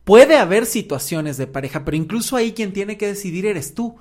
Puede 0.05 0.39
haber 0.39 0.67
situaciones 0.67 1.37
de 1.37 1.49
pareja, 1.49 1.85
pero 1.85 1.97
incluso 1.97 2.37
ahí 2.37 2.53
quien 2.53 2.73
tiene 2.73 2.97
que 2.97 3.09
decidir 3.09 3.47
eres 3.47 3.75
tú. 3.75 3.97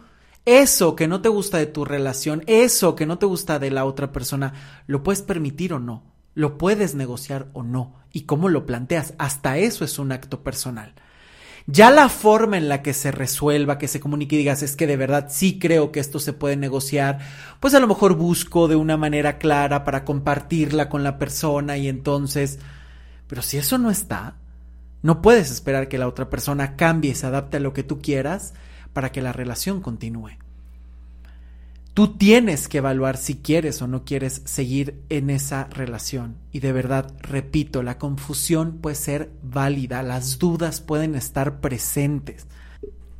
Eso 0.45 0.95
que 0.95 1.07
no 1.07 1.21
te 1.21 1.29
gusta 1.29 1.57
de 1.57 1.65
tu 1.65 1.85
relación, 1.85 2.43
eso 2.45 2.95
que 2.95 3.07
no 3.07 3.17
te 3.17 3.25
gusta 3.25 3.57
de 3.57 3.71
la 3.71 3.85
otra 3.85 4.11
persona, 4.11 4.53
¿lo 4.85 5.01
puedes 5.01 5.23
permitir 5.23 5.73
o 5.73 5.79
no? 5.79 6.03
¿Lo 6.35 6.59
puedes 6.59 6.93
negociar 6.93 7.47
o 7.53 7.63
no? 7.63 7.95
¿Y 8.11 8.21
cómo 8.21 8.47
lo 8.49 8.67
planteas? 8.67 9.15
Hasta 9.17 9.57
eso 9.57 9.83
es 9.83 9.97
un 9.97 10.11
acto 10.11 10.43
personal. 10.43 10.93
Ya 11.65 11.89
la 11.89 12.09
forma 12.09 12.57
en 12.57 12.69
la 12.69 12.83
que 12.83 12.93
se 12.93 13.11
resuelva, 13.11 13.79
que 13.79 13.87
se 13.87 13.99
comunique 13.99 14.35
y 14.35 14.39
digas 14.39 14.61
es 14.61 14.75
que 14.75 14.85
de 14.85 14.97
verdad 14.97 15.29
sí 15.31 15.57
creo 15.57 15.91
que 15.91 15.99
esto 15.99 16.19
se 16.19 16.31
puede 16.31 16.55
negociar, 16.57 17.19
pues 17.59 17.73
a 17.73 17.79
lo 17.79 17.87
mejor 17.87 18.13
busco 18.13 18.67
de 18.67 18.75
una 18.75 18.97
manera 18.97 19.39
clara 19.39 19.83
para 19.83 20.05
compartirla 20.05 20.89
con 20.89 21.03
la 21.03 21.17
persona 21.17 21.77
y 21.77 21.87
entonces, 21.87 22.59
pero 23.25 23.41
si 23.41 23.57
eso 23.57 23.79
no 23.79 23.89
está, 23.89 24.35
no 25.01 25.23
puedes 25.23 25.49
esperar 25.49 25.87
que 25.87 25.97
la 25.97 26.07
otra 26.07 26.29
persona 26.29 26.75
cambie 26.75 27.11
y 27.11 27.15
se 27.15 27.25
adapte 27.25 27.57
a 27.57 27.61
lo 27.61 27.73
que 27.73 27.81
tú 27.81 27.99
quieras 27.99 28.53
para 28.95 29.11
que 29.11 29.21
la 29.21 29.33
relación 29.33 29.81
continúe. 29.81 30.37
Tú 31.93 32.15
tienes 32.15 32.69
que 32.69 32.77
evaluar 32.77 33.17
si 33.17 33.35
quieres 33.35 33.81
o 33.81 33.87
no 33.87 34.05
quieres 34.05 34.41
seguir 34.45 35.01
en 35.09 35.29
esa 35.29 35.65
relación. 35.65 36.37
Y 36.53 36.61
de 36.61 36.71
verdad, 36.71 37.13
repito, 37.19 37.83
la 37.83 37.97
confusión 37.97 38.77
puede 38.77 38.95
ser 38.95 39.31
válida, 39.43 40.01
las 40.01 40.39
dudas 40.39 40.79
pueden 40.79 41.15
estar 41.15 41.59
presentes, 41.59 42.47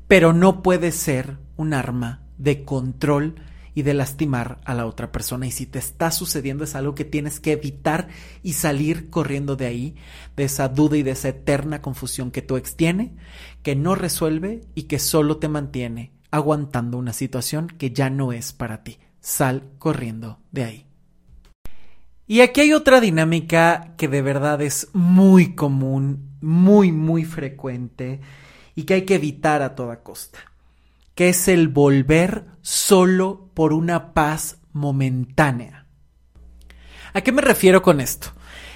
pero 0.08 0.32
no 0.32 0.64
puede 0.64 0.94
ser 0.94 1.38
un 1.58 1.74
arma 1.74 2.22
de 2.38 2.64
control 2.64 3.36
y 3.76 3.84
de 3.84 3.94
lastimar 3.94 4.60
a 4.64 4.74
la 4.74 4.88
otra 4.88 5.12
persona. 5.12 5.46
Y 5.46 5.52
si 5.52 5.66
te 5.66 5.78
está 5.78 6.10
sucediendo 6.10 6.64
es 6.64 6.74
algo 6.76 6.96
que 6.96 7.04
tienes 7.04 7.40
que 7.42 7.52
evitar 7.52 8.08
y 8.42 8.54
salir 8.54 9.10
corriendo 9.10 9.58
de 9.58 9.68
ahí, 9.68 9.96
de 10.36 10.46
esa 10.46 10.70
duda 10.70 10.98
y 10.98 11.04
de 11.04 11.12
esa 11.12 11.30
eterna 11.30 11.82
confusión 11.82 12.32
que 12.32 12.42
tu 12.42 12.56
ex 12.56 12.76
tiene, 12.76 13.16
que 13.62 13.76
no 13.76 13.94
resuelve 13.94 14.62
y 14.74 14.84
que 14.84 14.98
solo 14.98 15.38
te 15.38 15.50
mantiene 15.50 16.14
aguantando 16.32 16.98
una 16.98 17.14
situación 17.14 17.68
que 17.68 17.92
ya 17.92 18.10
no 18.10 18.32
es 18.32 18.54
para 18.54 18.84
ti. 18.84 18.98
Sal 19.20 19.70
corriendo 19.78 20.40
de 20.52 20.64
ahí. 20.64 20.86
Y 22.28 22.42
aquí 22.42 22.62
hay 22.62 22.74
otra 22.74 23.02
dinámica 23.02 23.94
que 23.98 24.08
de 24.08 24.22
verdad 24.22 24.62
es 24.62 24.90
muy 24.94 25.54
común, 25.54 26.38
muy, 26.42 26.92
muy 26.92 27.26
frecuente 27.26 28.22
y 28.74 28.84
que 28.84 28.96
hay 28.96 29.02
que 29.04 29.16
evitar 29.16 29.62
a 29.62 29.76
toda 29.76 30.02
costa 30.02 30.55
que 31.16 31.30
es 31.30 31.48
el 31.48 31.70
volver 31.70 32.46
solo 32.62 33.50
por 33.54 33.74
una 33.74 34.14
paz 34.14 34.58
momentánea. 34.74 35.88
¿A 37.14 37.22
qué 37.22 37.32
me 37.32 37.42
refiero 37.42 37.82
con 37.82 38.02
esto? 38.02 38.34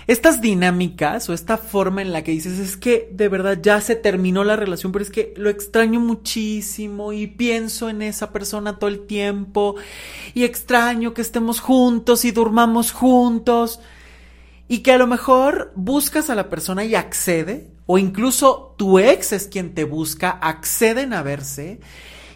Estas 0.08 0.42
dinámicas 0.42 1.30
o 1.30 1.34
esta 1.34 1.58
forma 1.58 2.02
en 2.02 2.12
la 2.12 2.24
que 2.24 2.32
dices 2.32 2.58
es 2.58 2.78
que 2.78 3.10
de 3.12 3.28
verdad 3.28 3.60
ya 3.62 3.80
se 3.80 3.96
terminó 3.96 4.44
la 4.44 4.56
relación, 4.56 4.92
pero 4.92 5.04
es 5.04 5.12
que 5.12 5.36
lo 5.38 5.52
extraño 5.52 6.00
muchísimo 6.00 7.14
y 7.14 7.28
pienso 7.28 7.90
en 7.90 8.02
esa 8.02 8.32
persona 8.32 8.80
todo 8.80 8.90
el 8.90 9.06
tiempo 9.06 9.76
y 10.34 10.46
extraño 10.46 11.14
que 11.14 11.22
estemos 11.22 11.60
juntos 11.60 12.26
y 12.26 12.32
durmamos 12.32 12.92
juntos 12.92 13.82
y 14.68 14.80
que 14.80 14.94
a 14.94 14.98
lo 14.98 15.06
mejor 15.06 15.74
buscas 15.76 16.32
a 16.32 16.36
la 16.36 16.50
persona 16.50 16.86
y 16.86 16.96
accede 16.96 17.70
o 17.86 18.00
incluso 18.00 18.74
tu 18.78 18.98
ex 18.98 19.34
es 19.34 19.48
quien 19.48 19.76
te 19.76 19.84
busca, 19.84 20.32
acceden 20.32 21.14
a 21.14 21.22
verse 21.22 21.82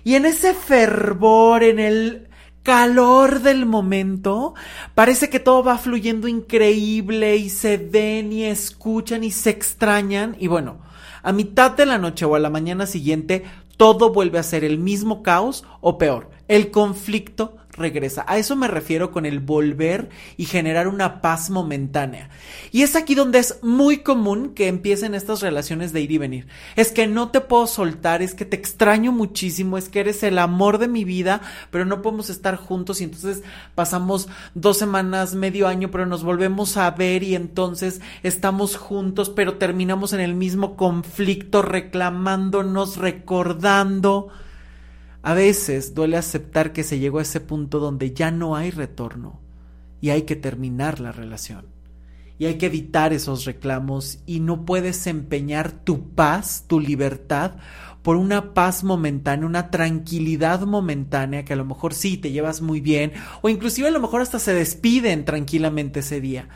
y 0.03 0.15
en 0.15 0.25
ese 0.25 0.53
fervor, 0.53 1.63
en 1.63 1.79
el 1.79 2.27
calor 2.63 3.41
del 3.41 3.65
momento, 3.65 4.53
parece 4.95 5.29
que 5.29 5.39
todo 5.39 5.63
va 5.63 5.77
fluyendo 5.77 6.27
increíble 6.27 7.35
y 7.35 7.49
se 7.49 7.77
ven 7.77 8.31
y 8.31 8.45
escuchan 8.45 9.23
y 9.23 9.31
se 9.31 9.49
extrañan. 9.49 10.35
Y 10.39 10.47
bueno, 10.47 10.79
a 11.21 11.31
mitad 11.31 11.71
de 11.71 11.85
la 11.85 11.97
noche 11.97 12.25
o 12.25 12.35
a 12.35 12.39
la 12.39 12.49
mañana 12.49 12.85
siguiente 12.85 13.43
todo 13.77 14.13
vuelve 14.13 14.39
a 14.39 14.43
ser 14.43 14.63
el 14.63 14.77
mismo 14.77 15.23
caos 15.23 15.65
o 15.81 15.97
peor, 15.97 16.29
el 16.47 16.71
conflicto 16.71 17.57
regresa. 17.77 18.25
A 18.27 18.37
eso 18.37 18.55
me 18.55 18.67
refiero 18.67 19.11
con 19.11 19.25
el 19.25 19.39
volver 19.39 20.09
y 20.37 20.45
generar 20.45 20.87
una 20.87 21.21
paz 21.21 21.49
momentánea. 21.49 22.29
Y 22.71 22.83
es 22.83 22.95
aquí 22.95 23.15
donde 23.15 23.39
es 23.39 23.59
muy 23.63 23.97
común 23.97 24.53
que 24.53 24.67
empiecen 24.67 25.15
estas 25.15 25.41
relaciones 25.41 25.93
de 25.93 26.01
ir 26.01 26.11
y 26.11 26.17
venir. 26.17 26.47
Es 26.75 26.91
que 26.91 27.07
no 27.07 27.29
te 27.29 27.41
puedo 27.41 27.67
soltar, 27.67 28.21
es 28.21 28.33
que 28.33 28.45
te 28.45 28.55
extraño 28.55 29.11
muchísimo, 29.11 29.77
es 29.77 29.89
que 29.89 30.01
eres 30.01 30.23
el 30.23 30.37
amor 30.39 30.77
de 30.77 30.87
mi 30.87 31.03
vida, 31.03 31.41
pero 31.71 31.85
no 31.85 32.01
podemos 32.01 32.29
estar 32.29 32.55
juntos 32.55 33.01
y 33.01 33.05
entonces 33.05 33.43
pasamos 33.75 34.27
dos 34.53 34.77
semanas, 34.77 35.35
medio 35.35 35.67
año, 35.67 35.89
pero 35.91 36.05
nos 36.05 36.23
volvemos 36.23 36.77
a 36.77 36.89
ver 36.91 37.23
y 37.23 37.35
entonces 37.35 38.01
estamos 38.21 38.77
juntos, 38.77 39.29
pero 39.29 39.55
terminamos 39.55 40.13
en 40.13 40.19
el 40.19 40.35
mismo 40.35 40.75
conflicto, 40.75 41.61
reclamándonos, 41.61 42.97
recordando. 42.97 44.29
A 45.23 45.33
veces 45.33 45.95
duele 45.95 46.17
aceptar 46.17 46.73
que 46.73 46.83
se 46.83 46.99
llegó 46.99 47.19
a 47.19 47.21
ese 47.21 47.39
punto 47.39 47.79
donde 47.79 48.13
ya 48.13 48.29
no 48.29 48.57
hay 48.57 48.71
retorno 48.71 49.39
y 50.01 50.09
hay 50.09 50.23
que 50.23 50.35
terminar 50.35 50.99
la 50.99 51.13
relación. 51.13 51.65
Y 52.37 52.45
hay 52.45 52.55
que 52.55 52.65
evitar 52.65 53.13
esos 53.13 53.45
reclamos 53.45 54.19
y 54.25 54.41
no 54.41 54.65
puedes 54.65 55.07
empeñar 55.07 55.71
tu 55.71 56.09
paz, 56.09 56.65
tu 56.67 56.81
libertad, 56.81 57.53
por 58.01 58.17
una 58.17 58.53
paz 58.53 58.83
momentánea, 58.83 59.45
una 59.45 59.71
tranquilidad 59.71 60.61
momentánea 60.63 61.45
que 61.45 61.53
a 61.53 61.55
lo 61.55 61.63
mejor 61.63 61.93
sí 61.93 62.17
te 62.17 62.33
llevas 62.33 62.59
muy 62.59 62.81
bien 62.81 63.13
o 63.41 63.47
inclusive 63.47 63.87
a 63.87 63.91
lo 63.91 64.01
mejor 64.01 64.21
hasta 64.21 64.39
se 64.39 64.53
despiden 64.53 65.23
tranquilamente 65.23 66.01
ese 66.01 66.19
día 66.19 66.49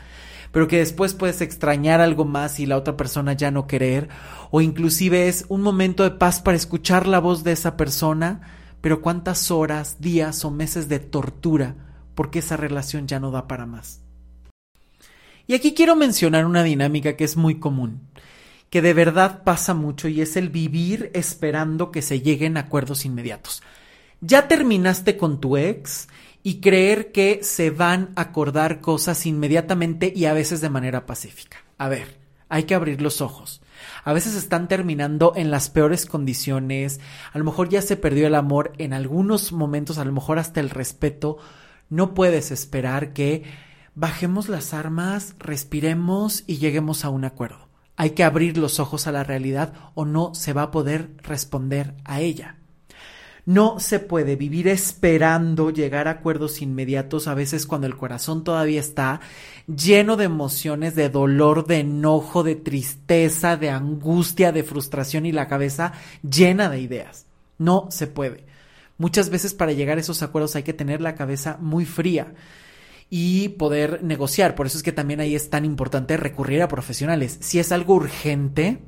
pero 0.52 0.68
que 0.68 0.78
después 0.78 1.14
puedes 1.14 1.40
extrañar 1.40 2.00
algo 2.00 2.24
más 2.24 2.60
y 2.60 2.66
la 2.66 2.76
otra 2.76 2.96
persona 2.96 3.34
ya 3.34 3.50
no 3.50 3.66
querer, 3.66 4.08
o 4.50 4.60
inclusive 4.60 5.28
es 5.28 5.44
un 5.48 5.60
momento 5.60 6.04
de 6.04 6.12
paz 6.12 6.40
para 6.40 6.56
escuchar 6.56 7.06
la 7.06 7.18
voz 7.18 7.44
de 7.44 7.52
esa 7.52 7.76
persona, 7.76 8.57
pero 8.80 9.02
cuántas 9.02 9.50
horas, 9.50 10.00
días 10.00 10.44
o 10.44 10.50
meses 10.50 10.88
de 10.88 10.98
tortura 10.98 11.76
porque 12.14 12.40
esa 12.40 12.56
relación 12.56 13.06
ya 13.06 13.20
no 13.20 13.30
da 13.30 13.46
para 13.46 13.66
más. 13.66 14.00
Y 15.46 15.54
aquí 15.54 15.72
quiero 15.72 15.96
mencionar 15.96 16.46
una 16.46 16.62
dinámica 16.62 17.16
que 17.16 17.24
es 17.24 17.36
muy 17.36 17.58
común, 17.58 18.02
que 18.70 18.82
de 18.82 18.92
verdad 18.92 19.44
pasa 19.44 19.72
mucho 19.72 20.08
y 20.08 20.20
es 20.20 20.36
el 20.36 20.50
vivir 20.50 21.10
esperando 21.14 21.90
que 21.90 22.02
se 22.02 22.20
lleguen 22.20 22.56
acuerdos 22.56 23.04
inmediatos. 23.04 23.62
Ya 24.20 24.48
terminaste 24.48 25.16
con 25.16 25.40
tu 25.40 25.56
ex 25.56 26.08
y 26.42 26.60
creer 26.60 27.12
que 27.12 27.40
se 27.42 27.70
van 27.70 28.10
a 28.16 28.22
acordar 28.22 28.80
cosas 28.80 29.24
inmediatamente 29.24 30.12
y 30.14 30.26
a 30.26 30.34
veces 30.34 30.60
de 30.60 30.70
manera 30.70 31.06
pacífica. 31.06 31.58
A 31.78 31.88
ver, 31.88 32.18
hay 32.48 32.64
que 32.64 32.74
abrir 32.74 33.00
los 33.00 33.20
ojos. 33.20 33.62
A 34.04 34.12
veces 34.12 34.34
están 34.34 34.68
terminando 34.68 35.32
en 35.36 35.50
las 35.50 35.70
peores 35.70 36.06
condiciones, 36.06 37.00
a 37.32 37.38
lo 37.38 37.44
mejor 37.44 37.68
ya 37.68 37.82
se 37.82 37.96
perdió 37.96 38.26
el 38.26 38.34
amor, 38.34 38.72
en 38.78 38.92
algunos 38.92 39.52
momentos 39.52 39.98
a 39.98 40.04
lo 40.04 40.12
mejor 40.12 40.38
hasta 40.38 40.60
el 40.60 40.70
respeto. 40.70 41.38
No 41.90 42.14
puedes 42.14 42.50
esperar 42.50 43.12
que 43.12 43.44
bajemos 43.94 44.48
las 44.48 44.74
armas, 44.74 45.34
respiremos 45.38 46.44
y 46.46 46.58
lleguemos 46.58 47.04
a 47.04 47.10
un 47.10 47.24
acuerdo. 47.24 47.68
Hay 47.96 48.10
que 48.10 48.22
abrir 48.22 48.56
los 48.58 48.78
ojos 48.78 49.06
a 49.06 49.12
la 49.12 49.24
realidad 49.24 49.72
o 49.94 50.04
no 50.04 50.34
se 50.34 50.52
va 50.52 50.62
a 50.62 50.70
poder 50.70 51.10
responder 51.22 51.94
a 52.04 52.20
ella. 52.20 52.58
No 53.48 53.80
se 53.80 53.98
puede 53.98 54.36
vivir 54.36 54.68
esperando 54.68 55.70
llegar 55.70 56.06
a 56.06 56.12
acuerdos 56.12 56.60
inmediatos 56.60 57.26
a 57.26 57.34
veces 57.34 57.66
cuando 57.66 57.86
el 57.86 57.96
corazón 57.96 58.44
todavía 58.44 58.78
está 58.78 59.20
lleno 59.68 60.16
de 60.16 60.24
emociones, 60.24 60.94
de 60.94 61.10
dolor, 61.10 61.66
de 61.66 61.80
enojo, 61.80 62.42
de 62.42 62.56
tristeza, 62.56 63.56
de 63.56 63.70
angustia, 63.70 64.50
de 64.50 64.64
frustración 64.64 65.26
y 65.26 65.32
la 65.32 65.46
cabeza 65.46 65.92
llena 66.28 66.68
de 66.70 66.80
ideas. 66.80 67.26
No 67.58 67.88
se 67.90 68.06
puede. 68.06 68.46
Muchas 68.96 69.30
veces 69.30 69.54
para 69.54 69.72
llegar 69.72 69.98
a 69.98 70.00
esos 70.00 70.22
acuerdos 70.22 70.56
hay 70.56 70.62
que 70.62 70.72
tener 70.72 71.00
la 71.00 71.14
cabeza 71.14 71.58
muy 71.60 71.84
fría 71.84 72.34
y 73.10 73.50
poder 73.50 74.02
negociar. 74.02 74.54
Por 74.54 74.66
eso 74.66 74.76
es 74.76 74.82
que 74.82 74.92
también 74.92 75.20
ahí 75.20 75.34
es 75.34 75.50
tan 75.50 75.64
importante 75.64 76.16
recurrir 76.16 76.62
a 76.62 76.68
profesionales. 76.68 77.38
Si 77.40 77.58
es 77.58 77.70
algo 77.70 77.94
urgente, 77.94 78.78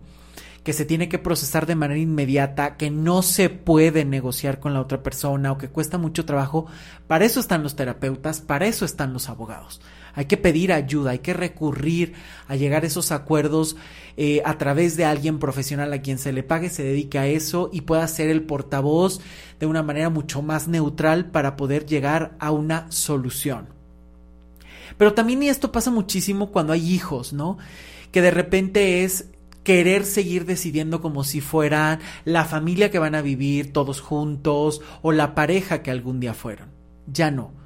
que 0.65 0.73
se 0.73 0.85
tiene 0.85 1.09
que 1.09 1.19
procesar 1.19 1.67
de 1.67 1.75
manera 1.75 2.01
inmediata, 2.01 2.77
que 2.77 2.91
no 2.91 3.23
se 3.23 3.49
puede 3.49 4.05
negociar 4.05 4.61
con 4.61 4.75
la 4.75 4.81
otra 4.81 5.03
persona 5.03 5.53
o 5.53 5.59
que 5.59 5.69
cuesta 5.69 5.97
mucho 5.97 6.27
trabajo, 6.27 6.67
para 7.07 7.25
eso 7.25 7.41
están 7.41 7.63
los 7.63 7.77
terapeutas, 7.77 8.41
para 8.41 8.67
eso 8.67 8.85
están 8.85 9.13
los 9.13 9.29
abogados. 9.29 9.81
Hay 10.15 10.27
que 10.27 10.37
pedir 10.37 10.73
ayuda, 10.73 11.13
hay 11.13 11.21
que 11.21 11.35
recurrir 11.35 12.15
a 12.49 12.57
llegar 12.57 12.85
a 12.85 12.87
esos 12.87 13.13
acuerdos 13.13 13.77
eh, 14.17 14.43
a 14.45 14.59
través 14.59 14.97
de 14.97 15.05
alguien 15.05 15.39
profesional 15.39 15.93
a 15.93 16.03
quien 16.03 16.19
se 16.19 16.33
le 16.33 16.43
pague, 16.43 16.69
se 16.69 16.83
dedique 16.83 17.19
a 17.19 17.27
eso 17.27 17.71
y 17.73 17.83
pueda 17.83 18.07
ser 18.09 18.29
el 18.31 18.43
portavoz 18.43 19.21
de 19.59 19.67
una 19.67 19.83
manera 19.83 20.11
mucho 20.11 20.43
más 20.43 20.69
neutral 20.69 21.31
para 21.31 21.57
poder 21.57 21.87
llegar 21.87 22.37
a 22.39 22.51
una 22.51 22.91
solución. 22.91 23.69
Pero 24.97 25.15
también 25.15 25.43
y 25.43 25.49
esto 25.49 25.73
pasa 25.73 25.91
muchísimo 25.91 26.51
cuando 26.51 26.73
hay 26.73 26.93
hijos, 26.93 27.33
¿no? 27.33 27.59
Que 28.13 28.21
de 28.21 28.31
repente 28.31 29.05
es 29.05 29.27
querer 29.63 30.05
seguir 30.05 30.47
decidiendo 30.47 31.01
como 31.01 31.25
si 31.25 31.41
fueran 31.41 32.01
la 32.25 32.45
familia 32.45 32.91
que 32.91 32.99
van 32.99 33.15
a 33.15 33.23
vivir 33.23 33.73
todos 33.73 34.01
juntos 34.01 34.83
o 35.03 35.13
la 35.13 35.35
pareja 35.35 35.83
que 35.83 35.91
algún 35.91 36.21
día 36.21 36.35
fueron. 36.35 36.69
Ya 37.07 37.31
no. 37.31 37.60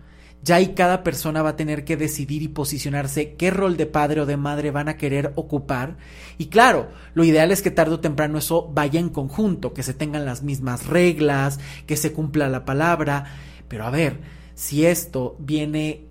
Ya 0.45 0.57
ahí 0.57 0.75
cada 0.75 1.03
persona 1.03 1.41
va 1.41 1.51
a 1.51 1.57
tener 1.57 1.87
que 1.87 1.97
decidir 1.97 2.43
y 2.43 2.49
posicionarse 2.49 3.35
qué 3.35 3.51
rol 3.51 3.79
de 3.79 3.87
padre 3.87 4.21
o 4.21 4.27
de 4.27 4.37
madre 4.37 4.71
van 4.71 4.91
a 4.91 4.99
querer 4.99 5.33
ocupar. 5.37 5.97
Y 6.37 6.47
claro, 6.47 6.91
lo 7.15 7.25
ideal 7.25 7.51
es 7.51 7.63
que 7.63 7.71
tarde 7.71 7.95
o 7.95 8.01
temprano 8.01 8.37
eso 8.37 8.71
vaya 8.71 9.01
en 9.01 9.09
conjunto, 9.09 9.73
que 9.73 9.83
se 9.83 9.95
tengan 9.95 10.27
las 10.27 10.43
mismas 10.43 10.87
reglas, 10.87 11.61
que 11.87 11.97
se 11.97 12.13
cumpla 12.13 12.51
la 12.51 12.67
palabra. 12.67 13.25
Pero 13.69 13.87
a 13.87 13.91
ver, 13.91 14.21
si 14.55 14.85
esto 14.85 15.35
viene 15.39 16.09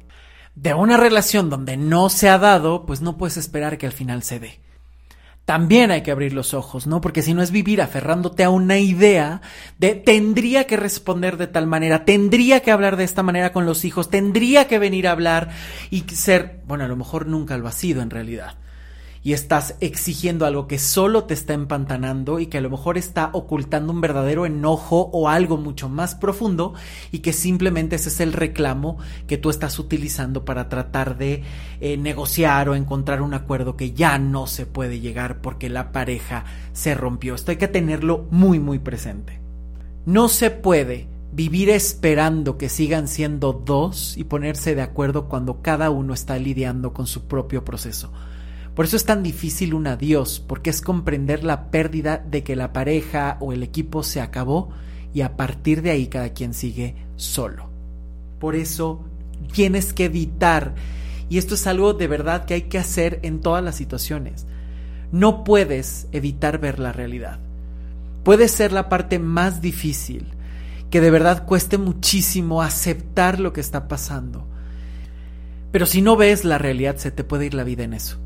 de 0.56 0.74
una 0.74 0.98
relación 0.98 1.52
donde 1.52 1.78
no 1.78 2.10
se 2.10 2.28
ha 2.28 2.40
dado, 2.40 2.88
pues 2.88 3.02
no 3.02 3.18
puedes 3.18 3.38
esperar 3.38 3.78
que 3.78 3.86
al 3.86 3.92
final 3.92 4.24
se 4.24 4.40
dé 4.40 4.63
también 5.46 5.92
hay 5.92 6.04
que 6.04 6.12
abrir 6.12 6.34
los 6.34 6.54
ojos, 6.54 6.88
¿no? 6.88 7.02
Porque 7.02 7.22
si 7.22 7.34
no 7.34 7.42
es 7.42 7.52
vivir 7.52 7.82
aferrándote 7.82 8.44
a 8.44 8.50
una 8.50 8.78
idea 8.78 9.42
de 9.78 9.94
tendría 9.96 10.66
que 10.66 10.78
responder 10.78 11.38
de 11.38 11.48
tal 11.48 11.68
manera, 11.68 12.06
tendría 12.06 12.62
que 12.62 12.72
hablar 12.72 12.96
de 12.96 13.04
esta 13.04 13.24
manera 13.24 13.52
con 13.52 13.66
los 13.66 13.84
hijos, 13.84 14.10
tendría 14.10 14.68
que 14.68 14.80
venir 14.80 15.08
a 15.08 15.12
hablar 15.12 15.50
y 15.90 16.02
ser, 16.02 16.62
bueno, 16.66 16.86
a 16.86 16.88
lo 16.88 16.96
mejor 16.96 17.28
nunca 17.28 17.58
lo 17.58 17.68
ha 17.68 17.74
sido 17.74 18.02
en 18.02 18.10
realidad 18.10 18.56
y 19.24 19.32
estás 19.32 19.76
exigiendo 19.80 20.46
algo 20.46 20.68
que 20.68 20.78
solo 20.78 21.24
te 21.24 21.34
está 21.34 21.54
empantanando 21.54 22.40
y 22.40 22.48
que 22.48 22.58
a 22.58 22.62
lo 22.62 22.70
mejor 22.70 22.98
está 22.98 23.30
ocultando 23.32 23.94
un 23.94 24.02
verdadero 24.02 24.46
enojo 24.46 25.10
o 25.14 25.30
algo 25.30 25.56
mucho 25.58 25.88
más 25.88 26.14
profundo 26.14 26.74
y 27.12 27.20
que 27.20 27.32
simplemente 27.32 27.96
ese 27.96 28.10
es 28.10 28.20
el 28.20 28.34
reclamo 28.34 28.98
que 29.26 29.38
tú 29.38 29.50
estás 29.50 29.80
utilizando 29.80 30.44
para 30.44 30.68
tratar 30.68 31.18
de 31.18 31.44
eh, 31.80 31.96
negociar 31.96 32.68
o 32.68 32.76
encontrar 32.76 33.22
un 33.22 33.34
acuerdo 33.34 33.78
que 33.78 33.94
ya 33.94 34.18
no 34.20 34.46
se 34.46 34.66
puede 34.66 35.00
llegar 35.00 35.40
porque 35.42 35.70
la 35.70 35.94
pareja 35.94 36.44
se 36.74 36.94
rompió. 36.94 37.36
Esto 37.36 37.52
hay 37.52 37.58
que 37.58 37.70
tenerlo 37.70 38.28
muy 38.30 38.60
muy 38.60 38.80
presente. 38.80 39.40
No 40.06 40.28
se 40.28 40.52
puede 40.52 41.08
vivir 41.32 41.70
esperando 41.70 42.58
que 42.58 42.68
sigan 42.68 43.08
siendo 43.08 43.54
dos 43.54 44.18
y 44.18 44.26
ponerse 44.26 44.76
de 44.76 44.82
acuerdo 44.82 45.30
cuando 45.30 45.62
cada 45.62 45.90
uno 45.90 46.14
está 46.14 46.38
lidiando 46.38 46.94
con 46.94 47.08
su 47.08 47.28
propio 47.28 47.64
proceso. 47.64 48.12
Por 48.76 48.86
eso 48.86 48.96
es 48.96 49.06
tan 49.06 49.22
difícil 49.22 49.74
un 49.74 49.86
adiós, 49.86 50.40
porque 50.40 50.72
es 50.72 50.82
comprender 50.82 51.44
la 51.44 51.70
pérdida 51.70 52.18
de 52.18 52.44
que 52.44 52.56
la 52.56 52.74
pareja 52.74 53.38
o 53.40 53.54
el 53.54 53.62
equipo 53.62 54.02
se 54.02 54.20
acabó 54.20 54.70
y 55.14 55.22
a 55.22 55.38
partir 55.38 55.84
de 55.84 55.92
ahí 55.92 56.08
cada 56.08 56.30
quien 56.30 56.56
sigue 56.56 56.96
solo. 57.16 57.70
Por 58.40 58.56
eso 58.56 59.04
tienes 59.52 59.94
que 59.94 60.06
evitar, 60.06 60.74
y 61.30 61.38
esto 61.38 61.54
es 61.54 61.68
algo 61.68 61.94
de 61.94 62.08
verdad 62.08 62.46
que 62.46 62.56
hay 62.56 62.62
que 62.64 62.80
hacer 62.80 63.20
en 63.22 63.42
todas 63.42 63.64
las 63.64 63.76
situaciones, 63.76 64.48
no 65.12 65.44
puedes 65.44 66.08
evitar 66.12 66.58
ver 66.60 66.80
la 66.80 66.92
realidad. 66.92 67.40
Puede 68.24 68.48
ser 68.48 68.72
la 68.72 68.90
parte 68.90 69.20
más 69.20 69.62
difícil, 69.62 70.30
que 70.90 71.00
de 71.00 71.12
verdad 71.12 71.46
cueste 71.46 71.78
muchísimo 71.78 72.64
aceptar 72.64 73.40
lo 73.40 73.54
que 73.54 73.62
está 73.62 73.88
pasando. 73.88 74.48
Pero 75.72 75.86
si 75.86 76.02
no 76.02 76.16
ves 76.16 76.44
la 76.44 76.58
realidad, 76.58 76.98
se 76.98 77.12
te 77.12 77.24
puede 77.24 77.46
ir 77.46 77.54
la 77.54 77.64
vida 77.64 77.84
en 77.84 77.94
eso. 77.94 78.23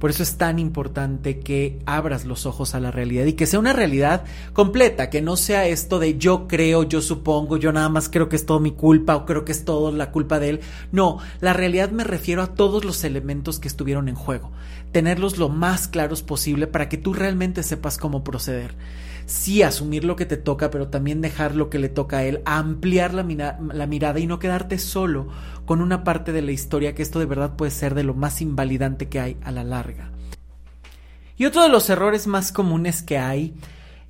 Por 0.00 0.08
eso 0.08 0.22
es 0.22 0.38
tan 0.38 0.58
importante 0.58 1.40
que 1.40 1.78
abras 1.84 2.24
los 2.24 2.46
ojos 2.46 2.74
a 2.74 2.80
la 2.80 2.90
realidad 2.90 3.26
y 3.26 3.34
que 3.34 3.46
sea 3.46 3.60
una 3.60 3.74
realidad 3.74 4.24
completa, 4.54 5.10
que 5.10 5.20
no 5.20 5.36
sea 5.36 5.66
esto 5.66 5.98
de 5.98 6.16
yo 6.16 6.48
creo, 6.48 6.84
yo 6.84 7.02
supongo, 7.02 7.58
yo 7.58 7.70
nada 7.70 7.90
más 7.90 8.08
creo 8.08 8.30
que 8.30 8.36
es 8.36 8.46
todo 8.46 8.60
mi 8.60 8.70
culpa 8.70 9.14
o 9.14 9.26
creo 9.26 9.44
que 9.44 9.52
es 9.52 9.66
todo 9.66 9.92
la 9.92 10.10
culpa 10.10 10.40
de 10.40 10.48
él. 10.48 10.60
No, 10.90 11.18
la 11.40 11.52
realidad 11.52 11.90
me 11.90 12.04
refiero 12.04 12.42
a 12.42 12.54
todos 12.54 12.82
los 12.82 13.04
elementos 13.04 13.60
que 13.60 13.68
estuvieron 13.68 14.08
en 14.08 14.14
juego, 14.14 14.50
tenerlos 14.90 15.36
lo 15.36 15.50
más 15.50 15.86
claros 15.86 16.22
posible 16.22 16.66
para 16.66 16.88
que 16.88 16.96
tú 16.96 17.12
realmente 17.12 17.62
sepas 17.62 17.98
cómo 17.98 18.24
proceder 18.24 18.74
sí 19.30 19.62
asumir 19.62 20.04
lo 20.04 20.16
que 20.16 20.26
te 20.26 20.36
toca, 20.36 20.70
pero 20.70 20.88
también 20.88 21.20
dejar 21.20 21.54
lo 21.54 21.70
que 21.70 21.78
le 21.78 21.88
toca 21.88 22.18
a 22.18 22.24
él, 22.24 22.42
ampliar 22.44 23.14
la, 23.14 23.22
mirada 23.22 24.18
y 24.18 24.26
no 24.26 24.40
quedarte 24.40 24.78
solo 24.78 25.28
con 25.66 25.80
una 25.80 26.02
parte 26.02 26.32
de 26.32 26.42
la 26.42 26.50
historia 26.50 26.96
que 26.96 27.02
esto 27.02 27.20
de 27.20 27.26
verdad 27.26 27.54
puede 27.54 27.70
ser 27.70 27.94
de 27.94 28.02
lo 28.02 28.12
más 28.12 28.42
invalidante 28.42 29.08
que 29.08 29.20
hay 29.20 29.36
a 29.44 29.52
la 29.52 29.62
larga. 29.62 30.10
Y 31.36 31.46
otro 31.46 31.62
de 31.62 31.68
los 31.68 31.88
errores 31.88 32.26
más 32.26 32.50
comunes 32.50 33.02
que 33.02 33.18
hay 33.18 33.54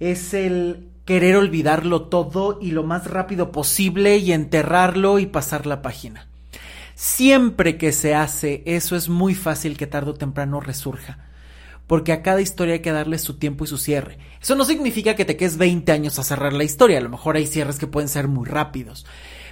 es 0.00 0.32
el 0.32 0.88
querer 1.04 1.36
olvidarlo 1.36 2.08
todo 2.08 2.58
y 2.60 2.70
lo 2.70 2.82
más 2.82 3.06
rápido 3.06 3.52
posible 3.52 4.16
y 4.16 4.32
enterrarlo 4.32 5.18
y 5.18 5.26
pasar 5.26 5.66
la 5.66 5.82
página. 5.82 6.28
Siempre 6.94 7.76
que 7.76 7.92
se 7.92 8.14
hace 8.14 8.62
eso 8.64 8.96
es 8.96 9.10
muy 9.10 9.34
fácil 9.34 9.76
que 9.76 9.86
tarde 9.86 10.12
o 10.12 10.14
temprano 10.14 10.60
resurja 10.60 11.29
porque 11.90 12.12
a 12.12 12.22
cada 12.22 12.40
historia 12.40 12.74
hay 12.74 12.82
que 12.82 12.92
darle 12.92 13.18
su 13.18 13.36
tiempo 13.36 13.64
y 13.64 13.66
su 13.66 13.76
cierre. 13.76 14.16
Eso 14.40 14.54
no 14.54 14.64
significa 14.64 15.16
que 15.16 15.24
te 15.24 15.36
quedes 15.36 15.56
20 15.56 15.90
años 15.90 16.20
a 16.20 16.22
cerrar 16.22 16.52
la 16.52 16.62
historia, 16.62 16.98
a 16.98 17.00
lo 17.00 17.08
mejor 17.08 17.34
hay 17.34 17.48
cierres 17.48 17.80
que 17.80 17.88
pueden 17.88 18.08
ser 18.08 18.28
muy 18.28 18.46
rápidos. 18.46 19.06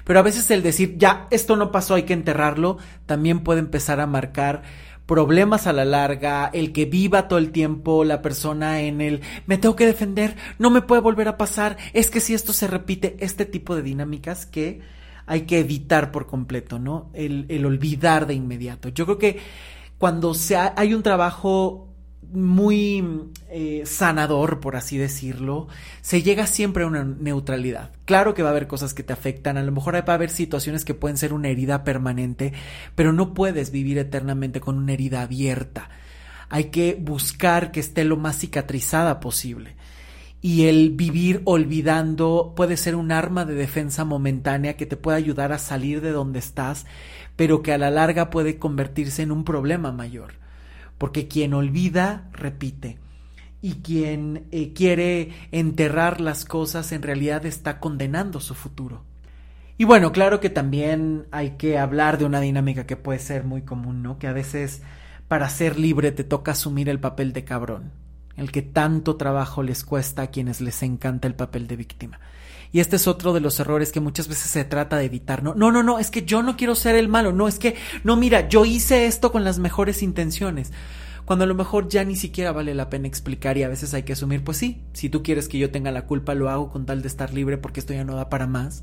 Pero 0.04 0.20
a 0.20 0.22
veces 0.22 0.48
el 0.52 0.62
decir, 0.62 0.98
ya, 0.98 1.26
esto 1.32 1.56
no 1.56 1.72
pasó, 1.72 1.96
hay 1.96 2.04
que 2.04 2.12
enterrarlo, 2.12 2.78
también 3.06 3.40
puede 3.40 3.58
empezar 3.58 3.98
a 3.98 4.06
marcar 4.06 4.62
problemas 5.04 5.66
a 5.66 5.72
la 5.72 5.84
larga, 5.84 6.48
el 6.54 6.70
que 6.70 6.84
viva 6.84 7.26
todo 7.26 7.40
el 7.40 7.50
tiempo 7.50 8.04
la 8.04 8.22
persona 8.22 8.82
en 8.82 9.00
el 9.00 9.20
me 9.46 9.58
tengo 9.58 9.74
que 9.74 9.86
defender, 9.86 10.36
no 10.60 10.70
me 10.70 10.82
puede 10.82 11.00
volver 11.00 11.26
a 11.26 11.38
pasar, 11.38 11.76
es 11.92 12.08
que 12.08 12.20
si 12.20 12.34
esto 12.34 12.52
se 12.52 12.68
repite, 12.68 13.16
este 13.18 13.46
tipo 13.46 13.74
de 13.74 13.82
dinámicas 13.82 14.46
que 14.46 14.80
hay 15.26 15.40
que 15.40 15.58
evitar 15.58 16.12
por 16.12 16.28
completo, 16.28 16.78
¿no? 16.78 17.10
El, 17.14 17.46
el 17.48 17.66
olvidar 17.66 18.28
de 18.28 18.34
inmediato. 18.34 18.90
Yo 18.90 19.06
creo 19.06 19.18
que 19.18 19.40
cuando 19.98 20.34
se 20.34 20.56
hay 20.56 20.94
un 20.94 21.02
trabajo 21.02 21.87
muy 22.32 23.30
eh, 23.50 23.82
sanador, 23.86 24.60
por 24.60 24.76
así 24.76 24.98
decirlo, 24.98 25.68
se 26.02 26.22
llega 26.22 26.46
siempre 26.46 26.84
a 26.84 26.86
una 26.86 27.04
neutralidad. 27.04 27.92
Claro 28.04 28.34
que 28.34 28.42
va 28.42 28.50
a 28.50 28.52
haber 28.52 28.66
cosas 28.66 28.94
que 28.94 29.02
te 29.02 29.12
afectan, 29.12 29.56
a 29.56 29.62
lo 29.62 29.72
mejor 29.72 29.94
va 29.94 30.12
a 30.12 30.14
haber 30.14 30.30
situaciones 30.30 30.84
que 30.84 30.94
pueden 30.94 31.16
ser 31.16 31.32
una 31.32 31.48
herida 31.48 31.84
permanente, 31.84 32.52
pero 32.94 33.12
no 33.12 33.34
puedes 33.34 33.70
vivir 33.70 33.98
eternamente 33.98 34.60
con 34.60 34.76
una 34.76 34.92
herida 34.92 35.22
abierta. 35.22 35.90
Hay 36.50 36.64
que 36.64 36.96
buscar 37.00 37.72
que 37.72 37.80
esté 37.80 38.04
lo 38.04 38.16
más 38.16 38.38
cicatrizada 38.38 39.20
posible. 39.20 39.76
Y 40.40 40.66
el 40.66 40.90
vivir 40.90 41.42
olvidando 41.46 42.52
puede 42.56 42.76
ser 42.76 42.94
un 42.94 43.10
arma 43.10 43.44
de 43.44 43.54
defensa 43.54 44.04
momentánea 44.04 44.76
que 44.76 44.86
te 44.86 44.96
puede 44.96 45.18
ayudar 45.18 45.52
a 45.52 45.58
salir 45.58 46.00
de 46.00 46.12
donde 46.12 46.38
estás, 46.38 46.86
pero 47.36 47.62
que 47.62 47.72
a 47.72 47.78
la 47.78 47.90
larga 47.90 48.30
puede 48.30 48.58
convertirse 48.58 49.22
en 49.22 49.32
un 49.32 49.44
problema 49.44 49.90
mayor 49.90 50.47
porque 50.98 51.28
quien 51.28 51.54
olvida 51.54 52.28
repite 52.32 52.98
y 53.60 53.74
quien 53.76 54.46
eh, 54.50 54.72
quiere 54.72 55.32
enterrar 55.50 56.20
las 56.20 56.44
cosas 56.44 56.92
en 56.92 57.02
realidad 57.02 57.46
está 57.46 57.80
condenando 57.80 58.40
su 58.40 58.54
futuro. 58.54 59.04
Y 59.76 59.84
bueno, 59.84 60.10
claro 60.10 60.40
que 60.40 60.50
también 60.50 61.26
hay 61.30 61.50
que 61.50 61.78
hablar 61.78 62.18
de 62.18 62.24
una 62.24 62.40
dinámica 62.40 62.86
que 62.86 62.96
puede 62.96 63.20
ser 63.20 63.44
muy 63.44 63.62
común, 63.62 64.02
¿no? 64.02 64.18
Que 64.18 64.26
a 64.26 64.32
veces 64.32 64.82
para 65.28 65.48
ser 65.48 65.78
libre 65.78 66.10
te 66.10 66.24
toca 66.24 66.52
asumir 66.52 66.88
el 66.88 66.98
papel 66.98 67.32
de 67.32 67.44
cabrón, 67.44 67.92
el 68.36 68.50
que 68.50 68.62
tanto 68.62 69.16
trabajo 69.16 69.62
les 69.62 69.84
cuesta 69.84 70.22
a 70.22 70.26
quienes 70.28 70.60
les 70.60 70.82
encanta 70.82 71.28
el 71.28 71.34
papel 71.34 71.68
de 71.68 71.76
víctima. 71.76 72.18
Y 72.72 72.80
este 72.80 72.96
es 72.96 73.06
otro 73.06 73.32
de 73.32 73.40
los 73.40 73.58
errores 73.60 73.92
que 73.92 74.00
muchas 74.00 74.28
veces 74.28 74.50
se 74.50 74.64
trata 74.64 74.96
de 74.96 75.06
evitar. 75.06 75.42
No, 75.42 75.54
no, 75.54 75.72
no, 75.72 75.82
no, 75.82 75.98
es 75.98 76.10
que 76.10 76.24
yo 76.24 76.42
no 76.42 76.56
quiero 76.56 76.74
ser 76.74 76.96
el 76.96 77.08
malo. 77.08 77.32
No, 77.32 77.48
es 77.48 77.58
que, 77.58 77.76
no, 78.04 78.16
mira, 78.16 78.48
yo 78.48 78.64
hice 78.64 79.06
esto 79.06 79.32
con 79.32 79.44
las 79.44 79.58
mejores 79.58 80.02
intenciones. 80.02 80.72
Cuando 81.24 81.44
a 81.44 81.48
lo 81.48 81.54
mejor 81.54 81.88
ya 81.88 82.04
ni 82.04 82.16
siquiera 82.16 82.52
vale 82.52 82.74
la 82.74 82.88
pena 82.88 83.06
explicar 83.06 83.58
y 83.58 83.62
a 83.62 83.68
veces 83.68 83.92
hay 83.92 84.02
que 84.02 84.14
asumir, 84.14 84.42
pues 84.42 84.56
sí, 84.56 84.80
si 84.94 85.10
tú 85.10 85.22
quieres 85.22 85.48
que 85.48 85.58
yo 85.58 85.70
tenga 85.70 85.90
la 85.90 86.06
culpa, 86.06 86.34
lo 86.34 86.48
hago 86.48 86.70
con 86.70 86.86
tal 86.86 87.02
de 87.02 87.08
estar 87.08 87.34
libre 87.34 87.58
porque 87.58 87.80
esto 87.80 87.92
ya 87.92 88.04
no 88.04 88.16
da 88.16 88.30
para 88.30 88.46
más. 88.46 88.82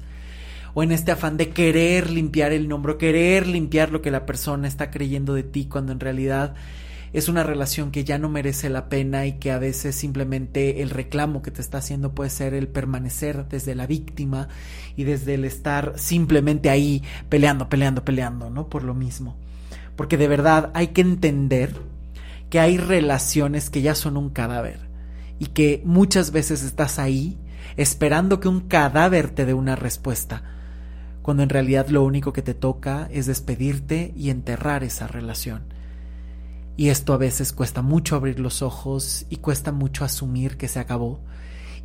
O 0.75 0.83
en 0.83 0.91
este 0.91 1.11
afán 1.11 1.37
de 1.37 1.49
querer 1.49 2.11
limpiar 2.11 2.51
el 2.51 2.67
nombre, 2.67 2.97
querer 2.97 3.47
limpiar 3.47 3.91
lo 3.91 4.01
que 4.01 4.11
la 4.11 4.27
persona 4.27 4.67
está 4.67 4.91
creyendo 4.91 5.33
de 5.33 5.41
ti, 5.41 5.65
cuando 5.65 5.91
en 5.91 5.99
realidad 5.99 6.53
es 7.15 7.29
una 7.29 7.43
relación 7.43 7.91
que 7.91 8.03
ya 8.03 8.17
no 8.17 8.27
merece 8.27 8.69
la 8.69 8.89
pena 8.89 9.25
y 9.25 9.39
que 9.39 9.53
a 9.53 9.57
veces 9.57 9.95
simplemente 9.95 10.81
el 10.81 10.89
reclamo 10.89 11.41
que 11.41 11.49
te 11.49 11.61
está 11.61 11.77
haciendo 11.77 12.13
puede 12.13 12.29
ser 12.29 12.53
el 12.53 12.67
permanecer 12.67 13.47
desde 13.47 13.73
la 13.73 13.87
víctima 13.87 14.49
y 14.97 15.05
desde 15.05 15.35
el 15.35 15.45
estar 15.45 15.93
simplemente 15.95 16.69
ahí 16.69 17.03
peleando, 17.29 17.69
peleando, 17.69 18.03
peleando, 18.03 18.49
¿no? 18.49 18.67
Por 18.67 18.83
lo 18.83 18.93
mismo. 18.93 19.37
Porque 19.95 20.17
de 20.17 20.27
verdad 20.27 20.71
hay 20.73 20.87
que 20.87 20.99
entender 20.99 21.73
que 22.49 22.59
hay 22.59 22.77
relaciones 22.77 23.69
que 23.69 23.81
ya 23.81 23.95
son 23.95 24.17
un 24.17 24.29
cadáver 24.29 24.81
y 25.39 25.45
que 25.45 25.81
muchas 25.85 26.31
veces 26.31 26.63
estás 26.63 26.99
ahí 26.99 27.37
esperando 27.77 28.41
que 28.41 28.49
un 28.49 28.59
cadáver 28.67 29.29
te 29.29 29.45
dé 29.45 29.53
una 29.53 29.77
respuesta, 29.77 30.43
cuando 31.21 31.43
en 31.43 31.49
realidad 31.49 31.87
lo 31.87 32.03
único 32.03 32.33
que 32.33 32.41
te 32.41 32.53
toca 32.53 33.07
es 33.09 33.25
despedirte 33.25 34.13
y 34.17 34.31
enterrar 34.31 34.83
esa 34.83 35.07
relación. 35.07 35.74
Y 36.77 36.89
esto 36.89 37.13
a 37.13 37.17
veces 37.17 37.53
cuesta 37.53 37.81
mucho 37.81 38.15
abrir 38.15 38.39
los 38.39 38.61
ojos 38.61 39.25
y 39.29 39.37
cuesta 39.37 39.71
mucho 39.71 40.03
asumir 40.03 40.57
que 40.57 40.67
se 40.67 40.79
acabó 40.79 41.21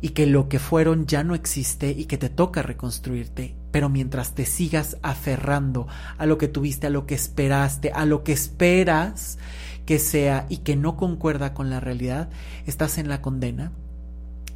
y 0.01 0.09
que 0.09 0.25
lo 0.25 0.49
que 0.49 0.59
fueron 0.59 1.05
ya 1.05 1.23
no 1.23 1.35
existe 1.35 1.91
y 1.91 2.05
que 2.05 2.17
te 2.17 2.29
toca 2.29 2.63
reconstruirte. 2.63 3.55
Pero 3.71 3.87
mientras 3.87 4.33
te 4.33 4.45
sigas 4.45 4.97
aferrando 5.01 5.87
a 6.17 6.25
lo 6.25 6.37
que 6.37 6.47
tuviste, 6.47 6.87
a 6.87 6.89
lo 6.89 7.05
que 7.05 7.15
esperaste, 7.15 7.91
a 7.91 8.05
lo 8.05 8.23
que 8.23 8.33
esperas 8.33 9.37
que 9.85 9.99
sea 9.99 10.45
y 10.49 10.57
que 10.57 10.75
no 10.75 10.97
concuerda 10.97 11.53
con 11.53 11.69
la 11.69 11.79
realidad, 11.79 12.29
estás 12.65 12.97
en 12.97 13.07
la 13.07 13.21
condena, 13.21 13.71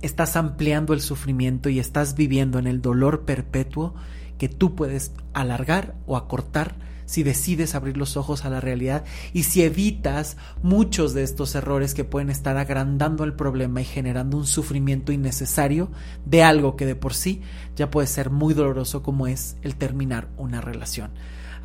estás 0.01 0.35
ampliando 0.35 0.93
el 0.93 1.01
sufrimiento 1.01 1.69
y 1.69 1.79
estás 1.79 2.15
viviendo 2.15 2.59
en 2.59 2.67
el 2.67 2.81
dolor 2.81 3.23
perpetuo 3.23 3.95
que 4.37 4.49
tú 4.49 4.75
puedes 4.75 5.13
alargar 5.33 5.95
o 6.07 6.17
acortar 6.17 6.75
si 7.05 7.23
decides 7.23 7.75
abrir 7.75 7.97
los 7.97 8.17
ojos 8.17 8.45
a 8.45 8.49
la 8.49 8.59
realidad 8.59 9.03
y 9.33 9.43
si 9.43 9.63
evitas 9.63 10.37
muchos 10.63 11.13
de 11.13 11.23
estos 11.23 11.55
errores 11.55 11.93
que 11.93 12.03
pueden 12.03 12.29
estar 12.29 12.57
agrandando 12.57 13.23
el 13.23 13.33
problema 13.33 13.81
y 13.81 13.85
generando 13.85 14.37
un 14.37 14.47
sufrimiento 14.47 15.11
innecesario 15.11 15.89
de 16.25 16.43
algo 16.43 16.75
que 16.75 16.85
de 16.85 16.95
por 16.95 17.13
sí 17.13 17.41
ya 17.75 17.91
puede 17.91 18.07
ser 18.07 18.29
muy 18.29 18.53
doloroso 18.53 19.03
como 19.03 19.27
es 19.27 19.57
el 19.61 19.75
terminar 19.75 20.29
una 20.37 20.61
relación. 20.61 21.11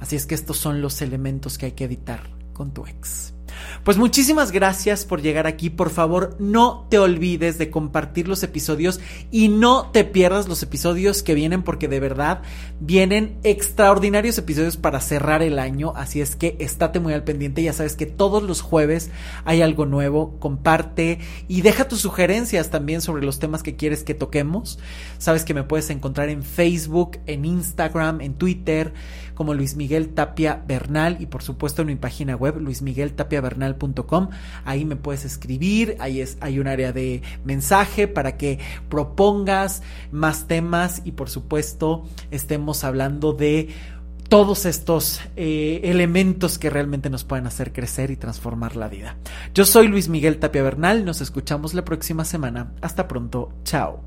Así 0.00 0.16
es 0.16 0.26
que 0.26 0.34
estos 0.34 0.56
son 0.56 0.80
los 0.80 1.02
elementos 1.02 1.58
que 1.58 1.66
hay 1.66 1.72
que 1.72 1.84
evitar 1.84 2.30
con 2.52 2.72
tu 2.72 2.86
ex. 2.86 3.34
Pues 3.84 3.96
muchísimas 3.96 4.52
gracias 4.52 5.04
por 5.04 5.22
llegar 5.22 5.46
aquí. 5.46 5.70
Por 5.70 5.90
favor, 5.90 6.36
no 6.38 6.86
te 6.90 6.98
olvides 6.98 7.58
de 7.58 7.70
compartir 7.70 8.28
los 8.28 8.42
episodios 8.42 9.00
y 9.30 9.48
no 9.48 9.90
te 9.90 10.04
pierdas 10.04 10.48
los 10.48 10.62
episodios 10.62 11.22
que 11.22 11.34
vienen 11.34 11.62
porque 11.62 11.88
de 11.88 12.00
verdad 12.00 12.42
vienen 12.80 13.38
extraordinarios 13.42 14.38
episodios 14.38 14.76
para 14.76 15.00
cerrar 15.00 15.42
el 15.42 15.58
año. 15.58 15.92
Así 15.96 16.20
es 16.20 16.36
que 16.36 16.56
estate 16.58 17.00
muy 17.00 17.12
al 17.12 17.24
pendiente. 17.24 17.62
Ya 17.62 17.72
sabes 17.72 17.96
que 17.96 18.06
todos 18.06 18.42
los 18.42 18.60
jueves 18.60 19.10
hay 19.44 19.62
algo 19.62 19.86
nuevo. 19.86 20.38
Comparte 20.38 21.18
y 21.48 21.62
deja 21.62 21.88
tus 21.88 22.00
sugerencias 22.00 22.70
también 22.70 23.00
sobre 23.00 23.24
los 23.24 23.38
temas 23.38 23.62
que 23.62 23.76
quieres 23.76 24.02
que 24.02 24.14
toquemos. 24.14 24.78
Sabes 25.18 25.44
que 25.44 25.54
me 25.54 25.64
puedes 25.64 25.90
encontrar 25.90 26.28
en 26.28 26.42
Facebook, 26.42 27.18
en 27.26 27.44
Instagram, 27.44 28.20
en 28.20 28.34
Twitter 28.34 28.92
como 29.40 29.54
Luis 29.54 29.74
Miguel 29.74 30.10
Tapia 30.10 30.62
Bernal 30.68 31.16
y 31.18 31.24
por 31.24 31.42
supuesto 31.42 31.80
en 31.80 31.88
mi 31.88 31.96
página 31.96 32.36
web 32.36 32.60
luismigueltapiabernal 32.60 33.70
luismigueltapia.bernal.com. 33.70 34.28
Ahí 34.66 34.84
me 34.84 34.96
puedes 34.96 35.24
escribir, 35.24 35.96
ahí 35.98 36.20
es, 36.20 36.36
hay 36.42 36.58
un 36.58 36.66
área 36.66 36.92
de 36.92 37.22
mensaje 37.42 38.06
para 38.06 38.36
que 38.36 38.58
propongas 38.90 39.82
más 40.12 40.46
temas 40.46 41.00
y 41.06 41.12
por 41.12 41.30
supuesto 41.30 42.06
estemos 42.30 42.84
hablando 42.84 43.32
de 43.32 43.70
todos 44.28 44.66
estos 44.66 45.22
eh, 45.36 45.80
elementos 45.84 46.58
que 46.58 46.68
realmente 46.68 47.08
nos 47.08 47.24
pueden 47.24 47.46
hacer 47.46 47.72
crecer 47.72 48.10
y 48.10 48.16
transformar 48.16 48.76
la 48.76 48.88
vida. 48.88 49.16
Yo 49.54 49.64
soy 49.64 49.88
Luis 49.88 50.10
Miguel 50.10 50.38
Tapia 50.38 50.62
Bernal, 50.62 51.06
nos 51.06 51.22
escuchamos 51.22 51.72
la 51.72 51.86
próxima 51.86 52.26
semana. 52.26 52.74
Hasta 52.82 53.08
pronto, 53.08 53.54
chao. 53.64 54.04